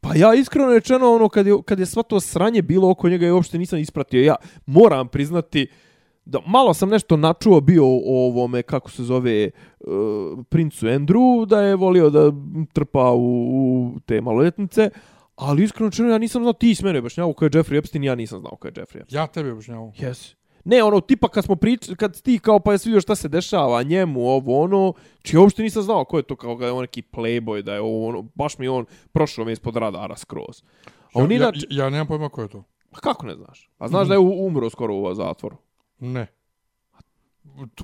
[0.00, 3.26] Pa ja iskreno rečeno, ono, kad je, kad je sva to sranje bilo oko njega,
[3.26, 4.22] ja uopšte nisam ispratio.
[4.22, 5.66] Ja moram priznati
[6.24, 9.50] da malo sam nešto načuo bio o ovome, kako se zove,
[9.80, 12.32] uh, princu Andrew, da je volio da
[12.72, 14.90] trpa u, u te maloljetnice,
[15.36, 18.14] ali iskreno rečeno, ja nisam znao, ti s mene objašnjavao ko je Jeffrey Epstein, ja
[18.14, 19.20] nisam znao ko je Jeffrey Epstein.
[19.20, 19.92] Ja tebi objašnjavam.
[19.92, 20.34] Yes.
[20.64, 23.82] Ne, ono, tipa kad smo pričali, kad ti kao pa jesi vidio šta se dešava
[23.82, 24.92] njemu, ovo, ono,
[25.22, 27.80] či uopšte nisam znao ko je to, kao da je on neki playboy, da je
[27.80, 30.62] ovo, ono, baš mi on prošao mi ispod radara skroz.
[30.86, 32.64] A on ja, inače, ja, ja nemam pojma ko je to.
[32.90, 33.70] Pa kako ne znaš?
[33.78, 35.56] A znaš da je umro skoro u zatvoru?
[36.00, 36.26] Ne.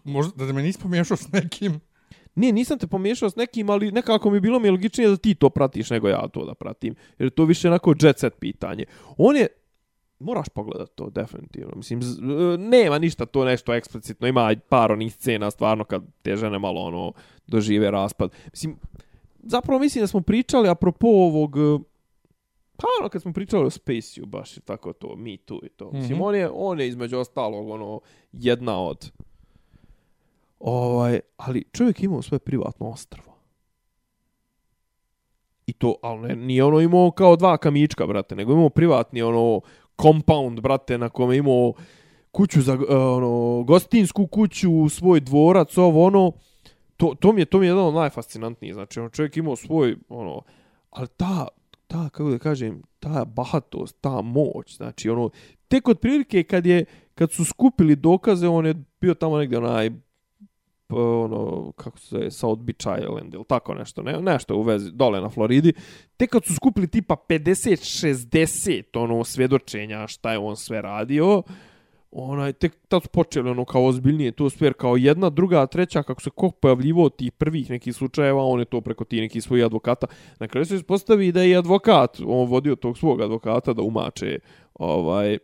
[0.05, 1.81] Možda da me nisi pomiješao s nekim.
[2.35, 5.17] Nije, nisam te pomiješao s nekim, ali nekako mi je bilo mi je logičnije da
[5.17, 6.95] ti to pratiš nego ja to da pratim.
[7.19, 8.85] Jer to više onako jet set pitanje.
[9.17, 9.47] On je,
[10.19, 11.73] moraš pogledat to, definitivno.
[11.77, 14.27] Mislim, z- e, nema ništa to nešto eksplicitno.
[14.29, 17.13] Ima par onih scena, stvarno, kad te žene malo ono
[17.47, 18.31] dožive raspad.
[18.53, 18.77] Mislim,
[19.39, 21.57] zapravo mislim da smo pričali apropo ovog...
[21.57, 21.96] E,
[22.77, 25.91] Pa ono kad smo pričali o Spaceu, baš i tako to, Me Too i to.
[25.93, 26.23] Mislim, Mhm.
[26.23, 28.01] on, je, on je između ostalog ono,
[28.33, 29.11] jedna od...
[30.61, 33.37] Ovaj, ali čovjek je imao svoje privatno ostrvo.
[35.67, 39.61] I to, ali ne, nije ono imao kao dva kamička, brate, nego imao privatni ono
[40.03, 41.73] compound, brate, na kome je imao
[42.31, 46.33] kuću za e, ono gostinsku kuću, svoj dvorac, ovo ono
[46.97, 48.75] to, to mi je to mi je jedan od najfascinantnijih.
[48.75, 50.43] Znači, on čovjek imao svoj ono
[50.91, 51.49] ali ta
[51.87, 55.31] ta kako da kažem, ta bahatost, ta moć, znači ono
[55.69, 56.85] tek od prilike kad je
[57.15, 59.91] kad su skupili dokaze, on je bio tamo negdje onaj
[60.89, 65.21] ono, kako se zove, South Beach Island ili tako nešto, ne, nešto u vezi, dole
[65.21, 65.73] na Floridi.
[66.17, 71.43] Tek kad su skupili tipa 50-60 ono svjedočenja šta je on sve radio,
[72.19, 76.23] onaj, tek tad su počeli ono kao ozbiljnije to sve, kao jedna, druga, treća, kako
[76.23, 80.07] se ko pojavljivo tih prvih nekih slučajeva, on je to preko ti nekih svojih advokata.
[80.41, 84.39] Na kraju se ispostavi da je advokat, on vodio tog svog advokata da umače
[84.75, 85.39] ovaj,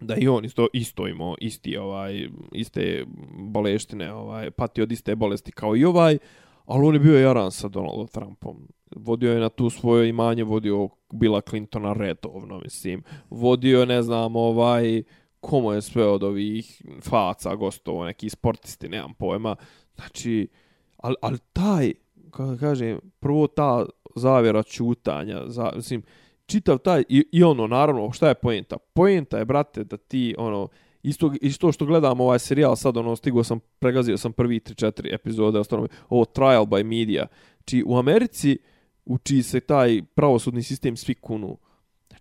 [0.00, 3.04] da i on isto isto imao isti ovaj iste
[3.38, 6.18] boleštine, ovaj pati od iste bolesti kao i ovaj,
[6.64, 8.68] ali on je bio jaran sa Donaldom Trumpom.
[8.96, 13.02] Vodio je na tu svoje imanje, vodio Bila Clintona redovno, mislim.
[13.30, 15.02] Vodio je, ne znam, ovaj
[15.44, 19.56] komo je sve od ovih faca gostovo, neki sportisti, nemam pojma.
[19.96, 20.48] Znači,
[20.96, 21.92] ali, al taj,
[22.30, 26.02] kako kažem, prvo ta zavjera čutanja, za, mislim,
[26.46, 28.76] čitav taj, i, i ono, naravno, šta je poenta?
[28.78, 30.68] Poenta je, brate, da ti, ono,
[31.02, 35.58] isto, isto što gledam ovaj serijal, sad, ono, stigo sam, pregazio sam prvi 3-4 epizode,
[35.58, 37.26] ostalo ovo Trial by Media,
[37.64, 38.58] či u Americi,
[39.04, 41.58] uči se taj pravosudni sistem svi kunu.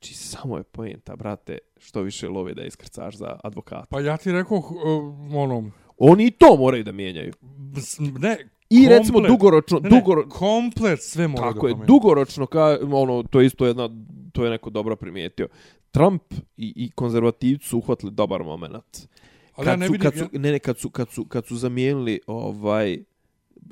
[0.04, 3.86] Znači, samo je poenta, brate, što više love da iskrcaš za advokata.
[3.90, 4.66] Pa ja ti rekao, uh,
[5.36, 7.34] ono, Oni i to moraju da mijenjaju.
[8.20, 8.38] ne,
[8.70, 12.78] I recimo komplet- dugoročno, ne, ne, dugoro, komplet sve mora tako da je, dugoročno, ka,
[12.92, 13.90] ono, to je isto jedna,
[14.32, 15.48] to je neko dobro primijetio.
[15.92, 16.24] Trump
[16.58, 19.08] i, i konzervativci su uhvatili dobar moment.
[19.56, 21.56] Ali Kad ja ne su, kad su, ne, ne, kad su, kad su, kad su
[21.56, 22.98] zamijenili ovaj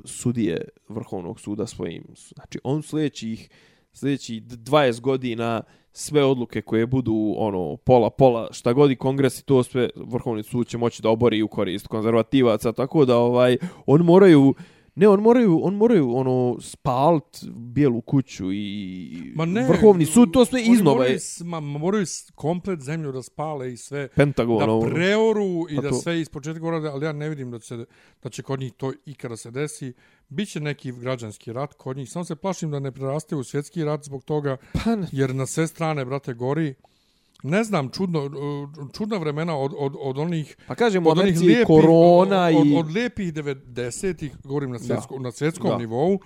[0.04, 2.04] sudije Vrhovnog suda svojim,
[2.34, 3.48] znači on sljedećih
[3.92, 5.62] sljedeći 20 godina
[5.92, 10.42] sve odluke koje budu ono pola pola šta god i kongres i to sve vrhovni
[10.42, 13.56] sud će moći da obori u korist konzervativaca tako da ovaj
[13.86, 14.54] on moraju
[14.94, 20.44] ne on moraju on moraju ono spalt bijelu kuću i Ma ne, vrhovni sud to
[20.44, 24.08] sve iznova moraju je Ma, moraju s- komplet zemlju da spale i sve.
[24.08, 27.28] Pentagon da ono, preoru i Pa da to- sve iz početka urade, ali ja ne
[27.28, 27.84] vidim da će, se-
[28.22, 29.92] da će kod njih to ikada se desi.
[30.28, 32.10] Biće neki građanski rat kod njih.
[32.10, 34.80] Samo se plašim da ne preraste u svjetski rat zbog toga, pa
[35.12, 36.74] jer na sve strane, brate, gori.
[37.42, 38.30] Ne znam, čudno,
[38.96, 42.74] čudna vremena od, od, od onih pa kažemo od od onih lijepih, korona od, i
[42.74, 45.76] od, od lijepih 90-ih, govorim na, svjetsko, na svjetskom Da.
[45.78, 46.18] nivou,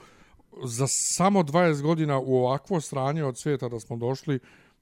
[0.65, 4.39] za samo 20 godina u ovakvo stranje od svijeta da smo došli,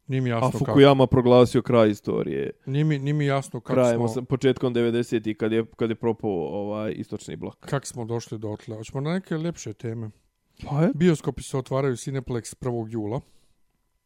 [0.06, 0.72] nije mi a jasno kako.
[0.72, 2.50] Fukuyama proglasio kraj istorije.
[2.66, 5.96] Nije mi, nije mi jasno kako krajem, smo, osam- početkom 90-ih kad je, kad je
[5.96, 7.56] propao ovaj istočni blok.
[7.60, 8.76] kak smo došli do otle.
[8.76, 10.10] Hoćemo na neke lepše teme.
[10.68, 10.90] Pa je?
[10.94, 12.86] Bioskopi se otvaraju Cineplex 1.
[12.90, 13.20] jula.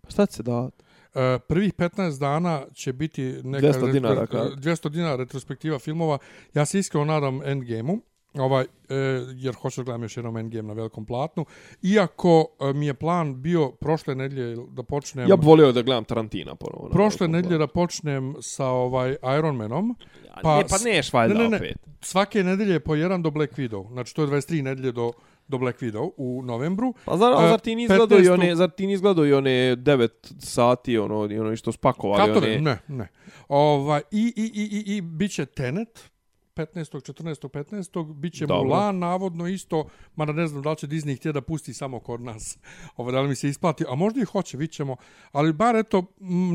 [0.09, 0.70] Šta će se da?
[1.14, 4.60] E, prvih 15 dana će biti neka 200 dinara, retro- kako?
[4.60, 6.18] 200 dinara retrospektiva filmova.
[6.55, 8.01] Ja se iskreno nadam Endgame-u.
[8.35, 8.94] Ovaj, e,
[9.35, 11.44] jer hoću da gledam još jednom Endgame na velikom platnu.
[11.82, 15.28] Iako e, mi je plan bio prošle nedelje da počnem...
[15.28, 16.89] Ja bih volio da gledam Tarantina ponovo.
[16.89, 19.97] na prošle nedelje da počnem sa ovaj Iron Manom.
[20.35, 21.56] A pa ne, pa neš valjda ne, ne, ne.
[21.56, 21.76] opet.
[22.01, 23.93] Svake nedelje po jedan do Black Widow.
[23.93, 25.12] Znači to je 23 nedelje do,
[25.49, 26.95] do Black Widow u novembru.
[27.05, 28.33] Pa zar, E, zar ti nisi gledao i 15.
[28.33, 30.09] one, zar ti nisi gledao i one 9
[30.39, 32.61] sati, ono, i ono što spakovali, Katore, one...
[32.61, 33.09] ne, ne.
[33.49, 36.11] Ovaj, i, i, i, i, I bit će Tenet,
[36.59, 37.12] 15.
[37.12, 37.48] 14.
[37.48, 38.14] 15.
[38.14, 38.68] bit će Dobro.
[38.68, 39.85] Mulan, navodno isto,
[40.16, 42.59] mada ne znam da li će Disney htjeti da pusti samo kod nas.
[42.97, 44.97] Ovo, da li mi se isplati, a možda i hoće, vidit ćemo.
[45.32, 46.05] Ali bar eto,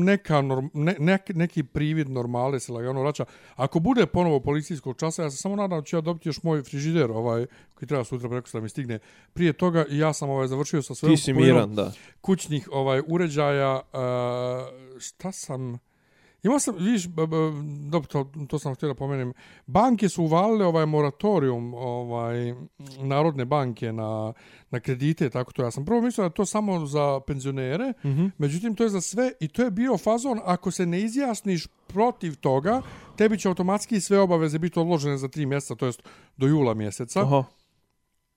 [0.04, 3.24] neka norm, ne, nek, neki privid normale se lagano vraća.
[3.54, 6.62] Ako bude ponovo policijskog časa, ja se samo nadam da ću ja dobiti još moj
[6.62, 8.98] frižider, ovaj, koji treba sutra preko da mi stigne.
[9.32, 11.92] Prije toga i ja sam ovaj, završio sa svojom miran, da.
[12.20, 15.78] kućnih ovaj uređaja uh, šta sam
[16.44, 17.04] Imao sam, vidiš,
[17.90, 19.32] dobro, to, to sam htio da pomenem,
[19.66, 22.54] banke su uvalile ovaj moratorium ovaj,
[23.00, 24.32] Narodne banke na,
[24.70, 25.62] na kredite, tako to.
[25.62, 28.08] Ja sam prvo mislio da to samo za penzionere, mm.
[28.08, 28.30] -hmm.
[28.38, 32.36] međutim to je za sve i to je bio fazon, ako se ne izjasniš protiv
[32.36, 32.82] toga,
[33.16, 36.02] tebi će automatski sve obaveze biti odložene za tri mjeseca, to jest
[36.36, 37.20] do jula mjeseca.
[37.20, 37.44] Aha.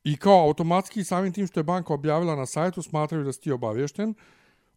[0.04, 3.52] I kao automatski samim tim što je banka objavila na sajtu smatraju da si ti
[3.52, 4.14] obavješten.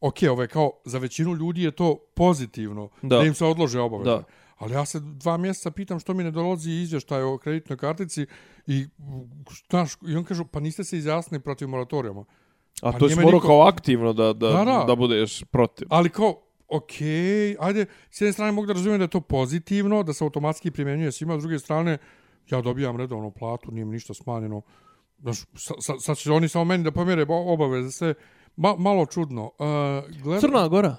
[0.01, 3.24] Ok, ove, kao za većinu ljudi je to pozitivno, da, Da.
[3.24, 4.10] im se odlože obaveze.
[4.10, 4.22] Da.
[4.56, 8.27] Ali ja se dva mjeseca pitam što mi ne dolazi izvještaj o kreditnoj kartici
[8.66, 8.86] i,
[9.70, 12.24] znaš, i on kaže, pa niste se izjasnili protiv moratorijuma.
[12.82, 14.85] A Pa to me morao niko- kao aktivno da, da, Da, da.
[14.86, 15.86] da budeš protiv.
[15.90, 16.35] Ali kao,
[16.68, 16.90] ok,
[17.59, 21.12] ajde, s jedne strane mogu da razumijem da je to pozitivno, da se automatski primjenjuje
[21.12, 21.98] svima, s druge strane,
[22.48, 24.62] ja dobijam redovnu platu, nije mi ništa smanjeno.
[25.18, 28.14] Znaš, sa, sa, sad će oni samo meni da pomjere obaveze, sve
[28.56, 29.44] ma, malo čudno.
[29.44, 30.40] Uh, gled...
[30.40, 30.97] Crna Gora.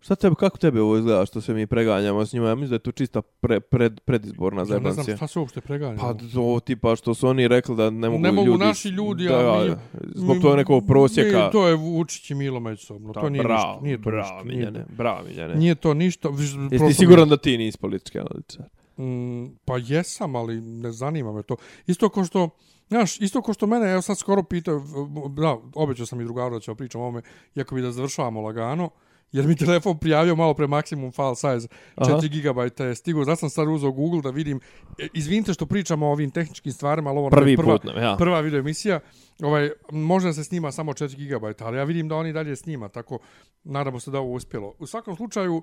[0.00, 2.48] Šta tebe, kako tebe ovo izgleda što se mi preganjamo s njima?
[2.48, 5.16] Ja mislim da je to čista pre, pred, predizborna Ja ne znam zajebancija.
[5.16, 5.96] šta se uopšte preganja.
[5.98, 8.64] Pa ovo tipa što su oni rekli da ne mogu, Ne mogu ljudi...
[8.64, 9.76] naši ljudi, da, a mi-
[10.14, 11.44] Zbog toga nekog prosjeka.
[11.46, 13.12] Mi, to je Vučić i Milo međusobno.
[13.12, 13.84] Da, to nije bravo, ništa.
[13.84, 14.48] Nije to bravo, ništa.
[14.48, 15.54] Nije, Miljane, bravo, Miljane.
[15.54, 16.28] nije to ništa.
[16.70, 18.64] Jesi ti siguran da ti nisi politički analitičar?
[18.98, 21.56] Mm, pa jesam, ali ne zanima me to.
[21.86, 22.48] Isto ko što,
[22.88, 24.82] znaš, isto ko što mene, evo sad skoro pitao,
[25.28, 27.22] da, obećao sam i drugaru da ćemo pričam o ovome,
[27.54, 28.90] iako bi da završavamo lagano,
[29.32, 33.50] jer mi telefon prijavio malo pre maksimum file size, 4 GB je stigo, zato sam
[33.50, 34.60] sad uzao Google da vidim,
[34.98, 38.02] e, izvinite što pričamo o ovim tehničkim stvarima, ali ovo Prvi je prva, put nam,
[38.02, 38.16] ja.
[38.18, 39.00] prva video emisija,
[39.42, 43.18] ovaj, možda se snima samo 4 GB, ali ja vidim da oni dalje snima, tako
[43.64, 44.74] nadamo se da ovo uspjelo.
[44.78, 45.62] U svakom slučaju,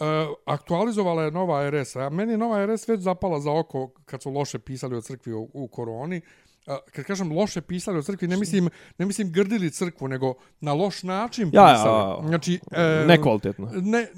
[0.00, 0.04] Uh,
[0.44, 4.30] aktualizovala je nova RS, a meni je nova RS već zapala za oko kad su
[4.30, 6.20] loše pisali o crkvi u, u koroni.
[6.68, 8.68] Uh, kad kažem loše pisali o crkvi, ne mislim,
[8.98, 12.22] ne mislim grdili crkvu, nego na loš način Ja, ja, pisali.
[12.22, 12.28] ja.
[12.28, 13.70] Znači, e, Nekvalitetno.
[13.74, 14.08] Ne, e,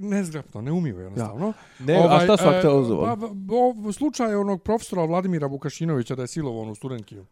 [0.00, 1.52] nezgrapno, neumivo jednostavno.
[1.78, 3.20] Ne, a šta su e, aktualizovali?
[3.20, 7.26] Pa, o, slučaj onog profesora Vladimira Vukašinovića da je silovan u studentkiju.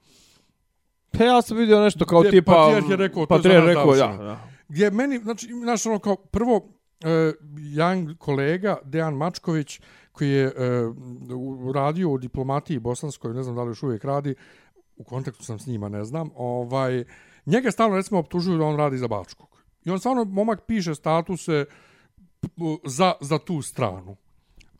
[1.18, 2.52] Pa ja sam vidio nešto kao Gdje tipa...
[2.52, 4.48] patrijarh je rekao, to je rekao, ja, ja.
[4.68, 6.68] gdje meni, znači, znaš, ono kao, prvo,
[7.04, 9.80] e, jedan kolega, Dejan Mačković,
[10.14, 14.34] koji je e, uh, radio u diplomatiji bosanskoj, ne znam da li još uvijek radi,
[14.96, 17.04] u kontaktu sam s njima, ne znam, ovaj,
[17.46, 19.48] njega stalno, recimo, optužuju da on radi za Bačkog.
[19.84, 21.64] I on stvarno, momak piše statuse
[22.84, 24.16] za, za tu stranu.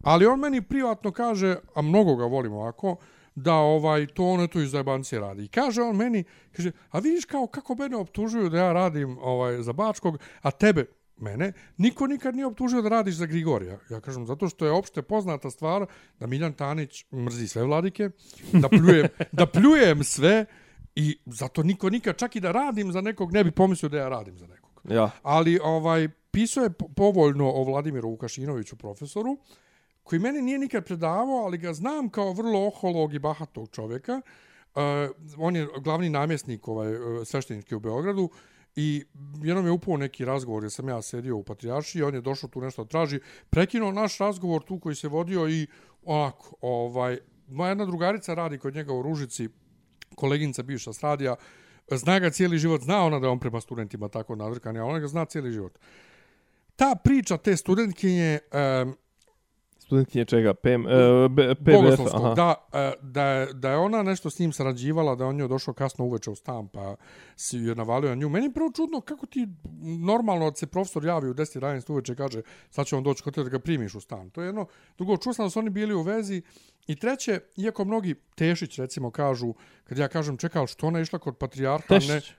[0.03, 2.97] Ali on meni privatno kaže, a mnogo ga volim ovako,
[3.35, 5.45] da ovaj to ono to iz zajebancije radi.
[5.45, 9.63] I kaže on meni, kaže, a vidiš kao kako mene optužuju da ja radim ovaj
[9.63, 10.87] za Bačkog, a tebe
[11.17, 13.79] mene, niko nikad nije optužio da radiš za Grigorija.
[13.91, 15.87] Ja kažem, zato što je opšte poznata stvar
[16.21, 18.11] da Miljan Tanić mrzi sve vladike,
[18.53, 20.47] da pljujem, da pljujem sve
[20.95, 24.09] i zato niko nikad, čak i da radim za nekog, ne bi pomislio da ja
[24.09, 25.11] radim za nekog Ja.
[25.23, 29.39] ali ovaj pisao je po- povoljno o Vladimiru Vukašinoviću profesoru
[30.03, 34.21] koji meni nije nikad predavao, ali ga znam kao vrlo oholog i bahatog čovjeka.
[34.75, 34.83] Uh,
[35.39, 38.31] on je glavni namjesnik ovaj, uh, sveštenički u Beogradu
[38.77, 39.05] i
[39.43, 42.61] jednom je upao neki razgovor jer sam ja sedio u Patrijaršiji, on je došao tu
[42.61, 43.21] nešto traži,
[43.51, 45.67] prekinuo naš razgovor tu koji se vodio i
[46.03, 47.19] onako, ovaj,
[47.49, 49.49] moja jedna drugarica radi kod njega u Ružici,
[50.15, 51.37] koleginica bivša s radija,
[51.91, 54.99] zna ga cijeli život, zna ona da je on prema studentima tako nadrkan, a ona
[54.99, 55.79] ga zna cijeli život.
[56.77, 58.39] Ta priča te studentkinje,
[58.83, 58.97] um,
[59.95, 60.55] Studentkinje čega?
[60.55, 62.35] PM, e, B- PBS, aha.
[62.35, 65.49] da, e, da, je, da je ona nešto s njim sarađivala, da je on njoj
[65.49, 66.97] došao kasno uveče u stan, pa
[67.37, 68.29] si je navalio na nju.
[68.29, 69.49] Meni je prvo čudno kako ti
[70.05, 73.45] normalno se profesor javi u 10-11 uveče i kaže sad će on doći kod tebe
[73.45, 74.31] da ga primiš u stan.
[74.31, 74.67] To je jedno.
[74.97, 76.43] Drugo, čuo sam da su oni bili u vezi.
[76.87, 79.55] I treće, iako mnogi Tešić recimo kažu,
[79.85, 82.33] kad ja kažem čekal što ona je išla kod patrijarha, ne, Tešić.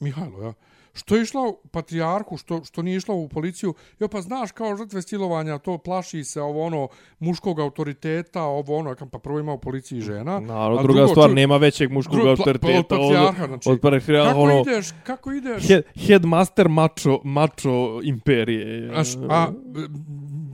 [0.00, 0.52] Mihajlo, ja.
[0.96, 4.76] Što je išla u patrijarhu, što, što nije išla u policiju, jo pa znaš kao
[4.76, 9.58] žrtve stilovanja, to plaši se ovo ono muškog autoriteta, ovo ono, pa prvo ima u
[9.58, 10.40] policiji žena.
[10.40, 13.70] Naravno, a druga drugo, stvar, ču- nema većeg muškog drugo, pla- autoriteta od patrijarha, znači,
[13.70, 18.90] od patrijarha, kako ono, ideš, kako ideš, head, headmaster macho, macho imperije.
[19.28, 20.45] A m,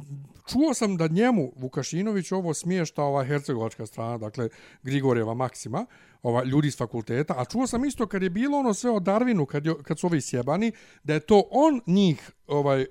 [0.53, 4.49] čuo sam da njemu Vukašinović ovo smiješta ova hercegovačka strana, dakle
[4.83, 5.87] Grigorjeva Maksima,
[6.23, 9.47] ova ljudi s fakulteta, a čuo sam isto kad je bilo ono sve o Darwinu,
[9.47, 10.73] kad, je, kad su ovi sjebani,
[11.05, 12.87] da je to on njih ovaj uh,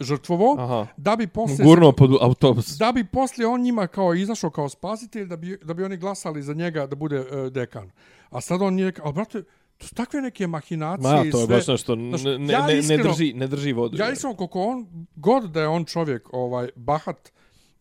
[0.00, 0.86] žrtvovo, Aha.
[0.96, 2.66] da bi posle Gurno pod autobus.
[2.66, 6.42] da bi poslije on njima kao izašao kao spasitelj, da bi, da bi oni glasali
[6.42, 7.90] za njega da bude uh, dekan.
[8.30, 9.42] A sad on nije, ali brate,
[9.78, 11.56] to su takve neke mahinacije Ma, to je sve.
[11.56, 13.96] baš nešto, ne, ne, ja ne, ne, iskreno- drži, ne drži vodu.
[13.98, 17.32] Ja iskreno koliko on, god da je on čovjek ovaj bahat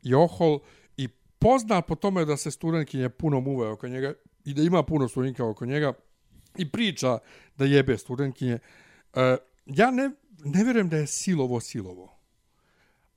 [0.04, 0.60] i ohol
[0.98, 1.08] i
[1.40, 4.14] poznat po tome da se studentkinje puno muve oko njega
[4.46, 5.94] i da ima puno studentka oko njega
[6.58, 7.18] i priča
[7.58, 8.60] da jebe studentkinje.
[9.14, 9.22] Uh,
[9.66, 10.12] ja ne,
[10.46, 12.18] ne vjerujem da je silovo silovo.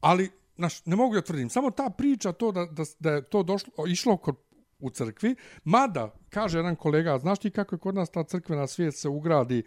[0.01, 1.51] Ali, znaš, ne mogu da tvrdim.
[1.51, 4.37] Samo ta priča to da, da, da je to došlo, išlo kod,
[4.79, 5.35] u crkvi,
[5.65, 9.63] mada, kaže jedan kolega, znaš ti kako je kod nas ta crkvena svijest se ugradi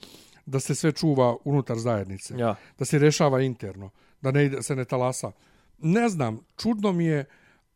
[0.45, 2.33] da se sve čuva unutar zajednice?
[2.37, 2.55] Ja.
[2.77, 3.89] da se rešava interno,
[4.21, 5.31] da ne ide, se ne talasa.
[5.77, 7.25] Ne znam, čudno mi je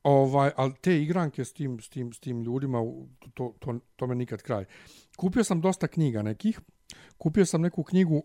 [0.03, 4.07] ovaj, ali te igranke s tim, s tim, s tim ljudima, u- to, to, to
[4.07, 4.65] me nikad kraj.
[5.17, 6.59] Kupio sam dosta knjiga nekih,
[7.17, 8.23] kupio sam neku knjigu,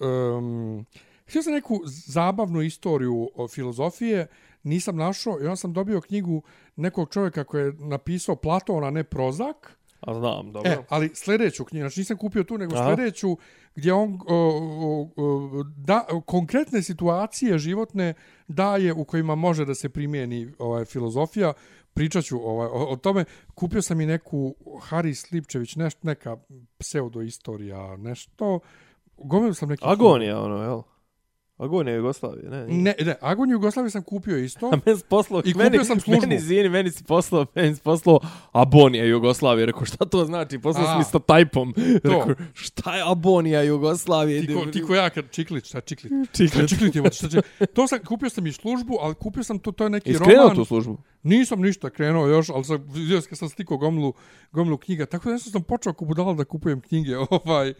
[0.00, 0.08] uh,
[0.38, 0.86] um,
[1.26, 4.26] htio sam neku zabavnu istoriju o filozofije,
[4.62, 6.42] nisam našao i onda sam dobio knjigu
[6.78, 10.70] nekog čovjeka koji je napisao Platon, a ne Prozak, A znam, dobro.
[10.70, 12.86] E, ali sljedeću knjigu, znači nisam kupio tu, nego Aha.
[12.86, 13.36] sljedeću
[13.74, 18.14] gdje on o, o, o, da, konkretne situacije životne
[18.48, 21.52] daje u kojima može da se primijeni ovaj, filozofija.
[21.94, 23.24] Pričat ću ovaj, o, o tome.
[23.54, 26.36] Kupio sam i neku Haris Slipčević, neš, neka
[26.78, 28.60] pseudoistorija, nešto.
[29.16, 29.82] Gomilu sam neki...
[29.86, 30.82] Agonija, ono, jel?
[31.58, 32.66] Agonija Jugoslavije, ne.
[32.66, 34.66] Ne, ne, Agoniju Jugoslavije sam kupio isto.
[34.72, 36.20] A meni poslao, I kupio meni, sam službu.
[36.20, 38.20] Meni, izvini, meni si poslao, meni si poslao
[38.52, 39.66] Abonija Jugoslavije.
[39.66, 40.58] Rekao, šta to znači?
[40.58, 41.74] Poslao sam isto tajpom.
[42.04, 44.46] Rekao, šta je Abonija Jugoslavije?
[44.46, 46.12] Ti ko, ti ko ja, kad čiklić, šta čiklić?
[46.32, 46.70] Čiklić.
[46.70, 47.40] Čiklić je, šta će,
[47.74, 50.56] to sam, kupio sam i službu, ali kupio sam to, to je neki Iskrenuo roman.
[50.56, 50.98] tu službu?
[51.22, 54.12] Nisam ništa krenuo još, ali sam, vidio sam stikao gomilu,
[54.52, 57.74] gomilu knjiga, tako da sam počeo ko budala da kupujem knjige, ovaj...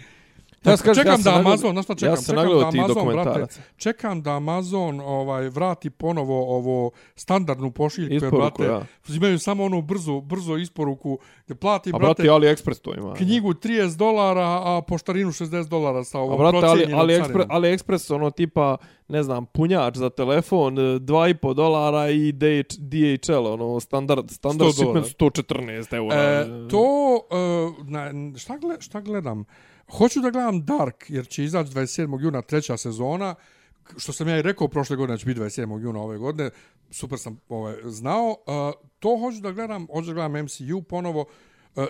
[0.64, 2.12] Ja čekam ja da Amazon, znaš šta čekam?
[2.12, 3.60] ja sam čekam nagledao da Amazon, brate, dokumentaraca.
[3.76, 9.16] čekam da Amazon ovaj vrati ponovo ovo standardnu pošiljku, Isporuku, brate, ja.
[9.16, 13.14] imaju samo onu brzu, brzo isporuku, gdje plati, A brate, brate, AliExpress to ima.
[13.14, 17.48] knjigu 30 dolara, a poštarinu 60 dolara sa A ovom brate, ali, procijenjenom AliExpress, carinom.
[17.50, 18.76] AliExpress, ono tipa,
[19.08, 24.72] ne znam, punjač za telefon, e, 2,5 dolara i DH, DHL, ono, standard, standard 100
[24.72, 26.16] shipment 114 eura.
[26.16, 29.44] E, to, e, na, šta, gle, šta gledam?
[29.90, 32.22] Hoću da gledam Dark, jer će izaći 27.
[32.22, 33.34] juna treća sezona,
[33.96, 35.82] što sam ja i rekao prošle godine da će biti 27.
[35.82, 36.50] juna ove godine,
[36.90, 38.36] super sam ovaj, znao.
[38.46, 41.24] E, to hoću da gledam, hoću da gledam MCU ponovo,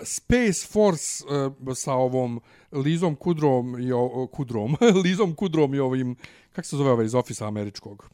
[0.03, 6.15] Space Force e, sa ovom Lizom Kudrom i o, Kudrom, Lizom Kudrom i ovim,
[6.51, 8.09] kako se zove ovaj iz ofisa američkog?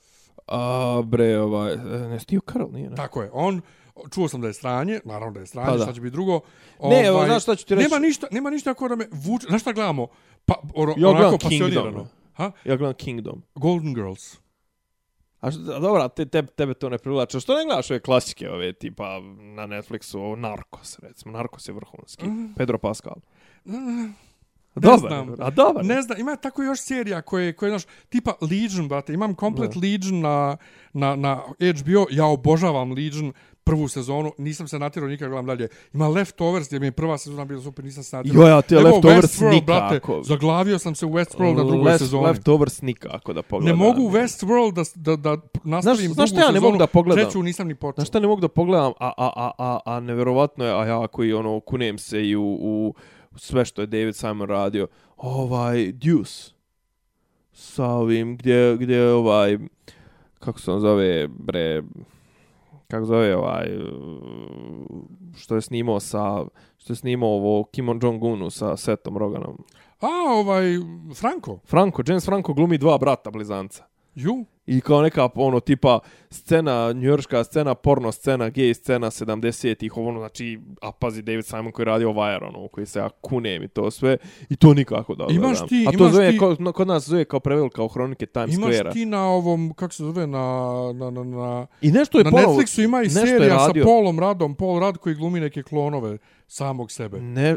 [0.47, 1.77] A, bre, ovaj,
[2.09, 2.95] ne, Steve Carell nije, ne?
[2.95, 3.61] Tako je, on
[4.13, 5.83] čuo sam da je stranje, naravno da je stranje, Pa da.
[5.83, 6.39] šta će biti drugo.
[6.83, 7.89] Ne, evo, znaš šta ću ti reći?
[7.89, 10.07] Nema ništa, nema ništa ako da me vuče, znaš šta gledamo?
[10.45, 12.07] Pa, or, Ja onako gledam pasionirano.
[12.33, 12.51] Ha?
[12.65, 13.43] Ja gledam Kingdom.
[13.55, 14.37] Golden Girls.
[15.39, 17.39] A što, a dobra, te, tebe, tebe to ne privlače.
[17.39, 19.19] Što ne gledaš ove klasike, ove tipa
[19.55, 21.37] na Netflixu, ovo Narcos, recimo.
[21.37, 22.25] Narcos je vrhunski.
[22.57, 23.15] Pedro Pascal.
[24.75, 25.35] Dobar, znam.
[25.39, 25.85] a dobar.
[25.85, 29.79] Ne znam, ima tako još serija koje, koje znaš, tipa Legion, brate, imam komplet Da.
[29.79, 30.57] Legion na,
[30.93, 33.33] na, na HBO, ja obožavam Legion,
[33.65, 35.67] prvu sezonu, nisam se natjerao nikad gledam dalje.
[35.93, 38.41] Ima Leftovers, gdje mi je prva sezona bila super, nisam se natjerao.
[38.41, 40.11] Jo, ja, te Evo, Leftovers Westworld, nikako.
[40.13, 42.25] Brate, zaglavio sam se u Westworld na drugoj Left- sezoni.
[42.25, 43.77] Leftovers nikako da Ne pogledam.
[43.77, 47.23] mogu Westworld da, da, da nastavim znaš drugu šta ja ne sezonu, mogu da pogledam?
[47.23, 47.95] Treću nisam ni počeo.
[47.95, 51.07] Znaš šta ne mogu da pogledam, a, a, a, a, a neverovatno je, a ja
[51.07, 52.93] koji ono, kunem se i u, u
[53.35, 54.87] sve što je David Simon radio,
[55.17, 56.51] ovaj, Deuce,
[57.53, 59.57] sa ovim, gdje, gdje je ovaj,
[60.39, 61.83] kako se on zove, bre,
[62.87, 63.65] kako zove ovaj,
[65.37, 66.45] što je snimao sa,
[66.77, 69.63] što je snimao ovo Kim Jong-unu sa Setom Roganom.
[69.99, 70.65] A, ovaj,
[71.15, 73.83] Franco, Franco, James Franco glumi dva brata blizanca.
[74.15, 80.19] ju, I kao neka ono tipa scena, njujorška scena, porno scena, gej scena 70-ih, ono
[80.19, 83.91] znači, a pazi David Simon koji radi Wire, ono, koji se ja kunem i to
[83.91, 84.17] sve,
[84.49, 85.67] i to nikako da Imaš gledam.
[85.67, 88.25] ti- a to imaš zove, ti- ko, no, kod nas zove kao prevel, kao hronike
[88.25, 88.91] Times imaš Square-a.
[88.91, 90.39] ti na ovom, kako se zove, na,
[90.93, 93.71] na, na, na, I nešto je na ponovo, Netflixu ima i serija sa.
[93.83, 96.17] Polom Radom, Paul Rad koji glumi neke klonove
[96.47, 97.19] samog sebe.
[97.19, 97.55] Ne,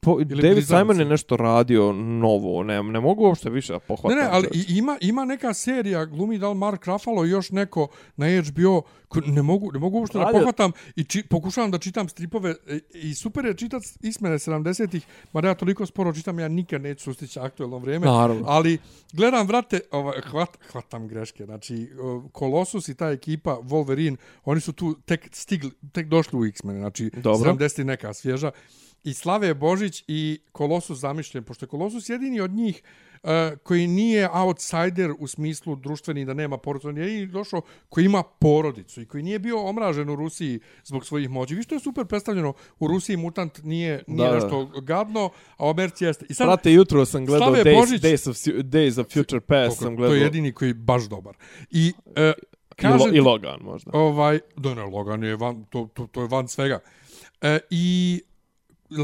[0.00, 0.66] po, David blizanci.
[0.80, 4.18] Simon je nešto radio novo, ne, ne mogu uopšte više da Ne, pohvatam.
[4.18, 4.72] ne, ali čovječe.
[4.72, 8.82] i, ima, ima neka serija, glumi da li Mark Ruffalo i još neko na HBO,
[9.26, 12.54] ne mogu, ne mogu uopšte da pohvatam i či, pokušavam da čitam stripove
[12.94, 17.38] i super je čitat ismene 70-ih, mada ja toliko sporo čitam, ja nikad neću sustići
[17.38, 18.06] aktuelno vrijeme.
[18.06, 18.44] Naravno.
[18.46, 18.78] Ali
[19.12, 21.44] gledam, vrate, ovaj, hvat, hvatam greške.
[21.44, 26.44] Znači, o, Colossus i ta ekipa, Wolverine, oni su tu tek stigli, tek došli u
[26.44, 26.78] X-mene.
[26.78, 27.52] Znači, Dobro.
[27.52, 28.50] 70 i neka svježa.
[29.04, 32.82] I Slave Božić i Colossus zamišljen, pošto je Colossus jedini od njih
[33.22, 33.30] uh,
[33.62, 39.00] koji nije outsider u smislu društveni da nema porodicu, on je došao koji ima porodicu
[39.00, 41.54] i koji nije bio omražen u Rusiji zbog svojih moći.
[41.54, 45.70] Vi što je super predstavljeno, u Rusiji mutant nije, nije Da, nešto gadno, a u
[45.70, 46.26] Americi jeste.
[46.28, 49.78] I sad, Brate, jutro sam gledao Slave Days, Božić- Days, of, Days of Future Past,
[49.78, 50.14] sam to gledao.
[50.14, 51.36] je jedini koji je baš dobar.
[51.70, 53.90] I, uh, I, kaže, lo, I Logan možda.
[53.94, 56.78] Ovaj, da ne, Logan je van, to, to, to je van svega.
[57.42, 58.20] E, I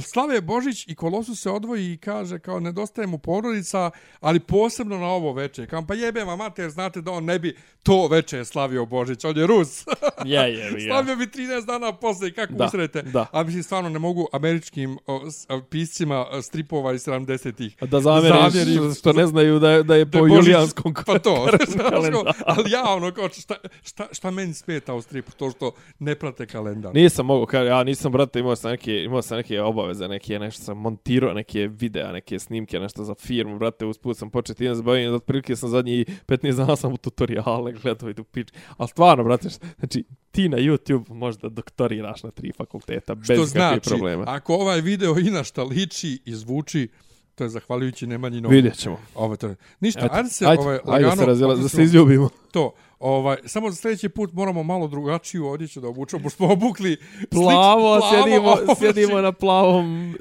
[0.02, 3.90] Slave Božić i Kolosus se odvoji i kaže kao nedostaje mu porodica,
[4.20, 5.66] ali posebno na ovo veče.
[5.66, 9.36] Kao pa jebe vam mater, znate da on ne bi to veče slavio Božić, on
[9.38, 9.84] je Rus.
[10.24, 13.02] Ja, je, Slavio bi 13 dana posle i kako Da, usrete.
[13.02, 13.26] da.
[13.32, 17.76] A mislim, stvarno ne mogu američkim o, s, piscima stripova iz 70-ih.
[17.80, 21.46] Da zamjeriš zamjerim- što ne znaju da je, da je po Božić- julijanskom Pa to,
[21.80, 22.18] kalendaru.
[22.46, 26.46] ali ja ono kao šta, šta, šta meni smeta u stripu, to što ne prate
[26.46, 26.94] kalendar.
[26.94, 30.78] Nisam kaže, ja nisam, brate, imao sam neke, imao sam neke obaveze, neke, nešto sam
[30.78, 35.56] montirao, neke videa, neke snimke, nešto za firmu, brate, usput sam početi time zabavim, otprilike
[35.56, 38.48] sam zadnji 15 dana sam u tutoriale gledao i tu pič.
[38.76, 43.50] Ali stvarno, brate, znači, ti na YouTube možda doktoriraš na tri fakulteta, bez Što kakvih
[43.50, 44.24] znači, problema.
[44.26, 46.88] ako ovaj video i na šta liči i zvuči,
[47.34, 48.52] to je zahvaljujući Nemanjinom.
[48.52, 49.00] Vidjet ćemo.
[49.14, 49.56] Ovo to je.
[49.80, 52.28] Ništa, ajde se ajde, ovaj, ajde da se, lagano, razjela, da se izljubimo.
[52.50, 52.72] To,
[53.02, 56.96] Ovaj, samo za sljedeći put moramo malo drugačiju odjeću da obučemo, pošto smo obukli
[57.30, 60.14] Plavo, slič, sjedimo, ovo, sjedimo na plavom,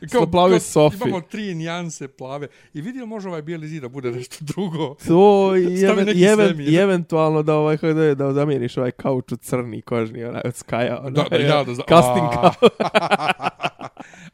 [0.00, 0.96] eh, na plavoj sofi.
[0.96, 2.46] Imamo tri nijanse plave.
[2.74, 4.94] I vidio može ovaj bijeli zid da bude nešto drugo.
[5.06, 6.68] To i, even, i, even, svemir.
[6.68, 10.98] i eventualno da ovaj da da zamijeniš ovaj kauč u crni kožni onaj od Skaja
[11.00, 12.52] onaj, Da, da, ja, da, da, casting kao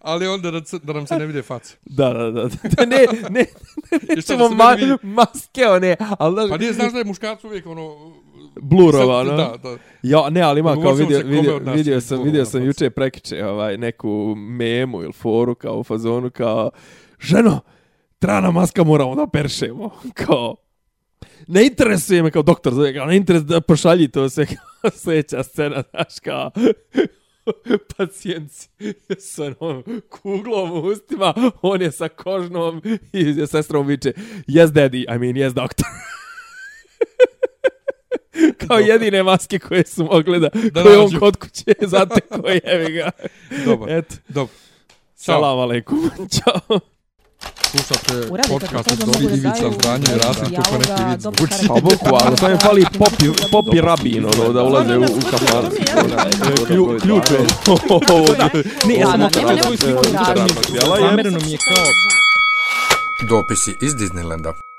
[0.01, 1.77] Ali onda da, da nam se ne vide face.
[1.85, 3.41] da da da da ne ne
[4.17, 5.07] I šta da nećemo se ma, meni vidi?
[5.07, 7.92] maske one ali znaš Pa nije, znaš da je muškarac uvijek ono...
[8.61, 9.77] blurova no Da, da.
[10.03, 14.35] Ja, ne, ali ima kao vidio, vidio, vidio sam, vidio sam juče prekiče ovaj, neku
[14.37, 16.71] memu ili foru kao u fazonu kao
[17.21, 17.61] ženo,
[18.19, 19.91] trana maska moramo da peršemo.
[20.27, 20.57] Kao,
[21.47, 25.43] ne interesuje me kao doktor zove, kao ne interesuje da pošalji to sve kao sljedeća
[25.43, 26.51] scena, znaš kao
[27.97, 28.53] pacijent
[29.19, 32.83] s onom kuglom u ustima, on je sa kožnom
[33.13, 34.13] i sestrom viče
[34.47, 35.87] yes daddy, I mean yes doctor.
[38.69, 43.11] kao jedine maske koje su mogli da, Da koje on kod kuće zateko jevi ga.
[43.65, 44.55] Dobar, Eto, dobro.
[45.25, 45.35] Ćao.
[45.35, 46.11] salam aleikum.
[46.37, 46.81] Ćao.
[47.71, 51.69] Slušate podcast od Dobri Ivica daju Franje i Rasim, dijaloga, kako neki vid zvuči.
[51.69, 55.71] Pa bukvalno, samo je fali popi, popi rabin, ono, da ulaze u, u kafan.
[56.67, 57.39] Klju, ključ je.
[58.87, 60.57] Ne, ja, svoj razlog.
[60.57, 61.85] materijala je Zamereno mi je kao
[63.29, 64.72] Dopisi iz Disneylanda.